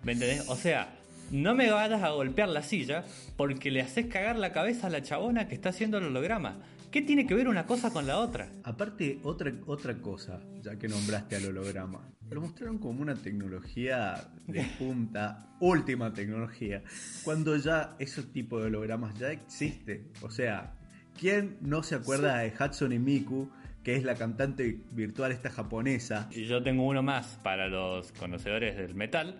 ¿Me 0.02 0.12
entendés? 0.12 0.48
O 0.48 0.56
sea, 0.56 0.98
no 1.30 1.54
me 1.54 1.70
vayas 1.70 2.02
a 2.02 2.10
golpear 2.10 2.48
la 2.48 2.62
silla 2.62 3.04
porque 3.36 3.70
le 3.70 3.82
haces 3.82 4.06
cagar 4.06 4.36
la 4.36 4.52
cabeza 4.52 4.88
a 4.88 4.90
la 4.90 5.02
chabona 5.02 5.48
que 5.48 5.54
está 5.54 5.68
haciendo 5.68 5.98
el 5.98 6.04
holograma. 6.04 6.58
¿Qué 6.90 7.02
tiene 7.02 7.24
que 7.24 7.34
ver 7.34 7.46
una 7.46 7.66
cosa 7.66 7.92
con 7.92 8.06
la 8.08 8.18
otra? 8.18 8.50
Aparte, 8.64 9.20
otra, 9.22 9.52
otra 9.66 9.94
cosa, 9.98 10.40
ya 10.60 10.76
que 10.76 10.88
nombraste 10.88 11.36
al 11.36 11.46
holograma, 11.46 12.00
lo 12.28 12.40
mostraron 12.40 12.78
como 12.78 13.00
una 13.00 13.14
tecnología 13.14 14.28
de 14.48 14.62
punta, 14.78 15.54
última 15.60 16.12
tecnología, 16.12 16.82
cuando 17.22 17.56
ya 17.56 17.94
ese 18.00 18.24
tipo 18.24 18.58
de 18.58 18.66
hologramas 18.66 19.16
ya 19.16 19.30
existe. 19.30 20.06
O 20.22 20.30
sea, 20.30 20.74
¿quién 21.16 21.58
no 21.60 21.84
se 21.84 21.94
acuerda 21.94 22.38
de 22.38 22.52
Hatsune 22.58 22.98
Miku, 22.98 23.50
que 23.84 23.94
es 23.94 24.02
la 24.02 24.16
cantante 24.16 24.80
virtual 24.90 25.30
esta 25.30 25.50
japonesa? 25.50 26.28
Y 26.32 26.46
yo 26.46 26.60
tengo 26.60 26.84
uno 26.88 27.04
más 27.04 27.38
para 27.44 27.68
los 27.68 28.10
conocedores 28.12 28.76
del 28.76 28.96
metal. 28.96 29.36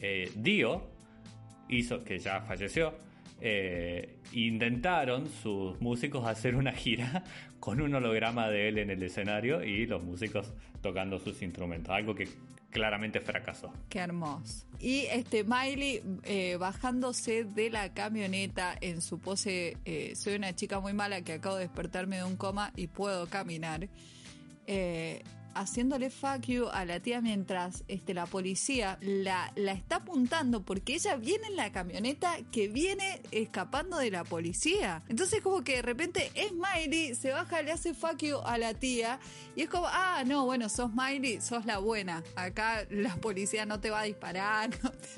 Eh, 0.00 0.30
Dio 0.36 0.89
hizo, 1.70 2.04
que 2.04 2.18
ya 2.18 2.40
falleció, 2.42 2.94
eh, 3.40 4.16
intentaron 4.32 5.28
sus 5.28 5.80
músicos 5.80 6.26
hacer 6.26 6.54
una 6.54 6.72
gira 6.72 7.24
con 7.60 7.80
un 7.80 7.94
holograma 7.94 8.48
de 8.48 8.68
él 8.68 8.78
en 8.78 8.90
el 8.90 9.02
escenario 9.02 9.62
y 9.64 9.86
los 9.86 10.02
músicos 10.02 10.52
tocando 10.82 11.18
sus 11.18 11.40
instrumentos, 11.42 11.90
algo 11.90 12.14
que 12.14 12.28
claramente 12.70 13.20
fracasó. 13.20 13.72
Qué 13.88 13.98
hermoso. 13.98 14.66
Y 14.78 15.00
este 15.10 15.44
Miley 15.44 16.02
eh, 16.22 16.56
bajándose 16.58 17.44
de 17.44 17.70
la 17.70 17.92
camioneta 17.92 18.76
en 18.80 19.00
su 19.02 19.18
pose, 19.18 19.76
eh, 19.84 20.12
soy 20.14 20.36
una 20.36 20.54
chica 20.54 20.80
muy 20.80 20.92
mala 20.92 21.22
que 21.22 21.34
acabo 21.34 21.56
de 21.56 21.62
despertarme 21.62 22.16
de 22.16 22.24
un 22.24 22.36
coma 22.36 22.72
y 22.76 22.86
puedo 22.86 23.26
caminar. 23.26 23.88
Haciéndole 25.54 26.10
fuck 26.10 26.42
you 26.46 26.68
a 26.72 26.84
la 26.84 27.00
tía 27.00 27.20
mientras 27.20 27.84
este, 27.88 28.14
la 28.14 28.26
policía 28.26 28.98
la, 29.00 29.52
la 29.56 29.72
está 29.72 29.96
apuntando 29.96 30.62
porque 30.62 30.94
ella 30.94 31.16
viene 31.16 31.48
en 31.48 31.56
la 31.56 31.72
camioneta 31.72 32.36
que 32.52 32.68
viene 32.68 33.20
escapando 33.30 33.98
de 33.98 34.10
la 34.10 34.24
policía. 34.24 35.02
Entonces 35.08 35.40
como 35.40 35.62
que 35.62 35.76
de 35.76 35.82
repente 35.82 36.30
es 36.34 36.52
Miley, 36.52 37.14
se 37.14 37.32
baja, 37.32 37.62
le 37.62 37.72
hace 37.72 37.94
fuck 37.94 38.18
you 38.22 38.38
a 38.44 38.58
la 38.58 38.74
tía 38.74 39.18
y 39.56 39.62
es 39.62 39.68
como, 39.68 39.86
ah, 39.88 40.22
no, 40.26 40.44
bueno, 40.44 40.68
sos 40.68 40.90
Miley, 40.94 41.40
sos 41.40 41.66
la 41.66 41.78
buena. 41.78 42.22
Acá 42.36 42.86
la 42.90 43.16
policía 43.16 43.66
no 43.66 43.80
te 43.80 43.90
va 43.90 44.00
a 44.00 44.04
disparar, 44.04 44.70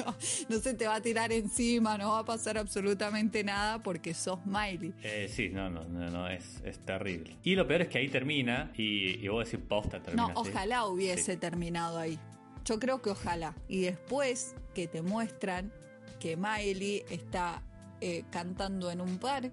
no, 0.49 0.59
se 0.59 0.75
te 0.75 0.87
va 0.87 0.97
a 0.97 1.01
tirar 1.01 1.33
encima, 1.33 1.99
no 1.99 2.13
va 2.13 2.21
a 2.21 2.25
pasar 2.25 2.59
absolutamente 2.59 3.45
nada 3.45 3.83
porque 3.83 4.15
sos 4.15 4.45
Miley. 4.47 4.93
Eh, 5.03 5.31
sí, 5.33 5.49
no, 5.49 5.71
no, 5.71 5.85
no, 5.85 6.11
no, 6.11 6.29
es, 6.29 6.63
es 6.65 6.79
terrible. 6.81 7.37
Y 7.43 7.55
lo 7.55 7.67
peor 7.67 7.83
es 7.83 7.89
que 7.89 7.99
ahí 7.99 8.09
termina 8.09 8.73
y, 8.77 9.25
y 9.25 9.29
vos 9.29 9.45
decís 9.45 9.65
posta 9.69 10.01
termina 10.03 10.22
ojalá 10.35 10.87
hubiese 10.87 11.33
Sí. 11.33 11.39
terminado 11.39 11.99
ahí. 11.99 12.19
Yo 12.65 12.79
creo 12.79 13.03
que 13.03 13.11
ojalá. 13.11 13.55
Y 13.69 13.83
después 13.83 14.55
que 14.75 14.87
te 14.87 15.03
muestran 15.03 15.73
que 16.21 16.37
Miley 16.37 17.05
está 17.11 17.63
eh, 18.01 18.25
cantando 18.31 18.91
en 18.91 19.01
un 19.01 19.19
bar, 19.21 19.51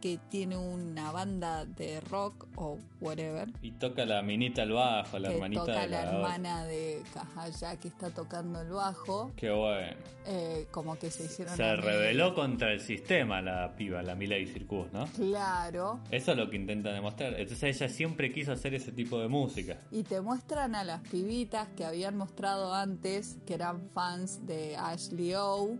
que 0.00 0.18
tiene 0.30 0.56
una 0.56 1.12
banda 1.12 1.64
de 1.64 2.00
rock 2.00 2.46
o 2.56 2.78
whatever. 3.00 3.48
Y 3.62 3.72
toca 3.72 4.04
la 4.04 4.22
minita 4.22 4.62
al 4.62 4.72
bajo, 4.72 5.18
la 5.18 5.28
que 5.28 5.34
hermanita 5.34 5.60
toca 5.66 5.80
de 5.80 5.88
la 5.88 6.04
la 6.04 6.10
hermana 6.10 6.64
de 6.64 7.02
Cajaya 7.12 7.76
que 7.76 7.88
está 7.88 8.10
tocando 8.10 8.60
el 8.60 8.70
bajo. 8.70 9.32
Qué 9.36 9.50
bueno. 9.50 9.96
eh, 10.26 10.66
como 10.70 10.98
que 10.98 11.10
se 11.10 11.24
hicieron. 11.24 11.56
Se 11.56 11.76
rebeló 11.76 12.34
contra 12.34 12.72
el 12.72 12.80
sistema 12.80 13.40
la 13.40 13.74
piba, 13.76 14.02
la 14.02 14.14
Miley 14.14 14.46
Circus, 14.46 14.92
¿no? 14.92 15.06
Claro. 15.16 16.00
Eso 16.10 16.32
es 16.32 16.36
lo 16.38 16.48
que 16.50 16.56
intentan 16.56 16.94
demostrar. 16.94 17.34
Entonces 17.38 17.76
ella 17.76 17.88
siempre 17.88 18.32
quiso 18.32 18.52
hacer 18.52 18.74
ese 18.74 18.92
tipo 18.92 19.18
de 19.20 19.28
música. 19.28 19.78
Y 19.90 20.02
te 20.02 20.20
muestran 20.20 20.74
a 20.74 20.84
las 20.84 21.00
pibitas 21.08 21.68
que 21.76 21.84
habían 21.84 22.16
mostrado 22.16 22.74
antes, 22.74 23.38
que 23.46 23.54
eran 23.54 23.88
fans 23.90 24.46
de 24.46 24.76
Ashley 24.76 25.34
O, 25.34 25.76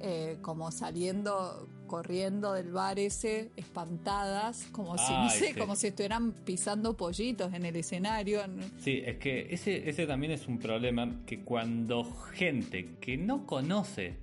eh, 0.00 0.38
como 0.42 0.70
saliendo, 0.70 1.68
corriendo 1.86 2.52
del 2.52 2.72
bar 2.72 2.98
ese, 2.98 3.50
espantadas, 3.56 4.66
como 4.72 4.98
si, 4.98 5.12
no 5.12 5.30
sé, 5.30 5.52
sí. 5.52 5.58
como 5.58 5.76
si 5.76 5.88
estuvieran 5.88 6.32
pisando 6.32 6.96
pollitos 6.96 7.52
en 7.54 7.64
el 7.64 7.76
escenario. 7.76 8.40
Sí, 8.78 9.02
es 9.04 9.16
que 9.18 9.46
ese, 9.50 9.88
ese 9.88 10.06
también 10.06 10.32
es 10.32 10.46
un 10.48 10.58
problema 10.58 11.22
que 11.26 11.40
cuando 11.40 12.04
gente 12.32 12.96
que 13.00 13.16
no 13.16 13.46
conoce 13.46 14.16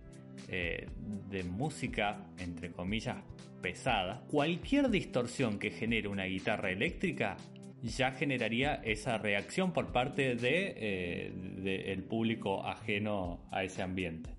eh, 0.47 0.87
de 1.29 1.43
música, 1.43 2.27
entre 2.37 2.71
comillas, 2.71 3.17
pesada, 3.61 4.23
cualquier 4.29 4.89
distorsión 4.89 5.57
que 5.57 5.71
genere 5.71 6.07
una 6.07 6.25
guitarra 6.25 6.69
eléctrica 6.69 7.37
ya 7.81 8.11
generaría 8.11 8.75
esa 8.75 9.17
reacción 9.17 9.73
por 9.73 9.91
parte 9.91 10.35
de, 10.35 10.73
eh, 10.77 11.33
del 11.61 12.03
público 12.03 12.65
ajeno 12.65 13.39
a 13.51 13.63
ese 13.63 13.81
ambiente. 13.81 14.29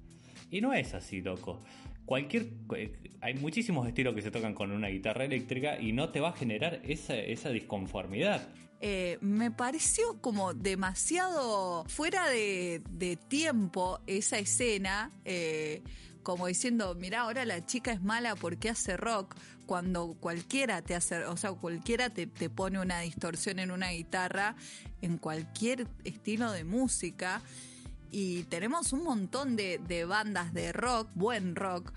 Y 0.51 0.61
no 0.61 0.73
es 0.73 0.95
así, 0.95 1.21
loco. 1.21 1.63
Cualquier, 2.05 2.49
eh, 2.77 2.93
hay 3.21 3.35
muchísimos 3.35 3.89
estilos 3.89 4.15
que 4.15 4.23
se 4.23 4.31
tocan 4.31 4.55
con 4.55 4.71
una 4.71 4.89
guitarra 4.89 5.25
eléctrica 5.25 5.81
y 5.81 5.93
no 5.93 6.11
te 6.11 6.21
va 6.21 6.31
a 6.31 6.33
generar 6.33 6.81
esa, 6.85 7.17
esa 7.17 7.51
disconformidad. 7.51 8.49
Eh, 8.87 9.17
me 9.23 9.51
pareció 9.51 10.21
como 10.21 10.53
demasiado 10.53 11.87
fuera 11.87 12.29
de, 12.29 13.19
tiempo 13.29 14.01
esa 14.07 14.39
escena, 14.39 15.11
eh, 15.25 15.83
como 16.23 16.47
diciendo, 16.49 16.95
mira, 16.95 17.23
ahora 17.23 17.47
la 17.47 17.65
chica 17.65 17.93
es 17.93 18.03
mala 18.03 18.37
porque 18.37 18.69
hace 18.69 18.99
rock, 18.99 19.37
cuando 19.65 20.15
cualquiera 20.21 20.83
te 20.83 20.95
hace, 20.95 21.25
o 21.25 21.37
sea, 21.39 21.53
cualquiera 21.53 22.11
te, 22.11 22.27
te 22.27 22.51
pone 22.51 22.79
una 22.79 23.01
distorsión 23.01 23.59
en 23.59 23.71
una 23.71 23.89
guitarra, 23.89 24.55
en 25.01 25.17
cualquier 25.17 25.87
estilo 26.05 26.53
de 26.53 26.65
música, 26.65 27.41
y 28.15 28.45
tenemos 28.45 28.93
un 28.93 29.03
montón 29.03 29.57
de, 29.57 29.79
de 29.79 30.05
bandas 30.05 30.55
de 30.55 30.73
rock, 30.73 31.09
buen 31.17 31.57
rock, 31.57 31.93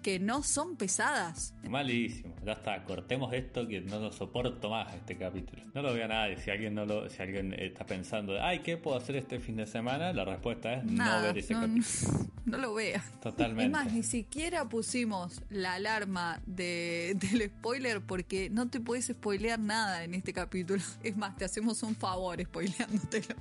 que 0.00 0.20
no 0.20 0.44
son 0.44 0.76
pesadas. 0.76 1.54
Malísimo, 1.68 2.36
ya 2.44 2.52
está, 2.52 2.84
cortemos 2.84 3.34
esto 3.34 3.66
que 3.66 3.80
no 3.80 3.98
lo 3.98 4.12
soporto 4.12 4.70
más 4.70 4.94
este 4.94 5.16
capítulo. 5.16 5.64
No 5.74 5.82
lo 5.82 5.92
vea 5.92 6.06
nadie, 6.06 6.36
si 6.36 6.52
alguien 6.52 6.76
no 6.76 6.86
lo, 6.86 7.10
si 7.10 7.20
alguien 7.20 7.52
está 7.52 7.84
pensando, 7.84 8.40
ay, 8.40 8.60
¿qué 8.60 8.76
puedo 8.76 8.96
hacer 8.96 9.16
este 9.16 9.40
fin 9.40 9.56
de 9.56 9.66
semana? 9.66 10.12
La 10.12 10.24
respuesta 10.24 10.74
es 10.74 10.84
Nada, 10.84 11.18
no 11.18 11.26
ver 11.26 11.38
ese 11.38 11.54
no, 11.54 11.62
capítulo. 11.62 12.30
no 12.44 12.58
lo 12.58 12.74
veas. 12.74 13.20
Totalmente. 13.20 13.64
Es 13.64 13.70
más, 13.72 13.92
ni 13.92 14.04
siquiera 14.04 14.68
pusimos 14.68 15.42
la 15.50 15.74
alarma 15.74 16.40
de, 16.46 17.16
del 17.32 17.50
spoiler 17.50 18.00
porque 18.02 18.50
no 18.50 18.70
te 18.70 18.78
puedes 18.78 19.06
spoilear 19.06 19.58
nada 19.58 20.04
en 20.04 20.14
este 20.14 20.32
capítulo. 20.32 20.80
Es 21.02 21.16
más, 21.16 21.36
te 21.36 21.44
hacemos 21.44 21.82
un 21.82 21.96
favor 21.96 22.40
spoileándotelo. 22.40 23.34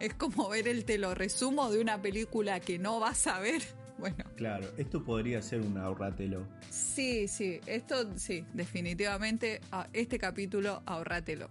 Es 0.00 0.14
como 0.14 0.48
ver 0.48 0.66
el 0.68 0.84
te 0.84 0.98
lo 0.98 1.14
resumo 1.14 1.70
de 1.70 1.80
una 1.80 2.00
película 2.00 2.60
que 2.60 2.78
no 2.78 3.00
vas 3.00 3.26
a 3.26 3.38
ver. 3.40 3.62
Bueno, 4.00 4.24
Claro, 4.34 4.66
esto 4.78 5.04
podría 5.04 5.42
ser 5.42 5.60
un 5.60 5.76
ahorratelo. 5.76 6.46
sí, 6.70 7.28
sí, 7.28 7.60
esto 7.66 8.16
sí, 8.16 8.46
definitivamente 8.54 9.60
a- 9.72 9.88
este 9.92 10.18
capítulo 10.18 10.82
ahorrátelo. 10.86 11.50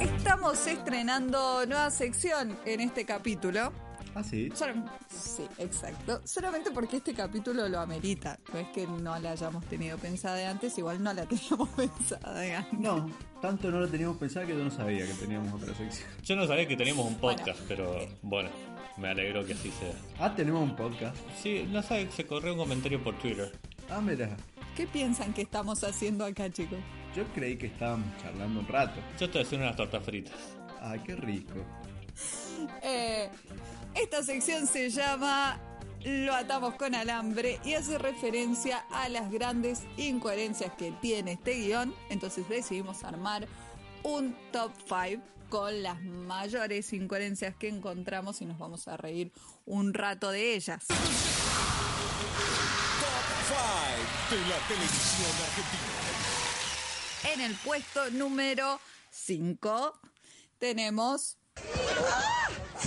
Estamos 0.00 0.66
estrenando 0.66 1.64
nueva 1.66 1.90
sección 1.90 2.56
en 2.66 2.80
este 2.80 3.04
capítulo. 3.04 3.72
Ah, 4.14 4.22
sí. 4.22 4.50
Sí, 5.08 5.42
exacto. 5.58 6.20
Solamente 6.24 6.70
porque 6.70 6.98
este 6.98 7.14
capítulo 7.14 7.68
lo 7.68 7.80
amerita. 7.80 8.38
No 8.52 8.58
es 8.58 8.68
que 8.68 8.86
no 8.86 9.18
la 9.18 9.30
hayamos 9.32 9.64
tenido 9.66 9.96
pensada 9.98 10.36
de 10.36 10.46
antes, 10.46 10.76
igual 10.76 11.02
no 11.02 11.12
la 11.14 11.24
teníamos 11.26 11.68
pensada 11.70 12.38
de 12.40 12.54
antes. 12.54 12.78
No, 12.78 13.10
tanto 13.40 13.70
no 13.70 13.80
lo 13.80 13.88
teníamos 13.88 14.18
pensado 14.18 14.46
que 14.46 14.52
yo 14.56 14.62
no 14.64 14.70
sabía 14.70 15.06
que 15.06 15.14
teníamos 15.14 15.52
otra 15.54 15.74
sección. 15.74 16.08
Yo 16.22 16.36
no 16.36 16.46
sabía 16.46 16.68
que 16.68 16.76
teníamos 16.76 17.06
un 17.06 17.14
podcast, 17.16 17.58
Bueno. 17.60 17.64
pero 17.68 18.08
bueno, 18.22 18.50
me 18.98 19.08
alegro 19.08 19.44
que 19.46 19.54
así 19.54 19.70
sea. 19.70 19.94
Ah, 20.18 20.34
tenemos 20.34 20.62
un 20.62 20.76
podcast. 20.76 21.16
Sí, 21.42 21.66
no 21.70 21.82
sé, 21.82 22.10
se 22.10 22.26
corrió 22.26 22.52
un 22.52 22.58
comentario 22.58 23.02
por 23.02 23.16
Twitter. 23.18 23.50
Ah, 23.90 24.00
mira. 24.00 24.36
¿Qué 24.76 24.86
piensan 24.86 25.32
que 25.34 25.42
estamos 25.42 25.82
haciendo 25.84 26.24
acá, 26.24 26.50
chicos? 26.50 26.78
Yo 27.16 27.24
creí 27.34 27.56
que 27.56 27.66
estábamos 27.66 28.06
charlando 28.22 28.60
un 28.60 28.68
rato. 28.68 29.00
Yo 29.18 29.26
estoy 29.26 29.42
haciendo 29.42 29.66
unas 29.66 29.76
tortas 29.76 30.02
fritas. 30.04 30.34
Ay, 30.80 31.00
qué 31.00 31.14
rico. 31.16 31.54
Eh, 32.82 33.28
esta 33.94 34.22
sección 34.22 34.66
se 34.66 34.90
llama 34.90 35.60
Lo 36.04 36.34
atamos 36.34 36.74
con 36.74 36.94
alambre 36.94 37.60
y 37.64 37.74
hace 37.74 37.98
referencia 37.98 38.84
a 38.90 39.08
las 39.08 39.30
grandes 39.30 39.80
incoherencias 39.96 40.72
que 40.74 40.92
tiene 41.00 41.32
este 41.32 41.54
guion. 41.54 41.94
Entonces 42.08 42.48
decidimos 42.48 43.04
armar 43.04 43.46
un 44.02 44.36
top 44.50 44.72
5 44.88 45.22
con 45.48 45.82
las 45.82 46.02
mayores 46.02 46.92
incoherencias 46.92 47.54
que 47.56 47.68
encontramos 47.68 48.40
y 48.40 48.46
nos 48.46 48.58
vamos 48.58 48.88
a 48.88 48.96
reír 48.96 49.32
un 49.66 49.92
rato 49.92 50.30
de 50.30 50.54
ellas. 50.54 50.86
Top 50.86 50.96
5 54.28 54.34
de 54.34 54.40
la 54.48 54.56
televisión 54.66 55.30
argentina. 55.46 55.92
En 57.34 57.40
el 57.42 57.54
puesto 57.56 58.10
número 58.10 58.80
5 59.10 60.00
tenemos 60.58 61.36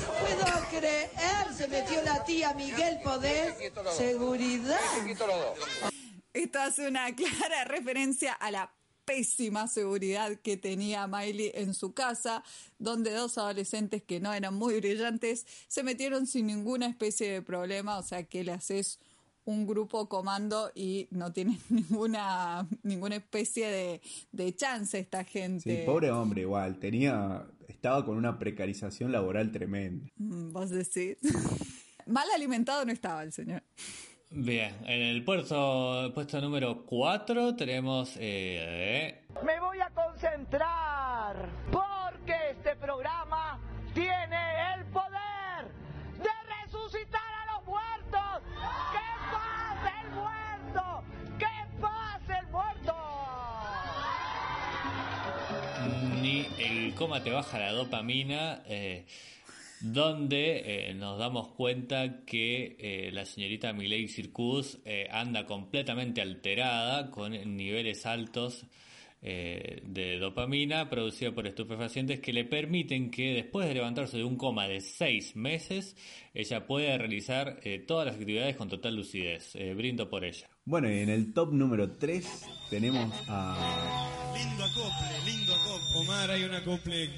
puedo 0.02 0.80
creer, 0.80 1.10
se 1.56 1.68
metió 1.68 2.02
la 2.04 2.24
tía 2.24 2.54
Miguel 2.54 3.00
Poder. 3.04 3.56
Seguridad. 3.96 4.80
Esto 6.34 6.60
hace 6.60 6.88
una 6.88 7.16
clara 7.16 7.64
referencia 7.66 8.34
a 8.34 8.52
la 8.52 8.72
pésima 9.06 9.68
seguridad 9.68 10.36
que 10.42 10.58
tenía 10.58 11.08
Miley 11.08 11.52
en 11.54 11.74
su 11.74 11.94
casa, 11.94 12.44
donde 12.80 13.12
dos 13.12 13.38
adolescentes 13.38 14.04
que 14.04 14.20
no 14.20 14.34
eran 14.34 14.56
muy 14.56 14.80
brillantes 14.80 15.46
se 15.68 15.84
metieron 15.84 16.28
sin 16.28 16.48
ninguna 16.48 16.88
especie 16.88 17.32
de 17.32 17.42
problema, 17.42 17.98
o 18.00 18.04
sea 18.04 18.24
que 18.24 18.44
le 18.44 18.52
haces 18.52 19.00
un 19.46 19.68
grupo 19.68 20.10
comando 20.10 20.72
y 20.74 21.08
no 21.12 21.32
tiene 21.32 21.60
ninguna, 21.70 22.68
ninguna 22.84 23.16
especie 23.16 23.68
de, 23.68 24.02
de 24.32 24.56
chance 24.56 24.98
esta 24.98 25.24
gente. 25.24 25.82
Sí, 25.82 25.86
pobre 25.86 26.12
hombre, 26.12 26.42
igual, 26.42 26.80
tenía, 26.80 27.46
estaba 27.86 28.04
con 28.04 28.18
una 28.18 28.40
precarización 28.40 29.12
laboral 29.12 29.52
tremenda. 29.52 30.08
Mm, 30.18 30.52
Vos 30.52 30.72
decís. 30.72 31.18
Mal 32.08 32.26
alimentado 32.36 32.84
no 32.84 32.92
estaba 32.92 33.22
el 33.22 33.32
señor. 33.32 33.62
Bien, 34.32 34.76
en 34.88 35.02
el 35.04 35.24
puesto, 35.24 36.12
puesto 36.16 36.42
número 36.42 36.84
4 36.84 37.56
tenemos... 37.56 38.16
eh, 38.18 39.22
Me 39.46 39.60
voy 39.60 39.78
a 39.82 39.90
concentrar 39.92 40.95
el 56.66 56.94
coma 56.94 57.24
te 57.24 57.32
baja 57.32 57.60
la 57.60 57.72
dopamina, 57.72 58.64
eh, 58.68 59.06
donde 59.80 60.90
eh, 60.90 60.94
nos 60.94 61.20
damos 61.20 61.50
cuenta 61.50 62.26
que 62.26 62.76
eh, 62.80 63.12
la 63.12 63.26
señorita 63.26 63.74
Miley 63.74 64.08
Circus 64.08 64.80
eh, 64.86 65.08
anda 65.12 65.46
completamente 65.46 66.22
alterada 66.22 67.12
con 67.12 67.32
niveles 67.58 68.06
altos 68.06 68.66
de 69.22 70.20
dopamina 70.20 70.88
producida 70.88 71.34
por 71.34 71.48
estupefacientes 71.48 72.20
que 72.20 72.32
le 72.32 72.46
permiten 72.46 73.10
que 73.10 73.34
después 73.34 73.68
de 73.68 73.74
levantarse 73.74 74.18
de 74.18 74.24
un 74.24 74.38
coma 74.38 74.68
de 74.68 74.82
seis 74.82 75.36
meses, 75.36 75.98
ella 76.36 76.68
pueda 76.68 76.96
realizar 77.00 77.60
todas 77.88 78.06
las 78.06 78.18
actividades 78.18 78.56
con 78.56 78.70
total 78.70 78.96
lucidez. 78.96 79.58
Brindo 79.76 80.08
por 80.12 80.26
ella. 80.26 80.55
Bueno, 80.68 80.90
y 80.92 80.98
en 80.98 81.10
el 81.10 81.32
top 81.32 81.54
número 81.54 81.92
3 81.92 82.26
tenemos 82.72 83.14
a 83.28 84.10
Lindo 84.34 84.64
acople, 84.64 85.24
lindo 85.24 85.54
acople. 85.54 86.00
Omar, 86.00 86.32
hay 86.32 86.44
un 86.44 86.56
acople 86.56 87.10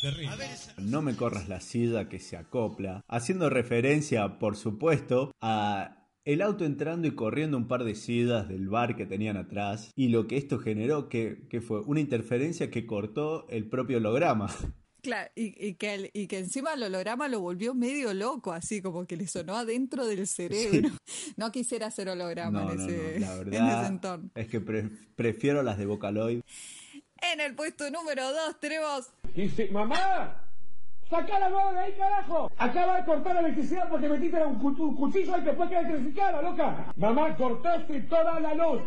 terrible. 0.00 0.46
No 0.78 1.02
me 1.02 1.14
corras 1.14 1.50
la 1.50 1.60
silla 1.60 2.08
que 2.08 2.18
se 2.18 2.38
acopla, 2.38 3.02
haciendo 3.08 3.50
referencia, 3.50 4.38
por 4.38 4.56
supuesto, 4.56 5.32
a 5.42 6.08
el 6.24 6.40
auto 6.40 6.64
entrando 6.64 7.06
y 7.08 7.14
corriendo 7.14 7.58
un 7.58 7.68
par 7.68 7.84
de 7.84 7.94
sillas 7.94 8.48
del 8.48 8.70
bar 8.70 8.96
que 8.96 9.04
tenían 9.04 9.36
atrás 9.36 9.92
y 9.94 10.08
lo 10.08 10.26
que 10.28 10.38
esto 10.38 10.60
generó 10.60 11.10
que, 11.10 11.46
que 11.50 11.60
fue 11.60 11.80
una 11.80 12.00
interferencia 12.00 12.70
que 12.70 12.86
cortó 12.86 13.46
el 13.50 13.68
propio 13.68 13.98
holograma. 13.98 14.48
Claro, 15.02 15.30
y, 15.34 15.54
y 15.66 15.74
que, 15.74 15.94
el- 15.94 16.10
y 16.12 16.26
que 16.26 16.38
encima 16.38 16.74
el 16.74 16.82
holograma 16.82 17.28
lo 17.28 17.40
volvió 17.40 17.74
medio 17.74 18.12
loco, 18.14 18.52
así 18.52 18.82
como 18.82 19.06
que 19.06 19.16
le 19.16 19.26
sonó 19.26 19.56
adentro 19.56 20.06
del 20.06 20.26
cerebro. 20.26 20.90
No 21.36 21.50
quisiera 21.52 21.86
hacer 21.86 22.08
holograma 22.08 22.64
No, 22.64 22.72
en, 22.72 22.80
ese, 22.80 23.20
no, 23.20 23.26
la 23.26 23.32
en 23.34 23.38
ese 23.42 23.50
verdad 23.50 23.86
entorno. 23.86 24.30
es 24.34 24.48
que 24.48 24.60
pre- 24.60 24.90
prefiero 25.16 25.62
las 25.62 25.78
de 25.78 25.86
Vocaloid. 25.86 26.40
En 27.32 27.40
el 27.40 27.54
puesto 27.54 27.90
número 27.90 28.30
2 28.32 28.60
tenemos 28.60 29.10
Dice, 29.34 29.68
mamá, 29.70 30.42
saca 31.08 31.38
la 31.38 31.48
mano 31.50 31.72
de 31.72 31.78
ahí, 31.80 31.92
carajo. 31.96 32.50
Acaba 32.56 32.96
de 32.98 33.04
cortar 33.04 33.34
la 33.34 33.40
electricidad 33.40 33.88
porque 33.88 34.08
metiste 34.08 34.44
un, 34.44 34.58
cu- 34.58 34.82
un 34.82 34.96
cuchillo 34.96 35.36
y 35.38 35.44
te 35.44 35.52
fue 35.52 35.68
que 35.68 35.76
electrificada, 35.78 36.42
loca. 36.42 36.92
Mamá, 36.96 37.36
cortaste 37.36 38.00
toda 38.02 38.40
la 38.40 38.54
luz. 38.54 38.82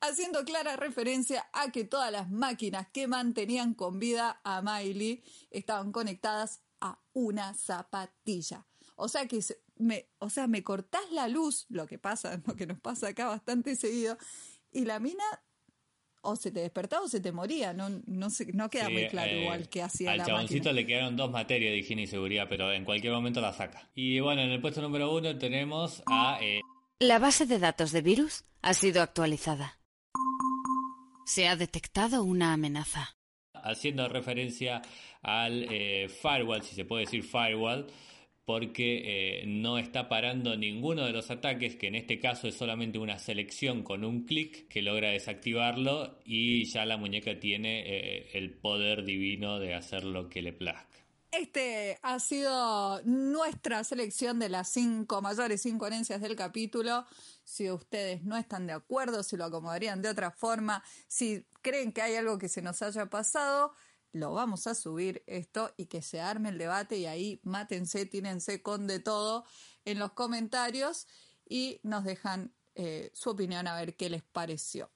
Haciendo 0.00 0.44
clara 0.44 0.76
referencia 0.76 1.48
a 1.52 1.70
que 1.70 1.84
todas 1.84 2.10
las 2.12 2.30
máquinas 2.30 2.88
que 2.92 3.06
mantenían 3.06 3.74
con 3.74 3.98
vida 3.98 4.40
a 4.44 4.62
Miley 4.62 5.22
estaban 5.50 5.92
conectadas 5.92 6.62
a 6.80 6.98
una 7.12 7.54
zapatilla. 7.54 8.66
O 8.96 9.08
sea 9.08 9.26
que 9.26 9.40
me, 9.76 10.08
o 10.18 10.30
sea, 10.30 10.46
me 10.46 10.62
cortás 10.62 11.10
la 11.10 11.28
luz, 11.28 11.66
lo 11.68 11.86
que 11.86 11.98
pasa, 11.98 12.40
lo 12.46 12.54
que 12.54 12.66
nos 12.66 12.80
pasa 12.80 13.08
acá 13.08 13.28
bastante 13.28 13.76
seguido, 13.76 14.18
y 14.72 14.84
la 14.84 15.00
mina 15.00 15.24
o 16.22 16.36
se 16.36 16.50
te 16.50 16.60
despertaba 16.60 17.04
o 17.04 17.08
se 17.08 17.20
te 17.20 17.32
moría, 17.32 17.72
no, 17.72 17.88
no, 17.88 18.70
queda 18.70 18.86
Sí, 18.86 18.92
muy 18.92 19.08
claro 19.08 19.30
eh, 19.30 19.40
igual 19.42 19.68
que 19.70 19.82
hacía 19.82 20.12
Al 20.12 20.18
la 20.18 20.26
chaboncito 20.26 20.64
máquina. 20.64 20.72
le 20.74 20.86
quedaron 20.86 21.16
dos 21.16 21.30
materias 21.30 21.72
de 21.72 21.78
higiene 21.78 22.02
y 22.02 22.06
seguridad, 22.06 22.46
pero 22.48 22.72
en 22.72 22.84
cualquier 22.84 23.12
momento 23.14 23.40
la 23.40 23.54
saca. 23.54 23.88
Y 23.94 24.20
bueno, 24.20 24.42
en 24.42 24.50
el 24.50 24.60
puesto 24.60 24.82
número 24.82 25.14
uno 25.14 25.38
tenemos 25.38 26.02
a 26.06 26.38
eh, 26.42 26.60
La 27.02 27.18
base 27.18 27.46
de 27.46 27.58
datos 27.58 27.92
de 27.92 28.02
virus 28.02 28.44
ha 28.60 28.74
sido 28.74 29.00
actualizada. 29.00 29.78
Se 31.24 31.48
ha 31.48 31.56
detectado 31.56 32.22
una 32.22 32.52
amenaza. 32.52 33.16
haciendo 33.54 34.06
referencia 34.06 34.82
al 35.22 35.66
eh, 35.70 36.10
firewall, 36.10 36.62
si 36.62 36.74
se 36.74 36.84
puede 36.84 37.06
decir 37.06 37.22
firewall, 37.22 37.86
porque 38.44 39.40
eh, 39.40 39.46
no 39.46 39.78
está 39.78 40.10
parando 40.10 40.54
ninguno 40.58 41.06
de 41.06 41.12
los 41.12 41.30
ataques, 41.30 41.74
que 41.76 41.86
en 41.86 41.94
este 41.94 42.18
caso 42.18 42.48
es 42.48 42.56
solamente 42.56 42.98
una 42.98 43.18
selección 43.18 43.82
con 43.82 44.04
un 44.04 44.26
clic 44.26 44.68
que 44.68 44.82
logra 44.82 45.08
desactivarlo 45.08 46.18
y 46.26 46.66
ya 46.66 46.84
la 46.84 46.98
muñeca 46.98 47.40
tiene 47.40 47.80
eh, 47.86 48.28
el 48.34 48.50
poder 48.50 49.04
divino 49.04 49.58
de 49.58 49.72
hacer 49.72 50.04
lo 50.04 50.28
que 50.28 50.42
le 50.42 50.52
plazca. 50.52 50.89
Este 51.32 52.00
ha 52.02 52.18
sido 52.18 53.00
nuestra 53.04 53.84
selección 53.84 54.40
de 54.40 54.48
las 54.48 54.68
cinco 54.68 55.22
mayores 55.22 55.64
incoherencias 55.64 56.20
del 56.20 56.34
capítulo. 56.34 57.06
Si 57.44 57.70
ustedes 57.70 58.24
no 58.24 58.36
están 58.36 58.66
de 58.66 58.72
acuerdo, 58.72 59.22
si 59.22 59.36
lo 59.36 59.44
acomodarían 59.44 60.02
de 60.02 60.08
otra 60.08 60.32
forma, 60.32 60.82
si 61.06 61.46
creen 61.62 61.92
que 61.92 62.02
hay 62.02 62.16
algo 62.16 62.38
que 62.38 62.48
se 62.48 62.62
nos 62.62 62.82
haya 62.82 63.06
pasado, 63.06 63.72
lo 64.12 64.32
vamos 64.32 64.66
a 64.66 64.74
subir 64.74 65.22
esto 65.28 65.72
y 65.76 65.86
que 65.86 66.02
se 66.02 66.20
arme 66.20 66.48
el 66.48 66.58
debate 66.58 66.96
y 66.96 67.06
ahí 67.06 67.40
mátense, 67.44 68.06
tínense 68.06 68.60
con 68.60 68.88
de 68.88 68.98
todo 68.98 69.44
en 69.84 70.00
los 70.00 70.12
comentarios 70.12 71.06
y 71.48 71.80
nos 71.84 72.02
dejan 72.02 72.52
eh, 72.74 73.10
su 73.14 73.30
opinión 73.30 73.68
a 73.68 73.76
ver 73.76 73.94
qué 73.94 74.10
les 74.10 74.24
pareció. 74.24 74.90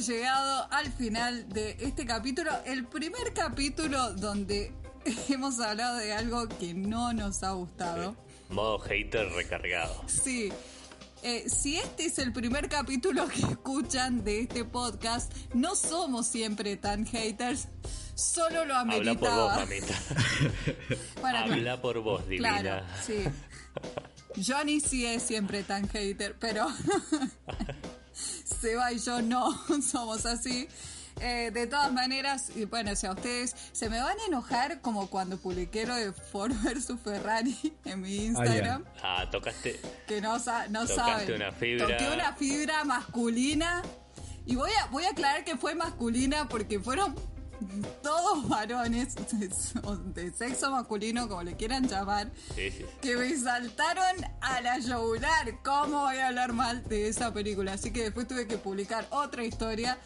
Hemos 0.00 0.08
llegado 0.08 0.66
al 0.72 0.90
final 0.90 1.46
de 1.50 1.76
este 1.78 2.06
capítulo, 2.06 2.50
el 2.64 2.86
primer 2.86 3.34
capítulo 3.34 4.14
donde 4.14 4.72
hemos 5.28 5.60
hablado 5.60 5.98
de 5.98 6.14
algo 6.14 6.48
que 6.48 6.72
no 6.72 7.12
nos 7.12 7.42
ha 7.42 7.50
gustado. 7.50 8.16
Modo 8.48 8.78
hater 8.78 9.28
recargado. 9.32 10.02
Sí. 10.06 10.50
Eh, 11.22 11.44
si 11.50 11.76
este 11.76 12.06
es 12.06 12.18
el 12.18 12.32
primer 12.32 12.70
capítulo 12.70 13.28
que 13.28 13.42
escuchan 13.42 14.24
de 14.24 14.40
este 14.40 14.64
podcast, 14.64 15.34
no 15.52 15.74
somos 15.74 16.26
siempre 16.26 16.78
tan 16.78 17.04
haters, 17.04 17.68
solo 18.14 18.64
lo 18.64 18.76
Habla 18.76 19.14
por 19.16 19.30
vos, 19.30 19.52
ameritaba. 19.52 19.66
mamita. 19.66 21.44
Habla 21.44 21.82
por 21.82 21.98
vos, 22.00 22.26
divina. 22.26 22.58
Claro, 22.58 22.86
sí. 23.04 23.24
Johnny 24.50 24.80
sí 24.80 25.04
es 25.04 25.22
siempre 25.22 25.62
tan 25.62 25.86
hater, 25.90 26.36
pero 26.40 26.68
Seba 28.60 28.92
y 28.92 28.98
yo 28.98 29.22
no 29.22 29.58
somos 29.82 30.26
así. 30.26 30.68
Eh, 31.22 31.50
de 31.52 31.66
todas 31.66 31.92
maneras, 31.92 32.50
y 32.56 32.64
bueno, 32.64 32.96
si 32.96 33.06
a 33.06 33.12
ustedes 33.12 33.54
se 33.72 33.90
me 33.90 34.00
van 34.00 34.18
a 34.18 34.24
enojar 34.26 34.80
como 34.80 35.08
cuando 35.10 35.36
publiqué 35.36 35.84
lo 35.84 35.94
de 35.94 36.12
Ford 36.12 36.52
versus 36.62 36.98
Ferrari 37.00 37.74
en 37.84 38.00
mi 38.00 38.16
Instagram, 38.26 38.84
Ah, 39.02 39.28
tocaste. 39.30 39.78
que 40.06 40.20
no, 40.22 40.38
no 40.38 40.86
Tocaste 40.86 40.94
saben. 40.94 41.32
una 41.34 41.52
fibra. 41.52 41.86
Toqué 41.88 42.10
una 42.14 42.32
fibra 42.34 42.84
masculina 42.84 43.82
y 44.46 44.54
voy 44.56 44.70
a, 44.80 44.86
voy 44.86 45.04
a 45.04 45.10
aclarar 45.10 45.44
que 45.44 45.56
fue 45.58 45.74
masculina 45.74 46.48
porque 46.48 46.80
fueron 46.80 47.14
todos 48.02 48.48
varones 48.48 49.14
de, 50.14 50.32
sexo 50.32 50.70
masculino, 50.70 51.28
como 51.28 51.42
le 51.42 51.56
quieran 51.56 51.88
llamar, 51.88 52.30
Sí, 52.54 52.70
sí, 52.70 52.78
sí. 52.78 52.84
que 53.00 53.16
me 53.16 53.36
saltaron 53.36 54.24
a 54.40 54.60
la 54.60 54.78
yugular. 54.78 55.60
¿Cómo 55.62 56.02
voy 56.02 56.16
a 56.16 56.28
hablar 56.28 56.52
mal 56.52 56.82
de 56.88 57.08
esa 57.08 57.32
película? 57.32 57.74
Así 57.74 57.92
que 57.92 58.04
después 58.04 58.26
tuve 58.28 58.46
que 58.46 58.58
publicar 58.58 59.06
otra 59.10 59.44
historia 59.44 59.98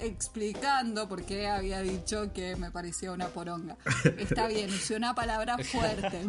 explicando 0.00 1.08
por 1.08 1.24
qué 1.24 1.48
había 1.48 1.80
dicho 1.80 2.32
que 2.32 2.56
me 2.56 2.70
parecía 2.70 3.12
una 3.12 3.28
poronga. 3.28 3.76
Está 4.18 4.46
bien, 4.46 4.70
usé 4.70 4.96
una 4.96 5.14
palabra 5.14 5.58
fuerte. 5.58 6.22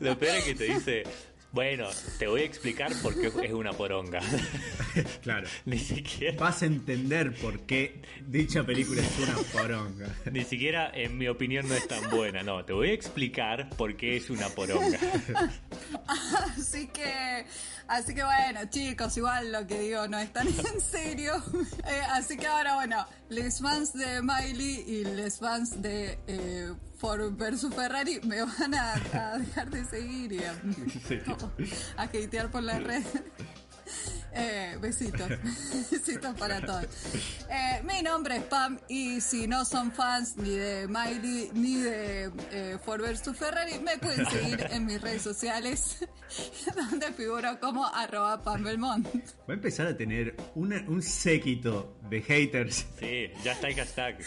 Lo 0.00 0.18
peor 0.18 0.36
es 0.36 0.44
que 0.44 0.54
te 0.54 0.64
dice, 0.64 1.04
bueno, 1.52 1.88
te 2.18 2.26
voy 2.26 2.42
a 2.42 2.44
explicar 2.44 2.92
por 3.02 3.14
qué 3.14 3.28
es 3.46 3.52
una 3.52 3.72
poronga. 3.72 4.20
Claro. 5.22 5.46
Ni 5.64 5.78
siquiera, 5.78 6.36
Vas 6.38 6.62
a 6.62 6.66
entender 6.66 7.34
por 7.34 7.60
qué 7.60 8.02
dicha 8.26 8.64
película 8.64 9.00
es 9.02 9.18
una 9.18 9.36
poronga. 9.52 10.06
ni 10.32 10.44
siquiera 10.44 10.90
en 10.92 11.16
mi 11.18 11.28
opinión 11.28 11.68
no 11.68 11.74
es 11.74 11.86
tan 11.86 12.10
buena. 12.10 12.42
No, 12.42 12.64
te 12.64 12.72
voy 12.72 12.90
a 12.90 12.92
explicar 12.94 13.68
por 13.70 13.96
qué 13.96 14.16
es 14.16 14.30
una 14.30 14.48
poronga. 14.48 14.98
Así 16.06 16.88
que, 16.88 17.46
así 17.86 18.14
que 18.14 18.24
bueno, 18.24 18.60
chicos, 18.70 19.16
igual 19.16 19.52
lo 19.52 19.66
que 19.66 19.80
digo 19.80 20.08
no 20.08 20.18
es 20.18 20.32
tan 20.32 20.48
en 20.48 20.80
serio. 20.80 21.34
Eh, 21.86 22.00
así 22.10 22.36
que 22.36 22.46
ahora, 22.46 22.74
bueno, 22.74 23.06
les 23.28 23.60
fans 23.60 23.92
de 23.92 24.20
Miley 24.22 24.84
y 24.86 25.04
les 25.04 25.38
fans 25.38 25.80
de 25.80 26.18
eh, 26.26 26.72
Ford 26.98 27.32
versus 27.36 27.74
Ferrari 27.74 28.20
me 28.24 28.42
van 28.42 28.74
a, 28.74 28.92
a 29.12 29.38
dejar 29.38 29.70
de 29.70 29.84
seguir 29.84 30.32
y 30.32 30.40
a, 30.44 30.52
a 31.96 32.02
hatear 32.02 32.50
por 32.50 32.62
las 32.62 32.82
redes. 32.82 33.06
Eh, 34.30 34.76
besitos, 34.80 35.26
besitos 35.90 36.38
para 36.38 36.60
todos. 36.60 36.84
Eh, 37.50 37.82
mi 37.82 38.02
nombre 38.02 38.36
es 38.36 38.42
Pam 38.44 38.78
y 38.86 39.20
si 39.22 39.48
no 39.48 39.64
son 39.64 39.90
fans 39.90 40.36
ni 40.36 40.50
de 40.50 40.86
Miley 40.86 41.50
ni 41.54 41.76
de 41.76 42.30
eh, 42.52 42.78
Ford 42.84 43.00
vs 43.00 43.34
Ferrari, 43.36 43.78
me 43.80 43.96
pueden 43.98 44.26
seguir 44.28 44.64
en 44.70 44.84
mis 44.84 45.00
redes 45.00 45.22
sociales 45.22 46.06
donde 46.76 47.10
figuro 47.14 47.58
como 47.58 47.86
arroba 47.86 48.42
Pam 48.42 48.62
Belmont. 48.62 49.06
Va 49.08 49.22
a 49.48 49.52
empezar 49.54 49.86
a 49.86 49.96
tener 49.96 50.36
una- 50.54 50.84
un 50.86 51.02
séquito 51.02 51.96
de 52.10 52.20
haters. 52.20 52.84
Sí, 53.00 53.30
ya 53.42 53.52
está 53.52 53.68
el 53.68 53.74
hashtag. 53.76 54.18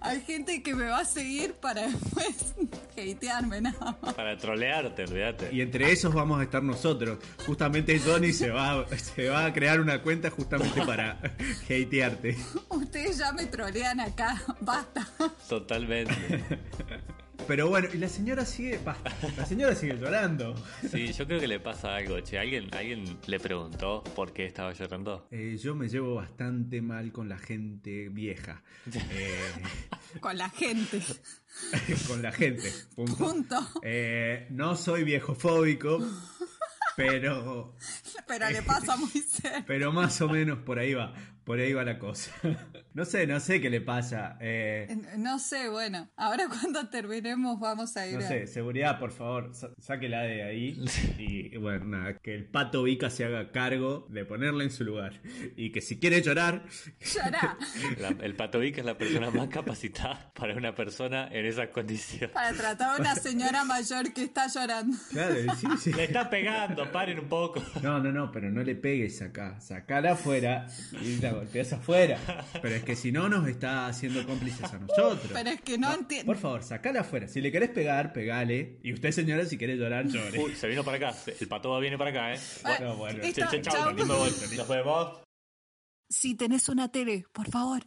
Hay 0.00 0.20
gente 0.22 0.62
que 0.62 0.74
me 0.74 0.86
va 0.86 1.00
a 1.00 1.04
seguir 1.04 1.54
para 1.54 1.88
después 1.88 2.54
hatearme 3.16 3.60
nada 3.60 3.96
más. 4.00 4.14
Para 4.14 4.36
trolearte, 4.36 5.04
olvídate. 5.04 5.48
Y 5.52 5.60
entre 5.60 5.90
esos 5.92 6.14
vamos 6.14 6.40
a 6.40 6.44
estar 6.44 6.62
nosotros. 6.62 7.18
Justamente 7.46 7.98
Johnny 7.98 8.32
se 8.32 8.50
va, 8.50 8.86
se 8.96 9.28
va 9.28 9.46
a 9.46 9.52
crear 9.52 9.80
una 9.80 10.02
cuenta 10.02 10.30
justamente 10.30 10.82
para 10.84 11.18
hatearte. 11.64 12.36
Ustedes 12.68 13.18
ya 13.18 13.32
me 13.32 13.46
trolean 13.46 14.00
acá, 14.00 14.42
basta. 14.60 15.06
Totalmente. 15.48 16.12
Pero 17.52 17.68
bueno, 17.68 17.86
y 17.92 17.98
la 17.98 18.08
señora 18.08 18.46
sigue. 18.46 18.78
basta, 18.78 19.12
la 19.36 19.44
señora 19.44 19.74
sigue 19.74 19.98
llorando. 19.98 20.54
Sí, 20.90 21.12
yo 21.12 21.26
creo 21.26 21.38
que 21.38 21.46
le 21.46 21.60
pasa 21.60 21.94
algo, 21.96 22.18
che. 22.20 22.38
¿Alguien, 22.38 22.74
¿Alguien 22.74 23.18
le 23.26 23.38
preguntó 23.38 24.02
por 24.16 24.32
qué 24.32 24.46
estaba 24.46 24.72
llorando? 24.72 25.28
Eh, 25.30 25.58
yo 25.62 25.74
me 25.74 25.86
llevo 25.86 26.14
bastante 26.14 26.80
mal 26.80 27.12
con 27.12 27.28
la 27.28 27.36
gente 27.36 28.08
vieja. 28.08 28.62
Eh, 29.10 30.18
Con 30.20 30.38
la 30.38 30.48
gente. 30.48 31.02
con 32.08 32.22
la 32.22 32.32
gente. 32.32 32.72
Punto. 32.94 33.16
Punto. 33.18 33.68
Eh, 33.82 34.46
no 34.48 34.74
soy 34.74 35.04
viejofóbico, 35.04 35.98
pero, 36.96 37.76
Pero 38.26 38.48
le 38.48 38.62
pasa 38.62 38.96
muy 38.96 39.10
cerca. 39.10 39.62
pero 39.66 39.92
más 39.92 40.18
o 40.22 40.28
menos 40.30 40.60
por 40.60 40.78
ahí 40.78 40.94
va. 40.94 41.12
Por 41.44 41.58
ahí 41.58 41.74
va 41.74 41.84
la 41.84 41.98
cosa. 41.98 42.30
No 42.94 43.04
sé, 43.04 43.26
no 43.26 43.40
sé 43.40 43.60
qué 43.60 43.70
le 43.70 43.80
pasa. 43.80 44.36
Eh, 44.40 44.86
No 45.16 45.38
sé, 45.38 45.68
bueno, 45.68 46.10
ahora 46.16 46.44
cuando 46.60 46.88
terminemos 46.88 47.58
vamos 47.58 47.96
a 47.96 48.06
ir 48.06 48.18
No 48.18 48.24
a- 48.24 48.28
sé, 48.28 48.46
seguridad, 48.46 48.98
por 48.98 49.10
favor, 49.12 49.54
sa- 49.54 49.70
sáquela 49.78 50.22
de 50.22 50.42
ahí. 50.42 50.84
Y 51.18 51.56
bueno, 51.56 51.84
nada, 51.86 52.18
que 52.18 52.34
el 52.34 52.44
pato 52.46 52.82
Vica 52.82 53.08
se 53.10 53.24
haga 53.24 53.50
cargo 53.52 54.06
de 54.10 54.24
ponerla 54.24 54.64
en 54.64 54.70
su 54.70 54.84
lugar. 54.84 55.20
Y 55.56 55.70
que 55.72 55.80
si 55.80 55.98
quiere 55.98 56.20
llorar, 56.22 56.64
Llorá. 57.00 57.56
La- 57.98 58.24
el 58.24 58.34
patovic 58.36 58.78
es 58.78 58.84
la 58.84 58.96
persona 58.98 59.30
más 59.30 59.48
capacitada 59.48 60.32
para 60.34 60.54
una 60.56 60.74
persona 60.74 61.28
en 61.32 61.46
esas 61.46 61.68
condiciones. 61.68 62.30
para 62.30 62.52
tratar 62.52 62.96
a 62.96 63.00
una 63.00 63.14
señora 63.14 63.64
mayor 63.64 64.12
que 64.12 64.24
está 64.24 64.46
llorando. 64.48 64.96
claro, 65.10 65.34
sí, 65.56 65.66
sí. 65.80 65.92
Le 65.92 66.04
está 66.04 66.28
pegando, 66.30 66.90
paren 66.92 67.18
un 67.20 67.28
poco. 67.28 67.62
No, 67.82 67.98
no, 68.00 68.12
no, 68.12 68.30
pero 68.32 68.50
no 68.50 68.62
le 68.62 68.74
pegues 68.74 69.22
acá. 69.22 69.60
Sacala 69.60 70.12
afuera 70.12 70.66
y 71.00 71.16
la 71.18 71.32
golpeas 71.32 71.72
afuera. 71.72 72.18
Pero 72.60 72.81
es 72.82 72.86
que 72.86 72.96
si 72.96 73.12
no, 73.12 73.28
nos 73.28 73.46
está 73.46 73.86
haciendo 73.86 74.26
cómplices 74.26 74.72
a 74.72 74.78
nosotros. 74.78 75.30
Pero 75.32 75.50
es 75.50 75.60
que 75.60 75.78
no 75.78 75.94
entiendo. 75.94 76.26
Por 76.26 76.36
favor, 76.36 76.62
sacala 76.64 77.00
afuera. 77.00 77.28
Si 77.28 77.40
le 77.40 77.52
querés 77.52 77.70
pegar, 77.70 78.12
pegale. 78.12 78.80
Y 78.82 78.92
usted, 78.92 79.12
señora, 79.12 79.44
si 79.46 79.56
quiere 79.56 79.76
llorar, 79.76 80.06
llore. 80.06 80.38
Uy, 80.38 80.56
se 80.56 80.66
vino 80.66 80.82
para 80.82 80.96
acá. 80.96 81.16
El 81.38 81.46
pato 81.46 81.78
viene 81.78 81.96
para 81.96 82.10
acá, 82.10 82.34
¿eh? 82.34 82.40
Bueno, 82.62 82.96
bueno. 82.96 83.22
Che, 83.22 83.32
che, 83.32 83.62
chau. 83.62 83.92
Nos 83.94 84.68
vemos. 84.68 85.22
Si 86.08 86.34
tenés 86.34 86.68
una 86.68 86.90
tele, 86.90 87.24
por 87.32 87.48
favor, 87.48 87.86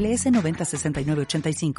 906985. 0.00 1.74